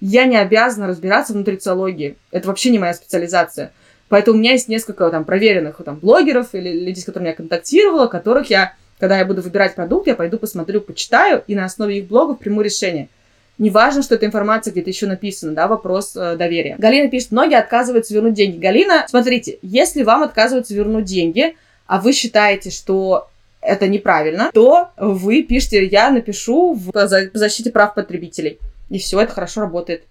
Я 0.00 0.24
не 0.24 0.36
обязана 0.36 0.86
разбираться 0.86 1.34
в 1.34 1.36
нутрициологии. 1.36 2.16
Это 2.30 2.48
вообще 2.48 2.70
не 2.70 2.78
моя 2.78 2.94
специализация. 2.94 3.72
Поэтому 4.08 4.36
у 4.36 4.40
меня 4.40 4.52
есть 4.52 4.68
несколько 4.68 5.08
там 5.10 5.24
проверенных 5.24 5.80
там, 5.84 5.96
блогеров 5.96 6.54
или 6.54 6.70
людей, 6.70 7.02
с 7.02 7.04
которыми 7.04 7.28
я 7.28 7.34
контактировала, 7.34 8.06
которых 8.06 8.48
я, 8.50 8.74
когда 8.98 9.18
я 9.18 9.24
буду 9.24 9.42
выбирать 9.42 9.74
продукт, 9.74 10.06
я 10.06 10.14
пойду 10.14 10.38
посмотрю, 10.38 10.80
почитаю 10.80 11.42
и 11.46 11.54
на 11.54 11.64
основе 11.64 11.98
их 11.98 12.06
блогов 12.06 12.38
приму 12.38 12.60
решение. 12.60 13.08
Не 13.56 13.70
важно, 13.70 14.02
что 14.02 14.16
эта 14.16 14.26
информация 14.26 14.72
где-то 14.72 14.90
еще 14.90 15.06
написана, 15.06 15.52
да, 15.52 15.68
вопрос 15.68 16.16
э, 16.16 16.36
доверия. 16.36 16.76
Галина 16.78 17.08
пишет, 17.08 17.30
многие 17.30 17.58
отказываются 17.58 18.12
вернуть 18.12 18.34
деньги. 18.34 18.58
Галина, 18.58 19.06
смотрите, 19.08 19.58
если 19.62 20.02
вам 20.02 20.22
отказываются 20.22 20.74
вернуть 20.74 21.04
деньги, 21.04 21.56
а 21.86 22.00
вы 22.00 22.12
считаете, 22.12 22.70
что 22.70 23.28
это 23.64 23.88
неправильно, 23.88 24.50
то 24.52 24.90
вы 24.96 25.42
пишете, 25.42 25.84
я 25.86 26.10
напишу 26.10 26.74
в 26.74 26.92
защите 27.34 27.70
прав 27.70 27.94
потребителей. 27.94 28.58
И 28.90 28.98
все, 28.98 29.20
это 29.20 29.32
хорошо 29.32 29.62
работает. 29.62 30.04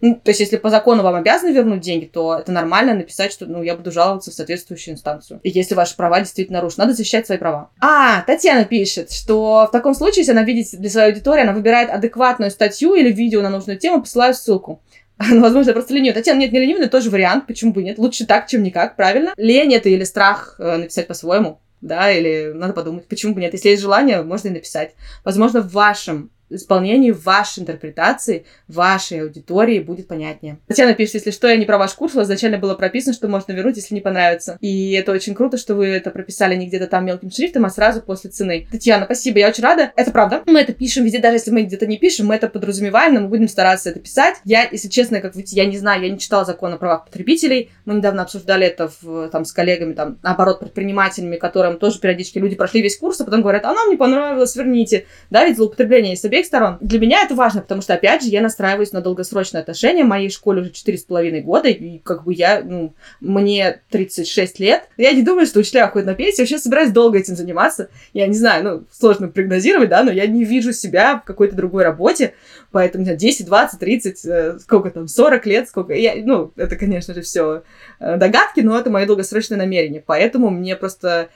Ну, 0.00 0.20
то 0.22 0.32
есть, 0.32 0.40
если 0.40 0.58
по 0.58 0.68
закону 0.68 1.02
вам 1.02 1.14
обязаны 1.14 1.50
вернуть 1.50 1.80
деньги, 1.80 2.04
то 2.04 2.36
это 2.38 2.52
нормально 2.52 2.92
написать, 2.92 3.32
что 3.32 3.46
ну, 3.46 3.62
я 3.62 3.74
буду 3.74 3.90
жаловаться 3.90 4.30
в 4.30 4.34
соответствующую 4.34 4.94
инстанцию. 4.94 5.40
И 5.42 5.48
если 5.48 5.74
ваши 5.74 5.96
права 5.96 6.20
действительно 6.20 6.58
нарушены, 6.58 6.84
надо 6.84 6.94
защищать 6.94 7.24
свои 7.24 7.38
права. 7.38 7.70
А, 7.80 8.20
Татьяна 8.22 8.66
пишет, 8.66 9.10
что 9.10 9.66
в 9.66 9.72
таком 9.72 9.94
случае, 9.94 10.18
если 10.18 10.32
она 10.32 10.42
видит 10.42 10.78
для 10.78 10.90
своей 10.90 11.08
аудитории, 11.08 11.42
она 11.42 11.54
выбирает 11.54 11.88
адекватную 11.88 12.50
статью 12.50 12.94
или 12.94 13.10
видео 13.10 13.40
на 13.40 13.48
нужную 13.48 13.78
тему, 13.78 14.02
посылаю 14.02 14.34
ссылку. 14.34 14.82
Ну, 15.30 15.40
возможно, 15.40 15.70
я 15.70 15.74
просто 15.74 15.94
ленивая. 15.94 16.14
Татьяна, 16.14 16.40
нет, 16.40 16.52
не 16.52 16.58
ленивая, 16.58 16.88
тоже 16.88 17.08
вариант, 17.08 17.46
почему 17.46 17.72
бы 17.72 17.82
нет. 17.82 17.98
Лучше 17.98 18.26
так, 18.26 18.46
чем 18.46 18.62
никак, 18.62 18.96
правильно? 18.96 19.32
Лень 19.36 19.72
это 19.72 19.88
или 19.88 20.04
страх 20.04 20.56
э, 20.58 20.76
написать 20.76 21.06
по-своему 21.06 21.60
да, 21.80 22.10
или 22.10 22.52
надо 22.54 22.72
подумать, 22.72 23.08
почему 23.08 23.34
бы 23.34 23.40
нет. 23.40 23.52
Если 23.52 23.70
есть 23.70 23.82
желание, 23.82 24.22
можно 24.22 24.48
и 24.48 24.52
написать. 24.52 24.94
Возможно, 25.24 25.60
в 25.60 25.72
вашем 25.72 26.30
исполнении, 26.54 27.10
вашей 27.10 27.60
интерпретации, 27.60 28.46
вашей 28.68 29.22
аудитории 29.22 29.80
будет 29.80 30.08
понятнее. 30.08 30.58
Татьяна 30.66 30.94
пишет, 30.94 31.14
если 31.14 31.30
что, 31.30 31.48
я 31.48 31.56
не 31.56 31.64
про 31.64 31.78
ваш 31.78 31.94
курс, 31.94 32.14
у 32.14 32.18
вас 32.18 32.26
изначально 32.26 32.58
было 32.58 32.74
прописано, 32.74 33.14
что 33.14 33.28
можно 33.28 33.52
вернуть, 33.52 33.76
если 33.76 33.94
не 33.94 34.00
понравится. 34.00 34.58
И 34.60 34.92
это 34.92 35.12
очень 35.12 35.34
круто, 35.34 35.56
что 35.56 35.74
вы 35.74 35.86
это 35.86 36.10
прописали 36.10 36.54
не 36.56 36.66
где-то 36.66 36.86
там 36.86 37.06
мелким 37.06 37.30
шрифтом, 37.30 37.64
а 37.64 37.70
сразу 37.70 38.00
после 38.02 38.30
цены. 38.30 38.66
Татьяна, 38.70 39.04
спасибо, 39.04 39.38
я 39.38 39.48
очень 39.48 39.62
рада. 39.62 39.92
Это 39.96 40.10
правда. 40.10 40.42
Мы 40.46 40.60
это 40.60 40.72
пишем 40.72 41.04
везде, 41.04 41.18
даже 41.18 41.36
если 41.36 41.50
мы 41.50 41.62
где-то 41.62 41.86
не 41.86 41.98
пишем, 41.98 42.26
мы 42.26 42.34
это 42.34 42.48
подразумеваем, 42.48 43.14
но 43.14 43.20
мы 43.20 43.28
будем 43.28 43.48
стараться 43.48 43.90
это 43.90 44.00
писать. 44.00 44.36
Я, 44.44 44.68
если 44.70 44.88
честно, 44.88 45.20
как 45.20 45.34
видите, 45.34 45.56
я 45.56 45.66
не 45.66 45.78
знаю, 45.78 46.02
я 46.02 46.10
не 46.10 46.18
читала 46.18 46.44
закон 46.44 46.72
о 46.72 46.76
правах 46.76 47.06
потребителей. 47.06 47.70
Мы 47.84 47.94
недавно 47.94 48.22
обсуждали 48.22 48.66
это 48.66 48.90
в, 49.00 49.28
там, 49.28 49.44
с 49.44 49.52
коллегами, 49.52 49.92
там, 49.94 50.18
наоборот, 50.22 50.60
предпринимателями, 50.60 51.36
которым 51.36 51.78
тоже 51.78 52.00
периодически 52.00 52.38
люди 52.38 52.56
прошли 52.56 52.82
весь 52.82 52.96
курс, 52.96 53.20
а 53.20 53.24
потом 53.24 53.42
говорят, 53.42 53.64
а 53.64 53.72
нам 53.72 53.90
не 53.90 53.96
понравилось, 53.96 54.56
верните. 54.56 55.06
Да, 55.30 55.44
ведь 55.44 55.56
злоупотребление 55.56 56.10
есть 56.10 56.22
обеих 56.44 56.46
сторон. 56.46 56.78
Для 56.80 56.98
меня 56.98 57.22
это 57.24 57.34
важно, 57.34 57.60
потому 57.62 57.82
что, 57.82 57.94
опять 57.94 58.22
же, 58.22 58.28
я 58.28 58.40
настраиваюсь 58.40 58.92
на 58.92 59.00
долгосрочные 59.00 59.60
отношения. 59.60 60.04
Моей 60.04 60.30
школе 60.30 60.62
уже 60.62 60.70
четыре 60.70 60.98
с 60.98 61.02
половиной 61.02 61.40
года, 61.40 61.68
и 61.68 61.98
как 61.98 62.24
бы 62.24 62.34
я, 62.34 62.62
ну, 62.62 62.94
мне 63.20 63.82
36 63.90 64.60
лет. 64.60 64.88
Я 64.96 65.12
не 65.12 65.22
думаю, 65.22 65.46
что 65.46 65.60
учителя 65.60 65.88
ходят 65.88 66.06
на 66.06 66.14
пенсию. 66.14 66.38
Я 66.38 66.42
вообще 66.42 66.58
собираюсь 66.58 66.90
долго 66.90 67.18
этим 67.18 67.36
заниматься. 67.36 67.88
Я 68.12 68.26
не 68.26 68.34
знаю, 68.34 68.64
ну, 68.64 68.84
сложно 68.90 69.28
прогнозировать, 69.28 69.88
да, 69.88 70.02
но 70.02 70.12
я 70.12 70.26
не 70.26 70.44
вижу 70.44 70.72
себя 70.72 71.18
в 71.18 71.24
какой-то 71.24 71.56
другой 71.56 71.84
работе. 71.84 72.34
Поэтому, 72.70 73.02
не 73.02 73.06
знаю, 73.06 73.18
10, 73.18 73.46
20, 73.46 73.78
30, 73.78 74.60
сколько 74.60 74.90
там, 74.90 75.08
40 75.08 75.46
лет, 75.46 75.68
сколько... 75.68 75.94
Я, 75.94 76.14
ну, 76.16 76.52
это, 76.56 76.76
конечно 76.76 77.14
же, 77.14 77.22
все 77.22 77.62
э, 78.00 78.16
догадки, 78.16 78.60
но 78.60 78.78
это 78.78 78.90
мое 78.90 79.06
долгосрочное 79.06 79.58
намерение. 79.58 80.02
Поэтому 80.04 80.50
мне 80.50 80.76
просто 80.76 81.28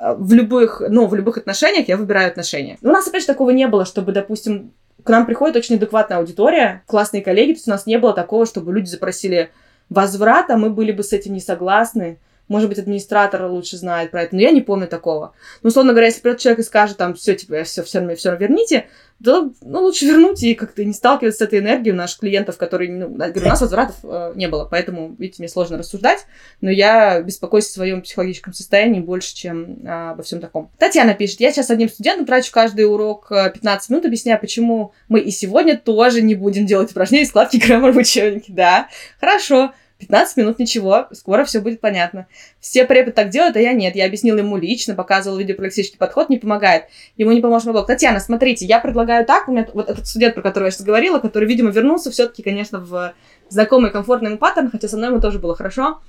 в 0.00 0.32
любых, 0.32 0.82
ну, 0.88 1.06
в 1.06 1.14
любых 1.14 1.36
отношениях 1.36 1.88
я 1.88 1.96
выбираю 1.96 2.28
отношения. 2.28 2.78
У 2.82 2.88
нас, 2.88 3.06
опять 3.06 3.22
же, 3.22 3.26
такого 3.26 3.50
не 3.50 3.68
было, 3.68 3.84
чтобы, 3.84 4.12
допустим, 4.12 4.72
к 5.04 5.08
нам 5.10 5.26
приходит 5.26 5.56
очень 5.56 5.76
адекватная 5.76 6.18
аудитория, 6.18 6.82
классные 6.86 7.22
коллеги, 7.22 7.52
то 7.52 7.56
есть 7.56 7.68
у 7.68 7.70
нас 7.70 7.86
не 7.86 7.98
было 7.98 8.12
такого, 8.12 8.46
чтобы 8.46 8.72
люди 8.72 8.88
запросили 8.88 9.50
возврат, 9.88 10.50
а 10.50 10.56
мы 10.56 10.70
были 10.70 10.92
бы 10.92 11.02
с 11.02 11.12
этим 11.12 11.34
не 11.34 11.40
согласны. 11.40 12.18
Может 12.50 12.68
быть, 12.68 12.80
администратор 12.80 13.46
лучше 13.46 13.76
знает 13.76 14.10
про 14.10 14.22
это, 14.22 14.34
но 14.34 14.42
я 14.42 14.50
не 14.50 14.60
помню 14.60 14.88
такого. 14.88 15.34
Ну, 15.62 15.68
условно 15.68 15.92
говоря, 15.92 16.08
если 16.08 16.20
придет 16.20 16.40
человек 16.40 16.58
и 16.58 16.64
скажет, 16.64 16.96
там, 16.96 17.14
все, 17.14 17.36
типа, 17.36 17.62
все, 17.62 17.84
все, 17.84 18.04
все, 18.04 18.16
все 18.16 18.36
верните, 18.36 18.88
да, 19.20 19.48
ну, 19.60 19.82
лучше 19.82 20.04
вернуть 20.04 20.42
и 20.42 20.54
как-то 20.54 20.84
не 20.84 20.92
сталкиваться 20.92 21.44
с 21.44 21.46
этой 21.46 21.60
энергией 21.60 21.92
у 21.92 21.96
наших 21.96 22.18
клиентов, 22.18 22.56
которые, 22.56 22.90
ну, 22.90 23.08
говорю, 23.08 23.40
у 23.40 23.48
нас 23.48 23.60
возвратов 23.60 23.96
э, 24.02 24.32
не 24.34 24.48
было, 24.48 24.64
поэтому, 24.64 25.14
видите, 25.16 25.42
мне 25.42 25.48
сложно 25.48 25.78
рассуждать, 25.78 26.26
но 26.60 26.70
я 26.70 27.22
беспокоюсь 27.22 27.68
о 27.68 27.72
своем 27.72 28.02
психологическом 28.02 28.52
состоянии 28.52 28.98
больше, 28.98 29.32
чем 29.36 29.86
э, 29.86 30.10
обо 30.10 30.24
всем 30.24 30.40
таком. 30.40 30.72
Татьяна 30.76 31.14
пишет, 31.14 31.38
я 31.38 31.52
сейчас 31.52 31.70
одним 31.70 31.88
студентом 31.88 32.26
трачу 32.26 32.50
каждый 32.50 32.82
урок 32.90 33.28
15 33.28 33.62
э, 33.62 33.92
минут, 33.92 34.06
объясняю, 34.06 34.40
почему 34.40 34.92
мы 35.08 35.20
и 35.20 35.30
сегодня 35.30 35.78
тоже 35.78 36.20
не 36.20 36.34
будем 36.34 36.66
делать 36.66 36.90
упражнения 36.90 37.26
складки 37.26 37.58
граммар 37.58 37.92
в 37.92 37.98
учебнике. 37.98 38.52
Да, 38.52 38.88
хорошо, 39.20 39.72
15 40.00 40.36
минут 40.38 40.58
ничего, 40.58 41.06
скоро 41.12 41.44
все 41.44 41.60
будет 41.60 41.80
понятно. 41.80 42.26
Все 42.58 42.84
преподы 42.84 43.12
так 43.12 43.28
делают, 43.28 43.56
а 43.56 43.60
я 43.60 43.72
нет. 43.72 43.94
Я 43.94 44.06
объяснила 44.06 44.38
ему 44.38 44.56
лично, 44.56 44.94
показывала 44.94 45.38
видеопролексический 45.38 45.98
подход, 45.98 46.30
не 46.30 46.38
помогает. 46.38 46.84
Ему 47.16 47.32
не 47.32 47.40
поможет 47.40 47.70
блог. 47.70 47.86
Татьяна, 47.86 48.18
смотрите, 48.18 48.66
я 48.66 48.80
предлагаю 48.80 49.24
так, 49.24 49.48
у 49.48 49.52
меня 49.52 49.68
вот 49.72 49.88
этот 49.88 50.06
студент, 50.06 50.34
про 50.34 50.42
которого 50.42 50.66
я 50.66 50.70
сейчас 50.72 50.86
говорила, 50.86 51.18
который, 51.18 51.46
видимо, 51.46 51.70
вернулся 51.70 52.10
все-таки, 52.10 52.42
конечно, 52.42 52.80
в 52.80 53.14
знакомый 53.48 53.90
комфортный 53.90 54.30
ему 54.30 54.38
паттерн, 54.38 54.70
хотя 54.70 54.88
со 54.88 54.96
мной 54.96 55.10
ему 55.10 55.20
тоже 55.20 55.38
было 55.38 55.54
хорошо. 55.54 56.00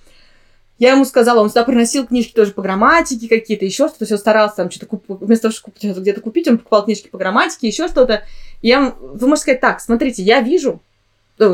Я 0.80 0.94
ему 0.94 1.06
сказала, 1.06 1.42
он 1.42 1.50
сюда 1.50 1.64
приносил 1.64 2.08
книжки 2.08 2.34
тоже 2.34 2.54
по 2.54 2.64
грамматике 2.64 3.28
какие-то, 3.28 3.66
еще 3.66 3.88
что-то, 3.88 4.06
все 4.06 4.18
старался 4.18 4.56
там 4.56 4.72
что-то 4.72 4.88
куп... 4.88 5.04
вместо 5.08 5.50
того, 5.50 5.54
чтобы 5.54 6.00
где-то 6.00 6.22
купить, 6.22 6.48
он 6.48 6.58
покупал 6.58 6.86
книжки 6.86 7.08
по 7.08 7.20
грамматике, 7.20 7.68
еще 7.68 7.88
что-то. 7.88 8.24
Я, 8.64 8.96
вы 9.00 9.28
можете 9.28 9.44
сказать 9.44 9.62
так, 9.62 9.80
смотрите, 9.80 10.24
я 10.24 10.42
вижу, 10.42 10.82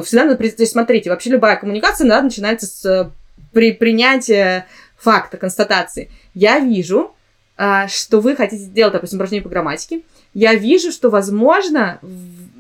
всегда 0.04 0.26
надо, 0.26 0.38
то 0.38 0.44
есть, 0.44 0.72
смотрите, 0.72 1.10
вообще 1.10 1.30
любая 1.30 1.56
коммуникация 1.56 2.08
надо 2.08 2.26
начинается 2.26 2.68
с 2.68 2.86
э, 2.86 3.10
при 3.54 3.72
принятия 3.72 4.68
факта, 4.98 5.38
констатации. 5.38 6.10
Я 6.34 6.60
вижу, 6.60 7.16
а, 7.58 7.88
что 7.88 8.20
вы 8.20 8.36
хотите 8.36 8.64
сделать, 8.64 8.94
допустим, 8.94 9.18
упражнение 9.18 9.44
по 9.44 9.50
грамматике. 9.50 10.02
Я 10.34 10.54
вижу, 10.56 10.92
что, 10.92 11.10
возможно, 11.10 12.00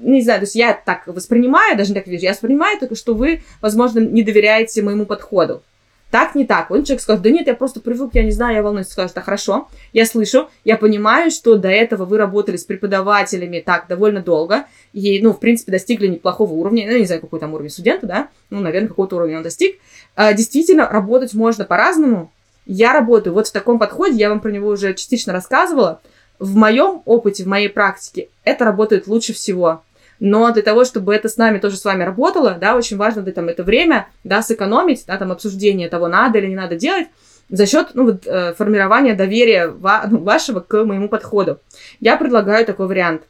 не 0.02 0.22
знаю, 0.22 0.40
то 0.40 0.46
есть 0.46 0.56
я 0.56 0.74
так 0.74 1.06
воспринимаю, 1.08 1.78
даже 1.78 1.90
не 1.92 1.96
так 1.96 2.08
вижу, 2.08 2.24
я 2.24 2.32
воспринимаю 2.32 2.80
только, 2.80 2.96
что 2.96 3.13
вы, 3.13 3.44
возможно, 3.62 4.00
не 4.00 4.24
доверяете 4.24 4.82
моему 4.82 5.06
подходу. 5.06 5.62
Так, 6.10 6.36
не 6.36 6.46
так. 6.46 6.72
Он 6.72 6.84
человек 6.84 7.02
скажет, 7.02 7.22
да 7.22 7.30
нет, 7.30 7.48
я 7.48 7.54
просто 7.54 7.82
привык, 7.82 8.12
я 8.13 8.24
не 8.24 8.32
знаю, 8.32 8.56
я 8.56 8.63
волнуюсь. 8.63 8.88
Скажет, 8.88 9.13
да 9.13 9.22
хорошо, 9.22 9.67
я 9.91 10.06
слышу, 10.06 10.50
я 10.63 10.78
понимаю, 10.78 11.32
что 11.32 11.58
до 11.58 11.67
этого 11.67 12.06
вы 12.06 12.17
работали 12.17 12.56
с 12.56 12.63
преподавателями 12.63 13.60
так 13.60 13.88
довольно 13.88 14.22
долго, 14.22 14.65
и, 14.93 15.22
ну, 15.22 15.34
в 15.34 15.39
принципе, 15.39 15.72
достигли 15.72 16.08
неплохого 16.08 16.54
уровня, 16.54 16.88
ну, 16.89 16.98
не 16.98 17.06
знаю, 17.06 17.22
какой 17.22 17.39
там 17.39 17.54
уровень 17.54 17.70
студента, 17.70 18.08
да, 18.08 18.30
ну, 18.50 18.62
наверное, 18.62 18.88
какого-то 18.88 19.17
уровня 19.17 19.38
он 19.38 19.43
достиг. 19.43 19.78
А, 20.15 20.34
действительно, 20.34 20.88
работать 20.88 21.34
можно 21.34 21.65
по-разному. 21.65 22.32
Я 22.65 22.93
работаю 22.93 23.34
вот 23.34 23.48
в 23.48 23.52
таком 23.52 23.78
подходе, 23.78 24.15
я 24.15 24.30
вам 24.30 24.39
про 24.39 24.52
него 24.52 24.70
уже 24.70 24.93
частично 24.93 25.34
рассказывала. 25.34 26.02
В 26.39 26.56
моем 26.56 27.02
опыте, 27.06 27.43
в 27.43 27.48
моей 27.48 27.70
практике 27.70 28.30
это 28.43 28.63
работает 28.63 29.08
лучше 29.08 29.34
всего. 29.34 29.84
Но 30.20 30.52
для 30.52 30.63
того, 30.63 30.84
чтобы 30.84 31.13
это 31.13 31.30
с 31.30 31.38
нами 31.38 31.60
тоже 31.60 31.78
с 31.78 31.86
вами 31.86 32.04
работало, 32.04 32.58
да, 32.60 32.76
очень 32.76 32.98
важно 32.98 33.22
да, 33.22 33.32
там, 33.32 33.50
это 33.50 33.63
время, 33.63 34.08
да, 34.24 34.42
сэкономить, 34.42 35.06
да, 35.06 35.18
там, 35.18 35.32
обсуждение 35.32 35.90
того, 35.90 36.08
надо 36.08 36.40
или 36.40 36.48
не 36.48 36.56
надо 36.56 36.76
делать, 36.76 37.08
за 37.50 37.65
счет 37.65 37.90
ну, 37.94 38.06
вот, 38.06 38.26
э, 38.26 38.54
формирования 38.56 39.13
доверия 39.13 39.68
ва- 39.68 40.06
ну, 40.10 40.20
вашего 40.20 40.60
к 40.60 40.84
моему 40.84 41.08
подходу. 41.08 41.60
Я 42.00 42.18
предлагаю 42.18 42.65
такой 42.65 42.88
вариант. 42.88 43.24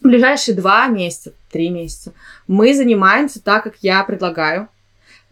в 0.00 0.04
ближайшие 0.04 0.54
два 0.54 0.86
месяца, 0.88 1.32
три 1.50 1.70
месяца 1.70 2.12
мы 2.48 2.74
занимаемся 2.74 3.40
так, 3.42 3.62
как 3.62 3.76
я 3.82 4.02
предлагаю. 4.02 4.68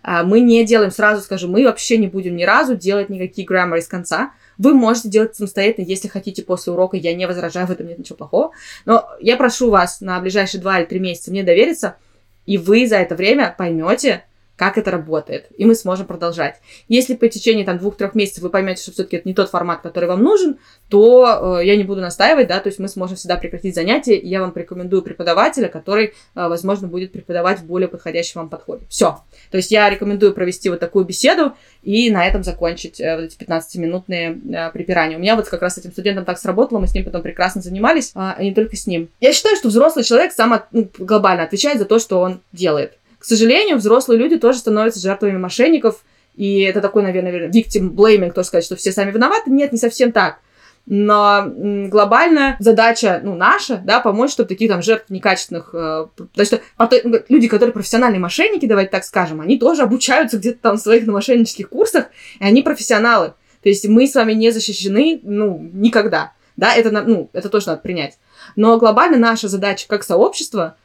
А, 0.02 0.22
мы 0.22 0.40
не 0.40 0.64
делаем, 0.64 0.92
сразу 0.92 1.22
скажу, 1.22 1.48
мы 1.48 1.64
вообще 1.64 1.96
не 1.98 2.06
будем 2.06 2.36
ни 2.36 2.44
разу 2.44 2.76
делать 2.76 3.08
никакие 3.08 3.46
граммары 3.46 3.80
из 3.80 3.88
конца. 3.88 4.30
Вы 4.58 4.74
можете 4.74 5.08
делать 5.08 5.34
самостоятельно, 5.34 5.86
если 5.86 6.08
хотите 6.08 6.42
после 6.42 6.72
урока, 6.72 6.96
я 6.96 7.14
не 7.14 7.26
возражаю, 7.26 7.66
в 7.66 7.70
этом 7.70 7.86
нет 7.86 7.98
ничего 7.98 8.16
плохого. 8.16 8.52
Но 8.84 9.08
я 9.20 9.36
прошу 9.36 9.70
вас 9.70 10.00
на 10.00 10.20
ближайшие 10.20 10.60
два 10.60 10.78
или 10.78 10.86
три 10.86 10.98
месяца 10.98 11.30
мне 11.30 11.42
довериться, 11.42 11.96
и 12.44 12.58
вы 12.58 12.86
за 12.86 12.96
это 12.96 13.14
время 13.14 13.54
поймете, 13.56 14.25
как 14.56 14.78
это 14.78 14.90
работает, 14.90 15.46
и 15.56 15.64
мы 15.64 15.74
сможем 15.74 16.06
продолжать. 16.06 16.60
Если 16.88 17.14
по 17.14 17.28
течении 17.28 17.64
там 17.64 17.78
двух-трех 17.78 18.14
месяцев 18.14 18.42
вы 18.42 18.50
поймете, 18.50 18.82
что 18.82 18.92
все-таки 18.92 19.16
это 19.18 19.28
не 19.28 19.34
тот 19.34 19.50
формат, 19.50 19.82
который 19.82 20.08
вам 20.08 20.22
нужен, 20.22 20.58
то 20.88 21.58
э, 21.60 21.66
я 21.66 21.76
не 21.76 21.84
буду 21.84 22.00
настаивать, 22.00 22.48
да, 22.48 22.60
то 22.60 22.68
есть 22.68 22.78
мы 22.78 22.88
сможем 22.88 23.16
всегда 23.16 23.36
прекратить 23.36 23.74
занятие, 23.74 24.16
и 24.16 24.26
я 24.26 24.40
вам 24.40 24.52
порекомендую 24.52 25.02
преподавателя, 25.02 25.68
который, 25.68 26.06
э, 26.06 26.12
возможно, 26.34 26.88
будет 26.88 27.12
преподавать 27.12 27.60
в 27.60 27.66
более 27.66 27.88
подходящем 27.88 28.40
вам 28.40 28.48
подходе. 28.48 28.84
Все. 28.88 29.20
То 29.50 29.58
есть 29.58 29.70
я 29.70 29.88
рекомендую 29.90 30.32
провести 30.32 30.70
вот 30.70 30.80
такую 30.80 31.04
беседу 31.04 31.52
и 31.82 32.10
на 32.10 32.26
этом 32.26 32.42
закончить 32.42 33.00
э, 33.00 33.16
вот 33.16 33.24
эти 33.24 33.36
15-минутные 33.36 34.40
э, 34.52 34.70
припирания. 34.72 35.16
У 35.16 35.20
меня 35.20 35.36
вот 35.36 35.48
как 35.48 35.62
раз 35.62 35.74
с 35.74 35.78
этим 35.78 35.92
студентом 35.92 36.24
так 36.24 36.38
сработало, 36.38 36.78
мы 36.78 36.86
с 36.86 36.94
ним 36.94 37.04
потом 37.04 37.22
прекрасно 37.22 37.60
занимались, 37.60 38.12
э, 38.14 38.32
и 38.40 38.44
не 38.46 38.54
только 38.54 38.76
с 38.76 38.86
ним. 38.86 39.08
Я 39.20 39.32
считаю, 39.32 39.56
что 39.56 39.68
взрослый 39.68 40.04
человек 40.04 40.32
сам 40.32 40.62
ну, 40.72 40.88
глобально 40.98 41.44
отвечает 41.44 41.78
за 41.78 41.84
то, 41.84 41.98
что 41.98 42.20
он 42.20 42.40
делает. 42.52 42.98
К 43.18 43.24
сожалению, 43.24 43.76
взрослые 43.78 44.18
люди 44.18 44.36
тоже 44.36 44.58
становятся 44.58 45.00
жертвами 45.00 45.36
мошенников, 45.36 46.04
и 46.34 46.60
это 46.60 46.80
такой, 46.80 47.02
наверное, 47.02 47.48
victim 47.48 47.90
blaming, 47.90 48.30
кто 48.30 48.42
сказать, 48.42 48.64
что 48.64 48.76
все 48.76 48.92
сами 48.92 49.10
виноваты. 49.10 49.50
Нет, 49.50 49.72
не 49.72 49.78
совсем 49.78 50.12
так. 50.12 50.38
Но 50.84 51.46
глобальная 51.88 52.56
задача, 52.60 53.20
ну, 53.24 53.34
наша, 53.34 53.78
да, 53.78 53.98
помочь, 53.98 54.30
чтобы 54.30 54.48
таких 54.48 54.70
там 54.70 54.82
жертв 54.82 55.10
некачественных... 55.10 55.70
Э, 55.72 56.06
что 56.44 56.60
ну, 56.78 57.20
люди, 57.28 57.48
которые 57.48 57.72
профессиональные 57.72 58.20
мошенники, 58.20 58.66
давайте 58.66 58.92
так 58.92 59.04
скажем, 59.04 59.40
они 59.40 59.58
тоже 59.58 59.82
обучаются 59.82 60.38
где-то 60.38 60.58
там 60.60 60.76
в 60.76 60.80
своих 60.80 61.04
на 61.06 61.12
мошеннических 61.12 61.68
курсах, 61.68 62.06
и 62.38 62.44
они 62.44 62.62
профессионалы. 62.62 63.32
То 63.62 63.68
есть 63.68 63.88
мы 63.88 64.06
с 64.06 64.14
вами 64.14 64.32
не 64.34 64.52
защищены, 64.52 65.18
ну, 65.24 65.58
никогда. 65.72 66.32
Да, 66.56 66.72
это, 66.72 66.90
ну, 66.90 67.30
это 67.32 67.48
тоже 67.48 67.66
надо 67.66 67.80
принять. 67.82 68.18
Но 68.54 68.78
глобально 68.78 69.18
наша 69.18 69.48
задача 69.48 69.88
как 69.88 70.04
сообщество 70.04 70.76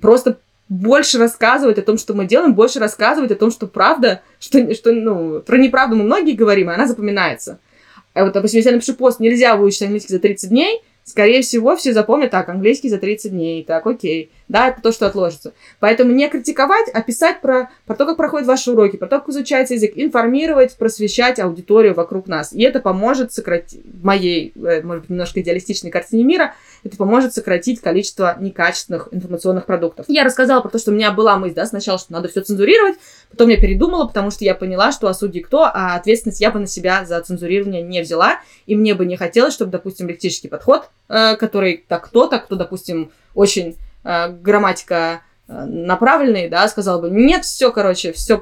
просто 0.00 0.38
больше 0.68 1.18
рассказывать 1.18 1.78
о 1.78 1.82
том, 1.82 1.98
что 1.98 2.14
мы 2.14 2.26
делаем, 2.26 2.54
больше 2.54 2.80
рассказывать 2.80 3.30
о 3.30 3.36
том, 3.36 3.50
что 3.50 3.66
правда, 3.66 4.22
что, 4.40 4.74
что 4.74 4.92
ну, 4.92 5.40
про 5.40 5.58
неправду 5.58 5.96
мы 5.96 6.04
многие 6.04 6.32
говорим, 6.32 6.70
и 6.70 6.74
она 6.74 6.86
запоминается. 6.86 7.60
А 8.14 8.24
вот, 8.24 8.32
допустим, 8.32 8.58
если 8.58 8.70
я 8.70 8.76
напишу 8.76 8.94
пост, 8.94 9.20
нельзя 9.20 9.56
выучить 9.56 9.82
английский 9.82 10.14
за 10.14 10.18
30 10.18 10.50
дней, 10.50 10.82
скорее 11.04 11.42
всего, 11.42 11.76
все 11.76 11.92
запомнят, 11.92 12.30
так, 12.30 12.48
английский 12.48 12.88
за 12.88 12.98
30 12.98 13.30
дней, 13.30 13.64
так, 13.64 13.86
окей. 13.86 14.32
Да, 14.48 14.68
это 14.68 14.80
то, 14.80 14.92
что 14.92 15.06
отложится. 15.06 15.52
Поэтому 15.80 16.12
не 16.12 16.28
критиковать, 16.28 16.88
а 16.92 17.02
писать 17.02 17.40
про, 17.40 17.70
про 17.84 17.96
то, 17.96 18.06
как 18.06 18.16
проходят 18.16 18.46
ваши 18.46 18.70
уроки, 18.70 18.96
про 18.96 19.08
то, 19.08 19.18
как 19.18 19.28
изучается 19.30 19.74
язык, 19.74 19.92
информировать, 19.96 20.76
просвещать 20.76 21.40
аудиторию 21.40 21.94
вокруг 21.94 22.28
нас. 22.28 22.52
И 22.52 22.62
это 22.62 22.78
поможет 22.78 23.32
сократить, 23.32 23.80
в 23.84 24.04
моей, 24.04 24.52
э, 24.54 24.82
может 24.82 25.02
быть, 25.02 25.10
немножко 25.10 25.40
идеалистичной 25.40 25.90
картине 25.90 26.22
мира, 26.22 26.54
это 26.84 26.96
поможет 26.96 27.34
сократить 27.34 27.80
количество 27.80 28.36
некачественных 28.38 29.08
информационных 29.10 29.66
продуктов. 29.66 30.06
Я 30.08 30.22
рассказала 30.22 30.60
про 30.60 30.68
то, 30.68 30.78
что 30.78 30.92
у 30.92 30.94
меня 30.94 31.10
была 31.10 31.36
мысль, 31.36 31.54
да, 31.54 31.66
сначала, 31.66 31.98
что 31.98 32.12
надо 32.12 32.28
все 32.28 32.40
цензурировать, 32.40 32.96
потом 33.30 33.48
я 33.48 33.60
передумала, 33.60 34.06
потому 34.06 34.30
что 34.30 34.44
я 34.44 34.54
поняла, 34.54 34.92
что 34.92 35.08
а 35.08 35.14
судьи 35.14 35.42
кто, 35.42 35.64
а 35.64 35.96
ответственность 35.96 36.40
я 36.40 36.52
бы 36.52 36.60
на 36.60 36.68
себя 36.68 37.04
за 37.04 37.20
цензурирование 37.20 37.82
не 37.82 38.00
взяла, 38.00 38.40
и 38.66 38.76
мне 38.76 38.94
бы 38.94 39.06
не 39.06 39.16
хотелось, 39.16 39.54
чтобы, 39.54 39.72
допустим, 39.72 40.08
лектический 40.08 40.48
подход, 40.48 40.88
э, 41.08 41.34
который 41.34 41.84
так 41.88 42.04
кто-то, 42.04 42.38
кто, 42.38 42.54
допустим, 42.54 43.10
очень 43.34 43.76
грамматика 44.42 45.22
Э, 45.48 45.64
направленный, 45.64 46.48
да, 46.48 46.66
сказал 46.66 47.00
бы, 47.00 47.08
нет, 47.08 47.44
все, 47.44 47.70
короче, 47.70 48.12
все, 48.12 48.40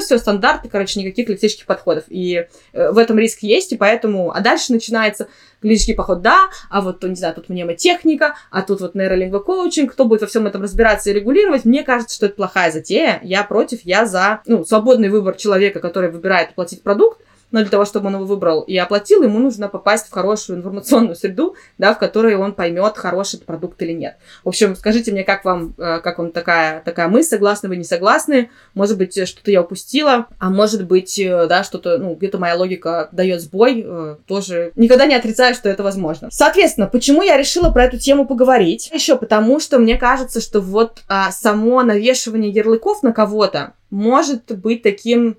все 0.00 0.18
стандарты, 0.18 0.68
короче, 0.68 0.98
никаких 0.98 1.28
лексических 1.28 1.66
подходов. 1.66 2.04
И 2.08 2.46
э, 2.72 2.90
в 2.90 2.98
этом 2.98 3.16
риск 3.16 3.44
есть, 3.44 3.72
и 3.72 3.76
поэтому, 3.76 4.32
а 4.32 4.40
дальше 4.40 4.72
начинается 4.72 5.28
лексический 5.62 5.94
подход, 5.94 6.22
да, 6.22 6.48
а 6.68 6.80
вот, 6.80 7.04
не 7.04 7.14
знаю, 7.14 7.34
тут 7.34 7.48
мнемотехника, 7.48 8.34
а 8.50 8.62
тут 8.62 8.80
вот 8.80 8.96
нейролингвокоучинг, 8.96 9.92
кто 9.92 10.04
будет 10.04 10.22
во 10.22 10.26
всем 10.26 10.48
этом 10.48 10.62
разбираться 10.62 11.10
и 11.10 11.12
регулировать, 11.12 11.64
мне 11.64 11.84
кажется, 11.84 12.16
что 12.16 12.26
это 12.26 12.34
плохая 12.34 12.72
затея, 12.72 13.20
я 13.22 13.44
против, 13.44 13.82
я 13.84 14.04
за, 14.04 14.40
ну, 14.46 14.64
свободный 14.64 15.10
выбор 15.10 15.36
человека, 15.36 15.78
который 15.78 16.10
выбирает 16.10 16.56
платить 16.56 16.82
продукт, 16.82 17.20
но 17.56 17.62
для 17.62 17.70
того, 17.70 17.86
чтобы 17.86 18.08
он 18.08 18.16
его 18.16 18.26
выбрал 18.26 18.60
и 18.60 18.76
оплатил, 18.76 19.22
ему 19.22 19.38
нужно 19.38 19.70
попасть 19.70 20.08
в 20.08 20.10
хорошую 20.10 20.58
информационную 20.58 21.16
среду, 21.16 21.56
да, 21.78 21.94
в 21.94 21.98
которой 21.98 22.34
он 22.36 22.52
поймет, 22.52 22.98
хороший 22.98 23.36
это 23.36 23.46
продукт 23.46 23.80
или 23.80 23.92
нет. 23.92 24.18
В 24.44 24.48
общем, 24.48 24.76
скажите 24.76 25.10
мне, 25.10 25.24
как 25.24 25.46
вам, 25.46 25.72
э, 25.78 26.00
как 26.00 26.18
вам 26.18 26.32
такая, 26.32 26.82
такая 26.82 27.08
мысль, 27.08 27.30
согласны 27.30 27.70
вы, 27.70 27.76
не 27.76 27.84
согласны? 27.84 28.50
Может 28.74 28.98
быть, 28.98 29.26
что-то 29.26 29.50
я 29.50 29.62
упустила, 29.62 30.26
а 30.38 30.50
может 30.50 30.86
быть, 30.86 31.18
э, 31.18 31.46
да, 31.46 31.64
что-то, 31.64 31.96
ну, 31.96 32.14
где-то 32.14 32.36
моя 32.36 32.56
логика 32.56 33.08
дает 33.10 33.40
сбой, 33.40 33.82
э, 33.86 34.16
тоже 34.26 34.72
никогда 34.76 35.06
не 35.06 35.14
отрицаю, 35.14 35.54
что 35.54 35.70
это 35.70 35.82
возможно. 35.82 36.28
Соответственно, 36.30 36.88
почему 36.88 37.22
я 37.22 37.38
решила 37.38 37.70
про 37.70 37.84
эту 37.84 37.96
тему 37.96 38.26
поговорить? 38.26 38.90
Еще 38.92 39.16
потому, 39.16 39.60
что 39.60 39.78
мне 39.78 39.96
кажется, 39.96 40.42
что 40.42 40.60
вот 40.60 41.04
а, 41.08 41.30
само 41.32 41.82
навешивание 41.82 42.50
ярлыков 42.50 43.02
на 43.02 43.14
кого-то 43.14 43.72
может 43.88 44.52
быть 44.58 44.82
таким 44.82 45.38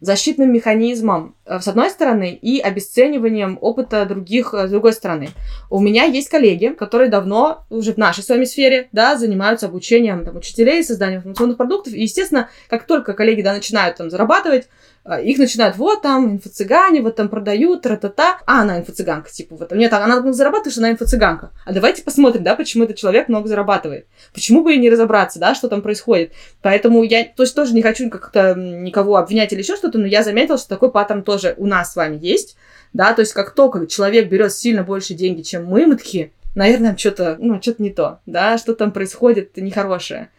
защитным 0.00 0.52
механизмом 0.52 1.34
с 1.48 1.68
одной 1.68 1.90
стороны 1.90 2.38
и 2.40 2.60
обесцениванием 2.60 3.58
опыта 3.60 4.04
других 4.04 4.54
э, 4.54 4.68
с 4.68 4.70
другой 4.70 4.92
стороны. 4.92 5.30
У 5.70 5.80
меня 5.80 6.04
есть 6.04 6.28
коллеги, 6.28 6.68
которые 6.68 7.10
давно 7.10 7.64
уже 7.70 7.92
в 7.92 7.96
нашей 7.96 8.22
с 8.22 8.28
вами 8.28 8.44
сфере, 8.44 8.88
да, 8.92 9.16
занимаются 9.16 9.66
обучением 9.66 10.24
там, 10.24 10.36
учителей, 10.36 10.84
созданием 10.84 11.20
информационных 11.20 11.56
продуктов. 11.56 11.94
И, 11.94 12.02
естественно, 12.02 12.48
как 12.68 12.86
только 12.86 13.14
коллеги, 13.14 13.42
да, 13.42 13.52
начинают 13.52 13.96
там 13.96 14.10
зарабатывать, 14.10 14.68
а, 15.08 15.20
их 15.20 15.38
начинают, 15.38 15.76
вот 15.76 16.02
там, 16.02 16.34
инфо-цыгане, 16.36 17.00
вот 17.00 17.16
там 17.16 17.30
продают, 17.30 17.80
тра-та-та. 17.80 18.40
А, 18.44 18.60
она 18.60 18.78
инфо-цыганка, 18.78 19.30
типа, 19.30 19.56
вот. 19.56 19.72
Нет, 19.72 19.90
она 19.94 20.06
много 20.06 20.32
зарабатывает, 20.34 20.72
что 20.72 20.82
она 20.82 20.92
инфо-цыганка. 20.92 21.50
А 21.64 21.72
давайте 21.72 22.02
посмотрим, 22.02 22.42
да, 22.42 22.54
почему 22.54 22.84
этот 22.84 22.98
человек 22.98 23.28
много 23.28 23.48
зарабатывает. 23.48 24.06
Почему 24.34 24.62
бы 24.62 24.74
и 24.74 24.78
не 24.78 24.90
разобраться, 24.90 25.38
да, 25.38 25.54
что 25.54 25.68
там 25.68 25.80
происходит. 25.80 26.32
Поэтому 26.60 27.02
я 27.04 27.24
то 27.24 27.42
есть, 27.42 27.54
тоже 27.54 27.72
не 27.72 27.80
хочу 27.80 28.10
как-то 28.10 28.54
никого 28.54 29.16
обвинять 29.16 29.50
или 29.52 29.62
еще 29.62 29.76
что-то, 29.76 29.98
но 29.98 30.06
я 30.06 30.22
заметила, 30.22 30.58
что 30.58 30.68
такой 30.68 30.90
паттерн 30.90 31.22
тоже 31.22 31.37
у 31.56 31.66
нас 31.66 31.92
с 31.92 31.96
вами 31.96 32.18
есть. 32.20 32.56
Да, 32.92 33.12
то 33.12 33.20
есть 33.20 33.32
как 33.32 33.54
только 33.54 33.86
человек 33.86 34.28
берет 34.28 34.52
сильно 34.52 34.82
больше 34.82 35.14
деньги, 35.14 35.42
чем 35.42 35.66
мы, 35.66 35.86
мы 35.86 35.96
такие, 35.96 36.32
наверное, 36.54 36.96
что-то, 36.96 37.36
ну, 37.38 37.60
что-то 37.60 37.82
не 37.82 37.90
то, 37.90 38.20
да, 38.26 38.56
что 38.58 38.74
там 38.74 38.92
происходит 38.92 39.56
нехорошее. 39.56 40.30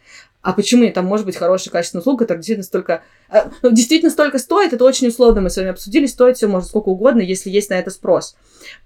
А 0.42 0.52
почему 0.54 0.90
там 0.90 1.04
может 1.04 1.26
быть 1.26 1.36
хорошая 1.36 1.70
качественная 1.70 2.00
услуга, 2.00 2.24
которая 2.24 2.38
действительно 2.38 2.64
столько... 2.64 3.02
Э, 3.30 3.50
ну, 3.62 3.70
действительно 3.72 4.10
столько 4.10 4.38
стоит, 4.38 4.72
это 4.72 4.84
очень 4.84 5.08
условно, 5.08 5.42
мы 5.42 5.50
с 5.50 5.56
вами 5.56 5.68
обсудили, 5.68 6.06
стоит 6.06 6.38
все 6.38 6.46
может 6.46 6.68
сколько 6.68 6.88
угодно, 6.88 7.20
если 7.20 7.50
есть 7.50 7.68
на 7.68 7.74
это 7.74 7.90
спрос. 7.90 8.36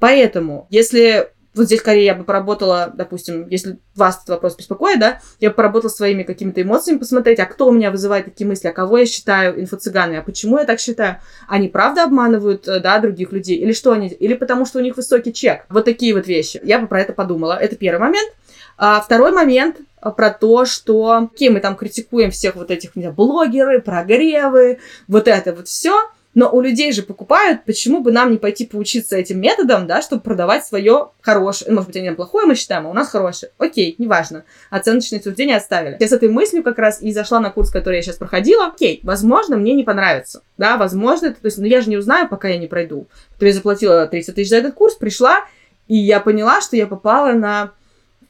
Поэтому, 0.00 0.66
если 0.70 1.30
вот 1.54 1.66
здесь 1.66 1.80
скорее 1.80 2.04
я 2.04 2.14
бы 2.14 2.24
поработала, 2.24 2.92
допустим, 2.94 3.48
если 3.48 3.78
вас 3.94 4.16
этот 4.16 4.30
вопрос 4.30 4.56
беспокоит, 4.56 4.98
да, 4.98 5.20
я 5.40 5.50
бы 5.50 5.56
поработала 5.56 5.90
своими 5.90 6.22
какими-то 6.22 6.62
эмоциями, 6.62 6.98
посмотреть, 6.98 7.38
а 7.40 7.46
кто 7.46 7.68
у 7.68 7.72
меня 7.72 7.90
вызывает 7.90 8.24
такие 8.24 8.46
мысли, 8.46 8.68
а 8.68 8.72
кого 8.72 8.98
я 8.98 9.06
считаю 9.06 9.60
инфо-цыганы, 9.60 10.16
а 10.16 10.22
почему 10.22 10.58
я 10.58 10.64
так 10.64 10.80
считаю? 10.80 11.20
Они 11.48 11.68
правда 11.68 12.04
обманывают, 12.04 12.66
э, 12.68 12.80
да, 12.80 12.98
других 12.98 13.32
людей? 13.32 13.56
Или 13.58 13.72
что 13.72 13.92
они? 13.92 14.08
Или 14.08 14.34
потому 14.34 14.66
что 14.66 14.78
у 14.78 14.82
них 14.82 14.96
высокий 14.96 15.32
чек? 15.32 15.66
Вот 15.68 15.84
такие 15.84 16.14
вот 16.14 16.26
вещи. 16.26 16.60
Я 16.64 16.78
бы 16.78 16.86
про 16.86 17.00
это 17.00 17.12
подумала. 17.12 17.56
Это 17.60 17.76
первый 17.76 18.00
момент. 18.00 18.32
А 18.76 19.00
второй 19.00 19.30
момент 19.30 19.76
а, 20.00 20.10
про 20.10 20.30
то, 20.30 20.64
что 20.64 21.28
какие 21.32 21.48
мы 21.48 21.60
там 21.60 21.76
критикуем 21.76 22.30
всех 22.30 22.56
вот 22.56 22.70
этих, 22.70 22.96
не 22.96 23.02
знаю, 23.02 23.14
блогеры, 23.14 23.80
прогревы, 23.80 24.78
вот 25.08 25.28
это 25.28 25.54
вот 25.54 25.68
все. 25.68 26.10
Но 26.34 26.50
у 26.50 26.60
людей 26.60 26.92
же 26.92 27.02
покупают, 27.02 27.64
почему 27.64 28.00
бы 28.00 28.10
нам 28.10 28.32
не 28.32 28.38
пойти 28.38 28.66
поучиться 28.66 29.16
этим 29.16 29.40
методом, 29.40 29.86
да, 29.86 30.02
чтобы 30.02 30.22
продавать 30.22 30.64
свое 30.64 31.10
хорошее. 31.20 31.72
Может 31.72 31.88
быть, 31.88 31.96
они 31.96 32.06
нам 32.06 32.16
плохое 32.16 32.46
мы 32.46 32.56
считаем, 32.56 32.86
а 32.86 32.90
у 32.90 32.92
нас 32.92 33.08
хорошее. 33.08 33.52
Окей, 33.58 33.94
неважно. 33.98 34.44
Оценочные 34.70 35.22
суждения 35.22 35.56
оставили. 35.56 35.96
Я 36.00 36.08
с 36.08 36.12
этой 36.12 36.28
мыслью 36.28 36.62
как 36.62 36.78
раз 36.78 37.00
и 37.00 37.12
зашла 37.12 37.40
на 37.40 37.50
курс, 37.50 37.70
который 37.70 37.96
я 37.96 38.02
сейчас 38.02 38.16
проходила. 38.16 38.66
Окей, 38.66 39.00
возможно, 39.04 39.56
мне 39.56 39.74
не 39.74 39.84
понравится. 39.84 40.42
Да, 40.58 40.76
возможно, 40.76 41.26
это, 41.26 41.40
то 41.40 41.46
есть, 41.46 41.58
ну 41.58 41.64
я 41.64 41.80
же 41.80 41.90
не 41.90 41.96
узнаю, 41.96 42.28
пока 42.28 42.48
я 42.48 42.58
не 42.58 42.66
пройду. 42.66 43.06
То 43.38 43.46
я 43.46 43.52
заплатила 43.52 44.06
30 44.06 44.34
тысяч 44.34 44.50
за 44.50 44.56
этот 44.56 44.74
курс, 44.74 44.94
пришла, 44.94 45.44
и 45.86 45.96
я 45.96 46.18
поняла, 46.20 46.60
что 46.60 46.76
я 46.76 46.86
попала 46.86 47.32
на 47.32 47.72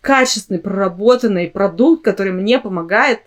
качественный, 0.00 0.60
проработанный 0.60 1.48
продукт, 1.48 2.04
который 2.04 2.32
мне 2.32 2.58
помогает 2.58 3.20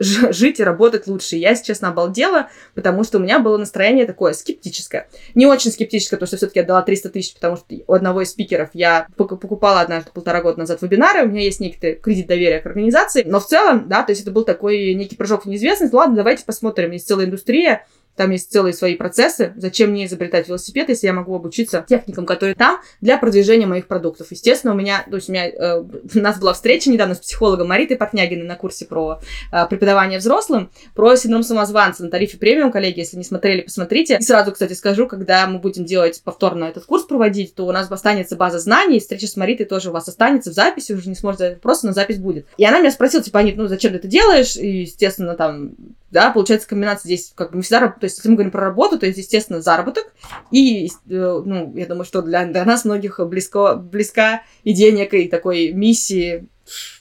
жить 0.00 0.58
и 0.58 0.64
работать 0.64 1.06
лучше. 1.06 1.36
Я, 1.36 1.50
если 1.50 1.66
честно, 1.66 1.88
обалдела, 1.88 2.48
потому 2.74 3.04
что 3.04 3.18
у 3.18 3.20
меня 3.20 3.38
было 3.38 3.58
настроение 3.58 4.06
такое 4.06 4.32
скептическое. 4.32 5.08
Не 5.34 5.46
очень 5.46 5.70
скептическое, 5.70 6.18
потому 6.18 6.26
что 6.26 6.38
все-таки 6.38 6.60
отдала 6.60 6.82
300 6.82 7.10
тысяч, 7.10 7.34
потому 7.34 7.56
что 7.56 7.66
у 7.86 7.92
одного 7.92 8.22
из 8.22 8.30
спикеров 8.30 8.70
я 8.72 9.06
покупала 9.16 9.80
однажды 9.80 10.10
полтора 10.12 10.40
года 10.40 10.60
назад 10.60 10.80
вебинары, 10.82 11.24
у 11.24 11.28
меня 11.28 11.42
есть 11.42 11.60
некий 11.60 11.94
кредит 11.94 12.26
доверия 12.26 12.60
к 12.60 12.66
организации, 12.66 13.22
но 13.24 13.40
в 13.40 13.46
целом, 13.46 13.88
да, 13.88 14.02
то 14.02 14.12
есть 14.12 14.22
это 14.22 14.30
был 14.30 14.44
такой 14.44 14.94
некий 14.94 15.16
прыжок 15.16 15.44
в 15.44 15.48
неизвестность. 15.48 15.92
Ладно, 15.92 16.16
давайте 16.16 16.44
посмотрим, 16.44 16.92
есть 16.92 17.06
целая 17.06 17.26
индустрия, 17.26 17.86
там 18.20 18.32
есть 18.32 18.52
целые 18.52 18.74
свои 18.74 18.96
процессы. 18.96 19.54
Зачем 19.56 19.92
мне 19.92 20.04
изобретать 20.04 20.46
велосипед, 20.46 20.90
если 20.90 21.06
я 21.06 21.14
могу 21.14 21.34
обучиться 21.34 21.86
техникам, 21.88 22.26
которые 22.26 22.54
там, 22.54 22.80
для 23.00 23.16
продвижения 23.16 23.64
моих 23.64 23.86
продуктов? 23.86 24.26
Естественно, 24.30 24.74
у 24.74 24.76
меня, 24.76 25.06
то 25.08 25.16
есть 25.16 25.30
у 25.30 25.32
меня, 25.32 25.48
э, 25.48 25.80
у 26.14 26.18
нас 26.18 26.38
была 26.38 26.52
встреча 26.52 26.90
недавно 26.90 27.14
с 27.14 27.18
психологом 27.20 27.68
Маритой 27.68 27.96
Портнягиной 27.96 28.44
на 28.44 28.56
курсе 28.56 28.84
про 28.84 29.20
э, 29.50 29.66
преподавание 29.70 30.18
взрослым, 30.18 30.70
про 30.94 31.16
синдром 31.16 31.42
самозванца 31.42 32.04
на 32.04 32.10
тарифе 32.10 32.36
премиум, 32.36 32.70
коллеги, 32.70 32.98
если 32.98 33.16
не 33.16 33.24
смотрели, 33.24 33.62
посмотрите. 33.62 34.18
И 34.20 34.22
сразу, 34.22 34.52
кстати, 34.52 34.74
скажу, 34.74 35.06
когда 35.06 35.46
мы 35.46 35.58
будем 35.58 35.86
делать 35.86 36.20
повторно 36.22 36.64
этот 36.64 36.84
курс 36.84 37.04
проводить, 37.04 37.54
то 37.54 37.64
у 37.64 37.72
нас 37.72 37.90
останется 37.90 38.36
база 38.36 38.58
знаний, 38.58 39.00
встреча 39.00 39.28
с 39.28 39.36
Маритой 39.36 39.64
тоже 39.64 39.88
у 39.88 39.92
вас 39.94 40.08
останется 40.08 40.50
в 40.50 40.52
записи, 40.52 40.92
уже 40.92 41.08
не 41.08 41.14
сможете 41.14 41.44
задать 41.44 41.56
вопросы, 41.56 41.86
но 41.86 41.94
запись 41.94 42.18
будет. 42.18 42.44
И 42.58 42.66
она 42.66 42.80
меня 42.80 42.90
спросила, 42.90 43.22
типа, 43.22 43.38
Анит, 43.38 43.56
ну 43.56 43.66
зачем 43.66 43.92
ты 43.92 43.96
это 43.96 44.08
делаешь? 44.08 44.56
И, 44.56 44.82
естественно, 44.82 45.36
там, 45.36 45.70
да, 46.10 46.30
получается 46.30 46.68
комбинация 46.68 47.08
здесь, 47.08 47.32
как 47.34 47.52
бы 47.52 47.58
мы 47.58 47.62
всегда, 47.62 47.88
то 47.88 48.04
есть 48.04 48.09
если 48.18 48.28
мы 48.28 48.34
говорим 48.34 48.50
про 48.50 48.62
работу, 48.62 48.98
то 48.98 49.06
есть, 49.06 49.18
естественно, 49.18 49.60
заработок, 49.60 50.12
и, 50.50 50.86
э, 50.86 50.88
ну, 51.08 51.72
я 51.76 51.86
думаю, 51.86 52.04
что 52.04 52.22
для, 52.22 52.44
для 52.46 52.64
нас 52.64 52.84
многих 52.84 53.20
близко, 53.20 53.74
близка 53.74 54.42
идея 54.64 54.92
некой 54.92 55.28
такой 55.28 55.72
миссии, 55.72 56.46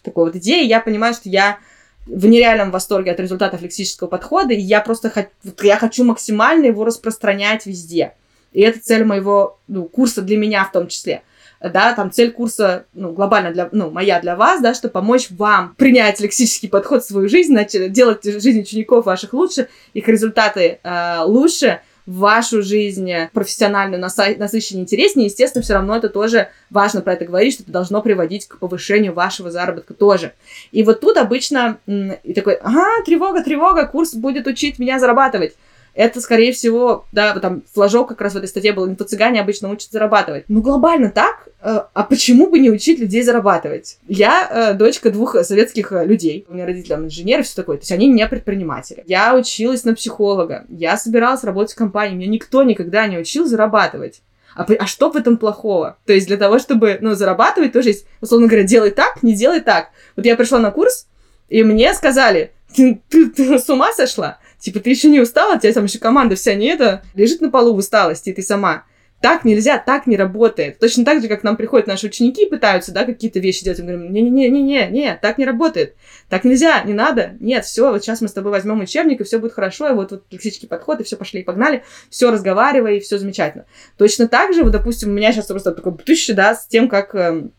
такой 0.04 0.26
вот 0.26 0.36
идеи, 0.36 0.66
я 0.66 0.80
понимаю, 0.80 1.14
что 1.14 1.30
я 1.30 1.60
в 2.06 2.26
нереальном 2.26 2.72
восторге 2.72 3.12
от 3.12 3.20
результатов 3.20 3.62
лексического 3.62 4.08
подхода, 4.08 4.54
и 4.54 4.60
я 4.60 4.82
просто 4.82 5.10
хочу, 5.10 5.30
я 5.62 5.78
хочу 5.78 6.04
максимально 6.04 6.66
его 6.66 6.84
распространять 6.86 7.66
везде. 7.66 8.14
И 8.52 8.62
это 8.62 8.80
цель 8.80 9.04
моего 9.04 9.60
ну, 9.68 9.86
курса 9.86 10.22
для 10.22 10.38
меня 10.38 10.64
в 10.66 10.72
том 10.72 10.88
числе 10.88 11.22
да, 11.62 11.94
там 11.94 12.12
цель 12.12 12.32
курса, 12.32 12.86
ну, 12.94 13.12
глобально 13.12 13.52
для, 13.52 13.70
ну, 13.72 13.90
моя 13.92 14.20
для 14.22 14.36
вас, 14.36 14.62
да, 14.62 14.74
чтобы 14.74 14.94
помочь 14.94 15.28
вам 15.32 15.76
принять 15.76 16.20
лексический 16.20 16.70
подход 16.70 17.04
в 17.04 17.08
свою 17.08 17.28
жизнь, 17.28 17.52
значит, 17.52 17.92
делать 17.92 18.24
жизнь 18.24 18.62
учеников 18.62 19.06
ваших 19.06 19.34
лучше, 19.34 19.68
их 19.94 20.08
результаты 20.08 20.80
э, 20.84 21.20
лучше, 21.24 21.82
вашу 22.10 22.64
жизнь 22.64 23.12
профессиональную 23.34 24.02
насыщеннее, 24.02 24.82
интереснее, 24.82 25.28
естественно, 25.28 25.62
все 25.62 25.76
равно 25.76 25.96
это 25.96 26.10
тоже 26.10 26.50
важно 26.72 27.02
про 27.02 27.14
это 27.14 27.26
говорить, 27.26 27.54
что 27.54 27.64
это 27.64 27.72
должно 27.72 28.02
приводить 28.02 28.48
к 28.48 28.58
повышению 28.58 29.14
вашего 29.14 29.52
заработка 29.52 29.94
тоже. 29.94 30.34
И 30.72 30.82
вот 30.82 31.02
тут 31.02 31.18
обычно 31.18 31.78
и 31.86 32.34
такой, 32.34 32.56
ага, 32.56 33.04
тревога, 33.06 33.44
тревога, 33.44 33.86
курс 33.86 34.16
будет 34.16 34.48
учить 34.48 34.80
меня 34.80 34.98
зарабатывать 34.98 35.54
это, 35.94 36.22
скорее 36.22 36.52
всего, 36.52 37.06
да, 37.12 37.38
там 37.40 37.64
флажок 37.74 38.10
как 38.10 38.22
раз 38.22 38.34
в 38.34 38.38
этой 38.38 38.48
статье 38.48 38.74
был, 38.74 38.88
инфо-цыгане 38.88 39.40
обычно 39.40 39.70
учат 39.70 39.92
зарабатывать. 39.92 40.46
Ну, 40.48 40.62
глобально 40.62 41.10
так, 41.10 41.50
э, 41.62 41.82
а 41.94 42.04
почему 42.04 42.48
бы 42.48 42.60
не 42.60 42.70
учить 42.70 43.00
людей 43.00 43.22
зарабатывать? 43.22 43.98
Я 44.08 44.48
э, 44.50 44.74
дочка 44.76 45.12
двух 45.12 45.36
советских 45.44 45.92
э, 45.92 46.06
людей. 46.06 46.46
У 46.50 46.54
меня 46.54 46.66
родители 46.66 46.94
там 46.94 47.06
инженеры, 47.06 47.44
все 47.44 47.56
такое. 47.56 47.78
То 47.78 47.82
есть 47.82 47.92
они 47.92 48.08
не 48.08 48.26
предприниматели. 48.28 49.04
Я 49.08 49.36
училась 49.36 49.84
на 49.84 49.96
психолога. 49.96 50.66
Я 50.70 50.98
собиралась 50.98 51.44
работать 51.44 51.74
в 51.74 51.78
компании. 51.78 52.16
Меня 52.16 52.28
никто 52.28 52.64
никогда 52.64 53.08
не 53.08 53.18
учил 53.18 53.46
зарабатывать. 53.46 54.22
А, 54.56 54.66
а 54.80 54.88
что 54.88 55.10
в 55.10 55.16
этом 55.16 55.38
плохого? 55.38 55.98
То 56.06 56.14
есть 56.14 56.28
для 56.28 56.38
того, 56.38 56.60
чтобы, 56.60 56.98
ну, 57.02 57.14
зарабатывать, 57.14 57.72
тоже 57.72 57.90
есть, 57.90 58.06
условно 58.20 58.48
говоря, 58.48 58.64
делай 58.64 58.92
так, 58.92 59.24
не 59.24 59.34
делай 59.34 59.62
так. 59.62 59.90
Вот 60.16 60.26
я 60.26 60.36
пришла 60.36 60.60
на 60.60 60.72
курс, 60.72 61.08
и 61.50 61.64
мне 61.64 61.94
сказали, 61.94 62.52
ты, 62.76 63.02
ты, 63.10 63.30
ты 63.30 63.60
с 63.60 63.70
ума 63.70 63.94
сошла? 63.94 64.39
Типа, 64.60 64.80
ты 64.80 64.90
еще 64.90 65.10
не 65.10 65.20
устала, 65.20 65.56
у 65.56 65.60
тебя 65.60 65.74
там 65.74 65.86
еще 65.86 66.00
команда 66.00 66.36
вся 66.36 66.54
не 66.54 66.68
это, 66.68 67.04
лежит 67.16 67.42
на 67.42 67.50
полу 67.50 67.74
в 67.74 67.78
усталости, 67.78 68.30
и 68.30 68.34
ты 68.34 68.42
сама. 68.42 68.84
Так 69.22 69.44
нельзя, 69.44 69.78
так 69.78 70.08
не 70.08 70.16
работает. 70.16 70.80
Точно 70.80 71.04
так 71.04 71.22
же, 71.22 71.28
как 71.28 71.42
к 71.42 71.44
нам 71.44 71.58
приходят 71.58 71.88
наши 71.88 72.08
ученики 72.08 72.46
и 72.46 72.50
пытаются, 72.50 72.94
да, 72.94 73.04
какие-то 73.04 73.40
вещи 73.40 73.66
делать. 73.66 73.80
Мы 73.80 73.88
говорим, 73.88 74.14
не-не-не-не-не, 74.14 74.88
не, 74.88 75.20
так 75.22 75.38
не 75.38 75.46
работает. 75.46 75.96
Так 76.30 76.46
нельзя, 76.46 76.82
не 76.84 76.94
надо. 76.94 77.36
Нет, 77.42 77.66
все, 77.66 77.92
вот 77.92 78.02
сейчас 78.02 78.22
мы 78.22 78.30
с 78.30 78.34
тобой 78.34 78.52
возьмем 78.52 78.80
учебник, 78.80 79.20
и 79.20 79.26
все 79.26 79.40
будет 79.40 79.52
хорошо, 79.52 79.90
и 79.90 79.94
вот, 79.94 80.12
вот 80.12 80.24
лексический 80.32 80.70
подход, 80.70 81.02
и 81.02 81.04
все, 81.04 81.18
пошли 81.18 81.42
и 81.42 81.44
погнали, 81.44 81.84
все 82.10 82.32
разговаривай, 82.32 82.98
и 82.98 83.00
все 83.02 83.18
замечательно. 83.18 83.66
Точно 83.98 84.30
так 84.30 84.54
же, 84.54 84.64
вот, 84.64 84.72
допустим, 84.72 85.10
у 85.10 85.14
меня 85.14 85.34
сейчас 85.34 85.48
просто 85.48 85.74
такой 85.74 85.98
тысяча, 85.98 86.34
да, 86.34 86.56
с 86.56 86.66
тем, 86.68 86.88
как 86.88 87.14
эм, 87.14 87.52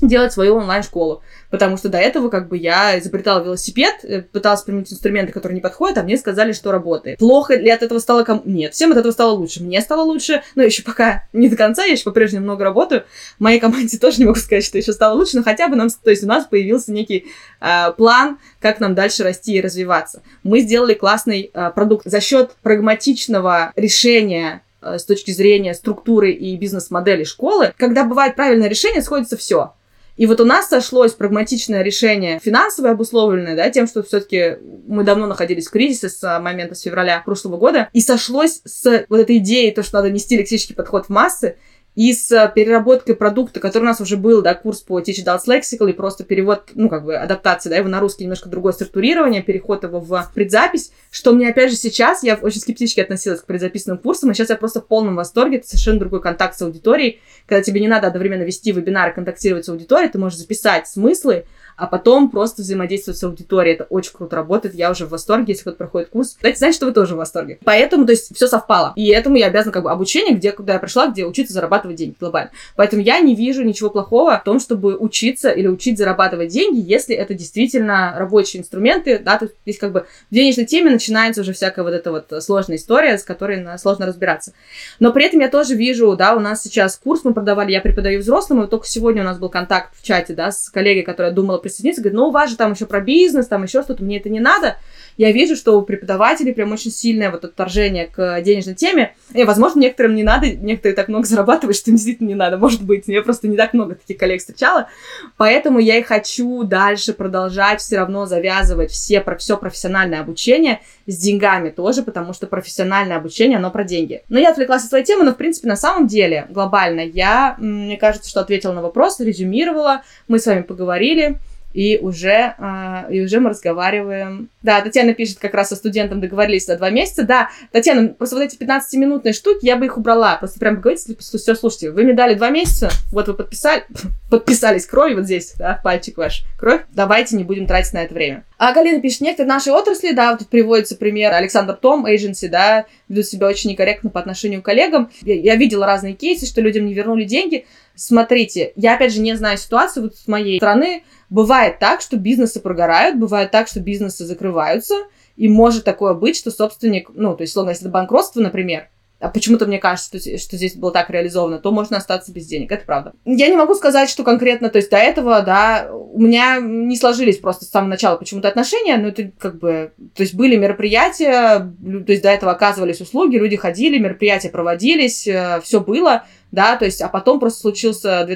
делать 0.00 0.32
свою 0.32 0.56
онлайн-школу. 0.56 1.22
Потому 1.50 1.76
что 1.76 1.88
до 1.88 1.98
этого 1.98 2.28
как 2.28 2.48
бы 2.48 2.56
я 2.56 2.98
изобретала 2.98 3.42
велосипед, 3.42 4.04
э, 4.04 4.22
пыталась 4.22 4.62
применить 4.62 4.92
инструменты, 4.92 5.32
которые 5.32 5.54
не 5.56 5.60
подходят, 5.60 5.98
а 5.98 6.02
мне 6.02 6.16
сказали, 6.16 6.52
что 6.52 6.72
работает. 6.72 7.18
Плохо 7.18 7.54
ли 7.54 7.68
от 7.68 7.82
этого 7.82 7.98
стало 7.98 8.24
кому? 8.24 8.42
Нет, 8.44 8.74
всем 8.74 8.92
от 8.92 8.98
этого 8.98 9.12
стало 9.12 9.32
лучше. 9.32 9.62
Мне 9.62 9.80
стало 9.80 10.02
лучше, 10.02 10.42
но 10.54 10.62
еще 10.62 10.82
пока 10.82 11.24
не 11.32 11.48
до 11.48 11.56
конца, 11.56 11.84
я 11.84 11.92
еще 11.92 12.04
по-прежнему 12.04 12.44
много 12.44 12.64
работаю. 12.64 13.04
Моей 13.38 13.60
команде 13.60 13.98
тоже 14.00 14.18
не 14.18 14.24
могу 14.24 14.38
сказать, 14.38 14.64
что 14.64 14.78
еще 14.78 14.92
стало 14.92 15.14
лучше, 15.14 15.36
но 15.36 15.42
хотя 15.42 15.68
бы 15.68 15.76
нам, 15.76 15.88
то 15.90 16.10
есть 16.10 16.24
у 16.24 16.26
нас 16.26 16.46
появился 16.46 16.92
некий 16.92 17.26
э, 17.60 17.92
план, 17.96 18.38
как 18.60 18.80
нам 18.80 18.94
дальше 18.94 19.24
расти 19.24 19.54
и 19.54 19.60
развиваться. 19.60 20.22
Мы 20.42 20.60
сделали 20.60 20.94
классный 20.94 21.50
э, 21.52 21.70
продукт 21.74 22.06
за 22.06 22.20
счет 22.20 22.52
прагматичного 22.62 23.72
решения 23.76 24.62
с 24.82 25.04
точки 25.04 25.30
зрения 25.30 25.74
структуры 25.74 26.32
и 26.32 26.56
бизнес-модели 26.56 27.24
школы, 27.24 27.72
когда 27.76 28.04
бывает 28.04 28.36
правильное 28.36 28.68
решение, 28.68 29.02
сходится 29.02 29.36
все. 29.36 29.74
И 30.16 30.26
вот 30.26 30.40
у 30.40 30.44
нас 30.44 30.68
сошлось 30.68 31.12
прагматичное 31.12 31.82
решение, 31.82 32.38
финансовое 32.38 32.92
обусловленное, 32.92 33.56
да, 33.56 33.70
тем, 33.70 33.86
что 33.86 34.02
все-таки 34.02 34.58
мы 34.86 35.04
давно 35.04 35.26
находились 35.26 35.68
в 35.68 35.70
кризисе 35.70 36.10
с 36.10 36.38
момента 36.38 36.74
с 36.74 36.82
февраля 36.82 37.22
прошлого 37.24 37.56
года, 37.56 37.88
и 37.92 38.00
сошлось 38.00 38.60
с 38.64 39.06
вот 39.08 39.20
этой 39.20 39.38
идеей, 39.38 39.72
то, 39.72 39.82
что 39.82 39.96
надо 39.96 40.10
нести 40.10 40.36
лексический 40.36 40.76
подход 40.76 41.06
в 41.06 41.08
массы, 41.08 41.56
и 41.94 42.12
с 42.14 42.32
э, 42.32 42.50
переработкой 42.54 43.14
продукта, 43.14 43.60
который 43.60 43.82
у 43.82 43.86
нас 43.86 44.00
уже 44.00 44.16
был, 44.16 44.40
да, 44.40 44.54
курс 44.54 44.80
по 44.80 45.00
Teach 45.00 45.24
Adults 45.24 45.46
Lexical 45.46 45.90
и 45.90 45.92
просто 45.92 46.24
перевод, 46.24 46.70
ну, 46.74 46.88
как 46.88 47.04
бы 47.04 47.16
адаптация, 47.16 47.70
да, 47.70 47.76
его 47.76 47.88
на 47.88 48.00
русский 48.00 48.24
немножко 48.24 48.48
другое 48.48 48.72
структурирование, 48.72 49.42
переход 49.42 49.84
его 49.84 50.00
в 50.00 50.30
предзапись, 50.34 50.92
что 51.10 51.32
мне, 51.32 51.50
опять 51.50 51.70
же, 51.70 51.76
сейчас, 51.76 52.22
я 52.22 52.36
очень 52.36 52.60
скептически 52.60 53.00
относилась 53.00 53.40
к 53.40 53.46
предзаписанным 53.46 53.98
курсам, 53.98 54.30
и 54.30 54.34
сейчас 54.34 54.48
я 54.50 54.56
просто 54.56 54.80
в 54.80 54.86
полном 54.86 55.16
восторге, 55.16 55.58
это 55.58 55.68
совершенно 55.68 56.00
другой 56.00 56.22
контакт 56.22 56.56
с 56.56 56.62
аудиторией, 56.62 57.20
когда 57.46 57.62
тебе 57.62 57.80
не 57.80 57.88
надо 57.88 58.06
одновременно 58.06 58.42
вести 58.42 58.72
вебинары, 58.72 59.12
контактировать 59.12 59.66
с 59.66 59.68
аудиторией, 59.68 60.10
ты 60.10 60.18
можешь 60.18 60.38
записать 60.38 60.88
смыслы, 60.88 61.44
а 61.76 61.86
потом 61.86 62.30
просто 62.30 62.62
взаимодействовать 62.62 63.18
с 63.18 63.24
аудиторией. 63.24 63.74
Это 63.74 63.84
очень 63.84 64.12
круто 64.12 64.36
работает. 64.36 64.74
Я 64.74 64.90
уже 64.90 65.06
в 65.06 65.10
восторге, 65.10 65.52
если 65.52 65.62
кто-то 65.62 65.78
проходит 65.78 66.10
курс. 66.10 66.36
Дайте 66.40 66.58
знать, 66.58 66.74
что 66.74 66.86
вы 66.86 66.92
тоже 66.92 67.14
в 67.14 67.18
восторге. 67.18 67.58
Поэтому, 67.64 68.06
то 68.06 68.12
есть, 68.12 68.34
все 68.34 68.46
совпало. 68.46 68.92
И 68.96 69.08
этому 69.08 69.36
я 69.36 69.46
обязана 69.46 69.72
как 69.72 69.82
бы 69.82 69.90
обучение, 69.90 70.34
где, 70.34 70.52
куда 70.52 70.74
я 70.74 70.78
пришла, 70.78 71.08
где 71.08 71.24
учиться 71.24 71.52
зарабатывать 71.52 71.96
деньги 71.96 72.14
глобально. 72.18 72.50
Поэтому 72.76 73.02
я 73.02 73.20
не 73.20 73.34
вижу 73.34 73.62
ничего 73.62 73.90
плохого 73.90 74.38
в 74.38 74.44
том, 74.44 74.60
чтобы 74.60 74.96
учиться 74.96 75.50
или 75.50 75.68
учить 75.68 75.98
зарабатывать 75.98 76.48
деньги, 76.48 76.80
если 76.80 77.14
это 77.14 77.34
действительно 77.34 78.14
рабочие 78.16 78.60
инструменты, 78.60 79.18
да, 79.18 79.38
то 79.38 79.48
есть 79.64 79.78
как 79.78 79.92
бы 79.92 80.06
в 80.30 80.34
денежной 80.34 80.66
теме 80.66 80.90
начинается 80.90 81.40
уже 81.40 81.52
всякая 81.52 81.82
вот 81.82 81.92
эта 81.92 82.10
вот 82.10 82.32
сложная 82.42 82.76
история, 82.76 83.18
с 83.18 83.24
которой 83.24 83.66
сложно 83.78 84.06
разбираться. 84.06 84.52
Но 85.00 85.12
при 85.12 85.26
этом 85.26 85.40
я 85.40 85.48
тоже 85.48 85.74
вижу, 85.74 86.16
да, 86.16 86.34
у 86.34 86.40
нас 86.40 86.62
сейчас 86.62 86.96
курс 86.96 87.22
мы 87.24 87.34
продавали, 87.34 87.72
я 87.72 87.80
преподаю 87.80 88.20
взрослым, 88.20 88.62
и 88.62 88.68
только 88.68 88.86
сегодня 88.86 89.22
у 89.22 89.24
нас 89.24 89.38
был 89.38 89.48
контакт 89.48 89.94
в 89.96 90.02
чате, 90.02 90.34
да, 90.34 90.50
с 90.50 90.68
коллегой, 90.70 91.02
которая 91.02 91.32
думала 91.32 91.58
присоединиться, 91.62 92.02
говорит, 92.02 92.16
ну, 92.16 92.28
у 92.28 92.30
вас 92.30 92.50
же 92.50 92.56
там 92.56 92.72
еще 92.72 92.86
про 92.86 93.00
бизнес, 93.00 93.46
там 93.46 93.62
еще 93.62 93.82
что-то, 93.82 94.04
мне 94.04 94.18
это 94.18 94.28
не 94.28 94.40
надо. 94.40 94.76
Я 95.16 95.32
вижу, 95.32 95.56
что 95.56 95.78
у 95.78 95.82
преподавателей 95.82 96.54
прям 96.54 96.72
очень 96.72 96.90
сильное 96.90 97.30
вот 97.30 97.44
отторжение 97.44 98.06
к 98.06 98.40
денежной 98.42 98.74
теме. 98.74 99.14
И, 99.34 99.44
возможно, 99.44 99.80
некоторым 99.80 100.14
не 100.14 100.22
надо, 100.22 100.50
некоторые 100.50 100.96
так 100.96 101.08
много 101.08 101.26
зарабатывают, 101.26 101.76
что 101.76 101.90
им 101.90 101.96
действительно 101.96 102.28
не 102.28 102.34
надо, 102.34 102.56
может 102.56 102.82
быть. 102.82 103.04
Я 103.06 103.22
просто 103.22 103.48
не 103.48 103.56
так 103.56 103.74
много 103.74 103.94
таких 103.94 104.16
коллег 104.18 104.40
встречала. 104.40 104.88
Поэтому 105.36 105.78
я 105.78 105.98
и 105.98 106.02
хочу 106.02 106.62
дальше 106.64 107.12
продолжать 107.12 107.80
все 107.80 107.98
равно 107.98 108.26
завязывать 108.26 108.90
все, 108.90 109.20
про 109.20 109.36
все 109.36 109.56
профессиональное 109.56 110.20
обучение 110.20 110.80
с 111.06 111.16
деньгами 111.16 111.70
тоже, 111.70 112.02
потому 112.02 112.32
что 112.32 112.46
профессиональное 112.46 113.16
обучение, 113.16 113.58
оно 113.58 113.70
про 113.70 113.84
деньги. 113.84 114.22
Но 114.28 114.38
я 114.38 114.50
отвлеклась 114.50 114.84
от 114.84 114.88
своей 114.88 115.04
темы, 115.04 115.24
но, 115.24 115.32
в 115.32 115.36
принципе, 115.36 115.68
на 115.68 115.76
самом 115.76 116.06
деле, 116.06 116.46
глобально, 116.50 117.00
я, 117.00 117.56
мне 117.58 117.96
кажется, 117.96 118.28
что 118.30 118.40
ответила 118.40 118.72
на 118.72 118.82
вопрос, 118.82 119.20
резюмировала, 119.20 120.02
мы 120.28 120.38
с 120.38 120.46
вами 120.46 120.62
поговорили 120.62 121.38
и 121.72 121.98
уже, 121.98 122.54
э, 122.58 123.12
и 123.12 123.20
уже 123.22 123.40
мы 123.40 123.50
разговариваем. 123.50 124.48
Да, 124.62 124.80
Татьяна 124.80 125.14
пишет, 125.14 125.38
как 125.38 125.54
раз 125.54 125.70
со 125.70 125.76
студентом 125.76 126.20
договорились 126.20 126.66
за 126.66 126.76
два 126.76 126.90
месяца. 126.90 127.24
Да, 127.24 127.50
Татьяна, 127.72 128.08
просто 128.08 128.36
вот 128.36 128.42
эти 128.42 128.56
15-минутные 128.56 129.32
штуки 129.32 129.64
я 129.64 129.76
бы 129.76 129.86
их 129.86 129.96
убрала. 129.96 130.36
Просто 130.36 130.60
прям 130.60 130.76
поговорите, 130.76 131.16
все, 131.18 131.54
слушайте, 131.54 131.90
вы 131.90 132.04
мне 132.04 132.14
дали 132.14 132.34
два 132.34 132.50
месяца, 132.50 132.90
вот 133.10 133.28
вы 133.28 133.34
подписали, 133.34 133.84
подписались 134.30 134.86
кровью 134.86 135.16
вот 135.16 135.24
здесь, 135.26 135.54
да, 135.58 135.80
пальчик 135.82 136.18
ваш, 136.18 136.44
кровь, 136.58 136.82
давайте 136.92 137.36
не 137.36 137.44
будем 137.44 137.66
тратить 137.66 137.92
на 137.92 138.04
это 138.04 138.14
время. 138.14 138.44
А 138.58 138.72
Галина 138.72 139.00
пишет, 139.00 139.22
некоторые 139.22 139.48
наши 139.48 139.72
отрасли, 139.72 140.12
да, 140.12 140.30
вот 140.30 140.38
тут 140.38 140.48
приводится 140.48 140.94
пример 140.94 141.32
Александр 141.32 141.74
Том, 141.74 142.06
agency, 142.06 142.48
да, 142.48 142.86
ведут 143.08 143.26
себя 143.26 143.48
очень 143.48 143.70
некорректно 143.70 144.08
по 144.08 144.20
отношению 144.20 144.62
к 144.62 144.64
коллегам. 144.64 145.10
Я, 145.22 145.34
я 145.34 145.56
видела 145.56 145.84
разные 145.84 146.14
кейсы, 146.14 146.46
что 146.46 146.60
людям 146.60 146.86
не 146.86 146.94
вернули 146.94 147.24
деньги. 147.24 147.66
Смотрите, 147.94 148.72
я 148.76 148.94
опять 148.94 149.12
же 149.12 149.20
не 149.20 149.34
знаю 149.34 149.58
ситуацию 149.58 150.04
вот 150.04 150.16
с 150.16 150.28
моей 150.28 150.58
стороны, 150.58 151.02
Бывает 151.32 151.78
так, 151.78 152.02
что 152.02 152.18
бизнесы 152.18 152.60
прогорают, 152.60 153.16
бывает 153.16 153.50
так, 153.50 153.66
что 153.66 153.80
бизнесы 153.80 154.26
закрываются, 154.26 154.94
и 155.34 155.48
может 155.48 155.82
такое 155.82 156.12
быть, 156.12 156.36
что 156.36 156.50
собственник, 156.50 157.08
ну, 157.14 157.34
то 157.34 157.44
есть, 157.44 157.54
словно, 157.54 157.70
если 157.70 157.86
это 157.86 157.90
банкротство, 157.90 158.40
например, 158.40 158.88
а 159.18 159.30
почему-то 159.30 159.64
мне 159.64 159.78
кажется, 159.78 160.18
что, 160.18 160.36
что 160.36 160.56
здесь 160.58 160.74
было 160.74 160.92
так 160.92 161.08
реализовано, 161.08 161.58
то 161.58 161.72
можно 161.72 161.96
остаться 161.96 162.32
без 162.32 162.44
денег. 162.44 162.70
Это 162.70 162.84
правда. 162.84 163.14
Я 163.24 163.48
не 163.48 163.56
могу 163.56 163.74
сказать, 163.74 164.10
что 164.10 164.24
конкретно, 164.24 164.68
то 164.68 164.76
есть 164.76 164.90
до 164.90 164.98
этого, 164.98 165.40
да, 165.40 165.88
у 165.90 166.20
меня 166.20 166.58
не 166.60 166.96
сложились 166.98 167.38
просто 167.38 167.64
с 167.64 167.70
самого 167.70 167.88
начала 167.88 168.16
почему-то 168.16 168.48
отношения, 168.48 168.98
но 168.98 169.08
это 169.08 169.30
как 169.38 169.58
бы, 169.58 169.92
то 170.14 170.22
есть 170.22 170.34
были 170.34 170.56
мероприятия, 170.56 171.60
то 171.60 172.12
есть 172.12 172.22
до 172.22 172.28
этого 172.28 172.52
оказывались 172.52 173.00
услуги, 173.00 173.36
люди 173.36 173.56
ходили, 173.56 173.96
мероприятия 173.96 174.50
проводились, 174.50 175.26
э, 175.26 175.62
все 175.64 175.80
было, 175.80 176.24
да, 176.50 176.76
то 176.76 176.84
есть, 176.84 177.00
а 177.00 177.08
потом 177.08 177.40
просто 177.40 177.60
случился 177.60 178.26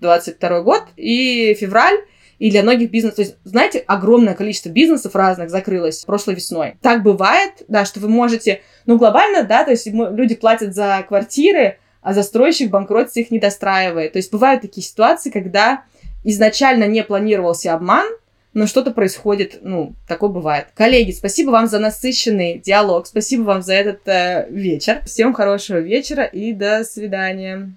2022 0.00 0.60
год 0.62 0.84
и 0.96 1.54
февраль, 1.54 1.98
и 2.38 2.50
для 2.50 2.62
многих 2.62 2.90
бизнесов, 2.90 3.16
то 3.16 3.22
есть, 3.22 3.36
знаете, 3.44 3.84
огромное 3.86 4.34
количество 4.34 4.70
бизнесов 4.70 5.14
разных 5.14 5.50
закрылось 5.50 6.04
прошлой 6.04 6.34
весной. 6.34 6.76
Так 6.80 7.02
бывает, 7.02 7.52
да, 7.68 7.84
что 7.84 8.00
вы 8.00 8.08
можете, 8.08 8.62
ну, 8.86 8.96
глобально, 8.96 9.42
да, 9.44 9.62
то 9.62 9.70
есть 9.70 9.86
люди 9.86 10.34
платят 10.34 10.74
за 10.74 11.04
квартиры, 11.06 11.78
а 12.00 12.14
застройщик 12.14 12.70
банкротится 12.70 13.20
их 13.20 13.30
не 13.30 13.38
достраивает. 13.38 14.14
То 14.14 14.16
есть 14.16 14.32
бывают 14.32 14.62
такие 14.62 14.82
ситуации, 14.82 15.30
когда 15.30 15.84
изначально 16.24 16.84
не 16.84 17.04
планировался 17.04 17.74
обман, 17.74 18.06
но 18.52 18.66
что-то 18.66 18.90
происходит, 18.90 19.58
ну, 19.62 19.94
такое 20.08 20.30
бывает. 20.30 20.68
Коллеги, 20.74 21.12
спасибо 21.12 21.50
вам 21.50 21.66
за 21.66 21.78
насыщенный 21.78 22.58
диалог, 22.58 23.06
спасибо 23.06 23.42
вам 23.42 23.62
за 23.62 23.74
этот 23.74 24.08
э, 24.08 24.46
вечер. 24.50 25.02
Всем 25.04 25.34
хорошего 25.34 25.78
вечера 25.78 26.24
и 26.24 26.52
до 26.52 26.84
свидания. 26.84 27.74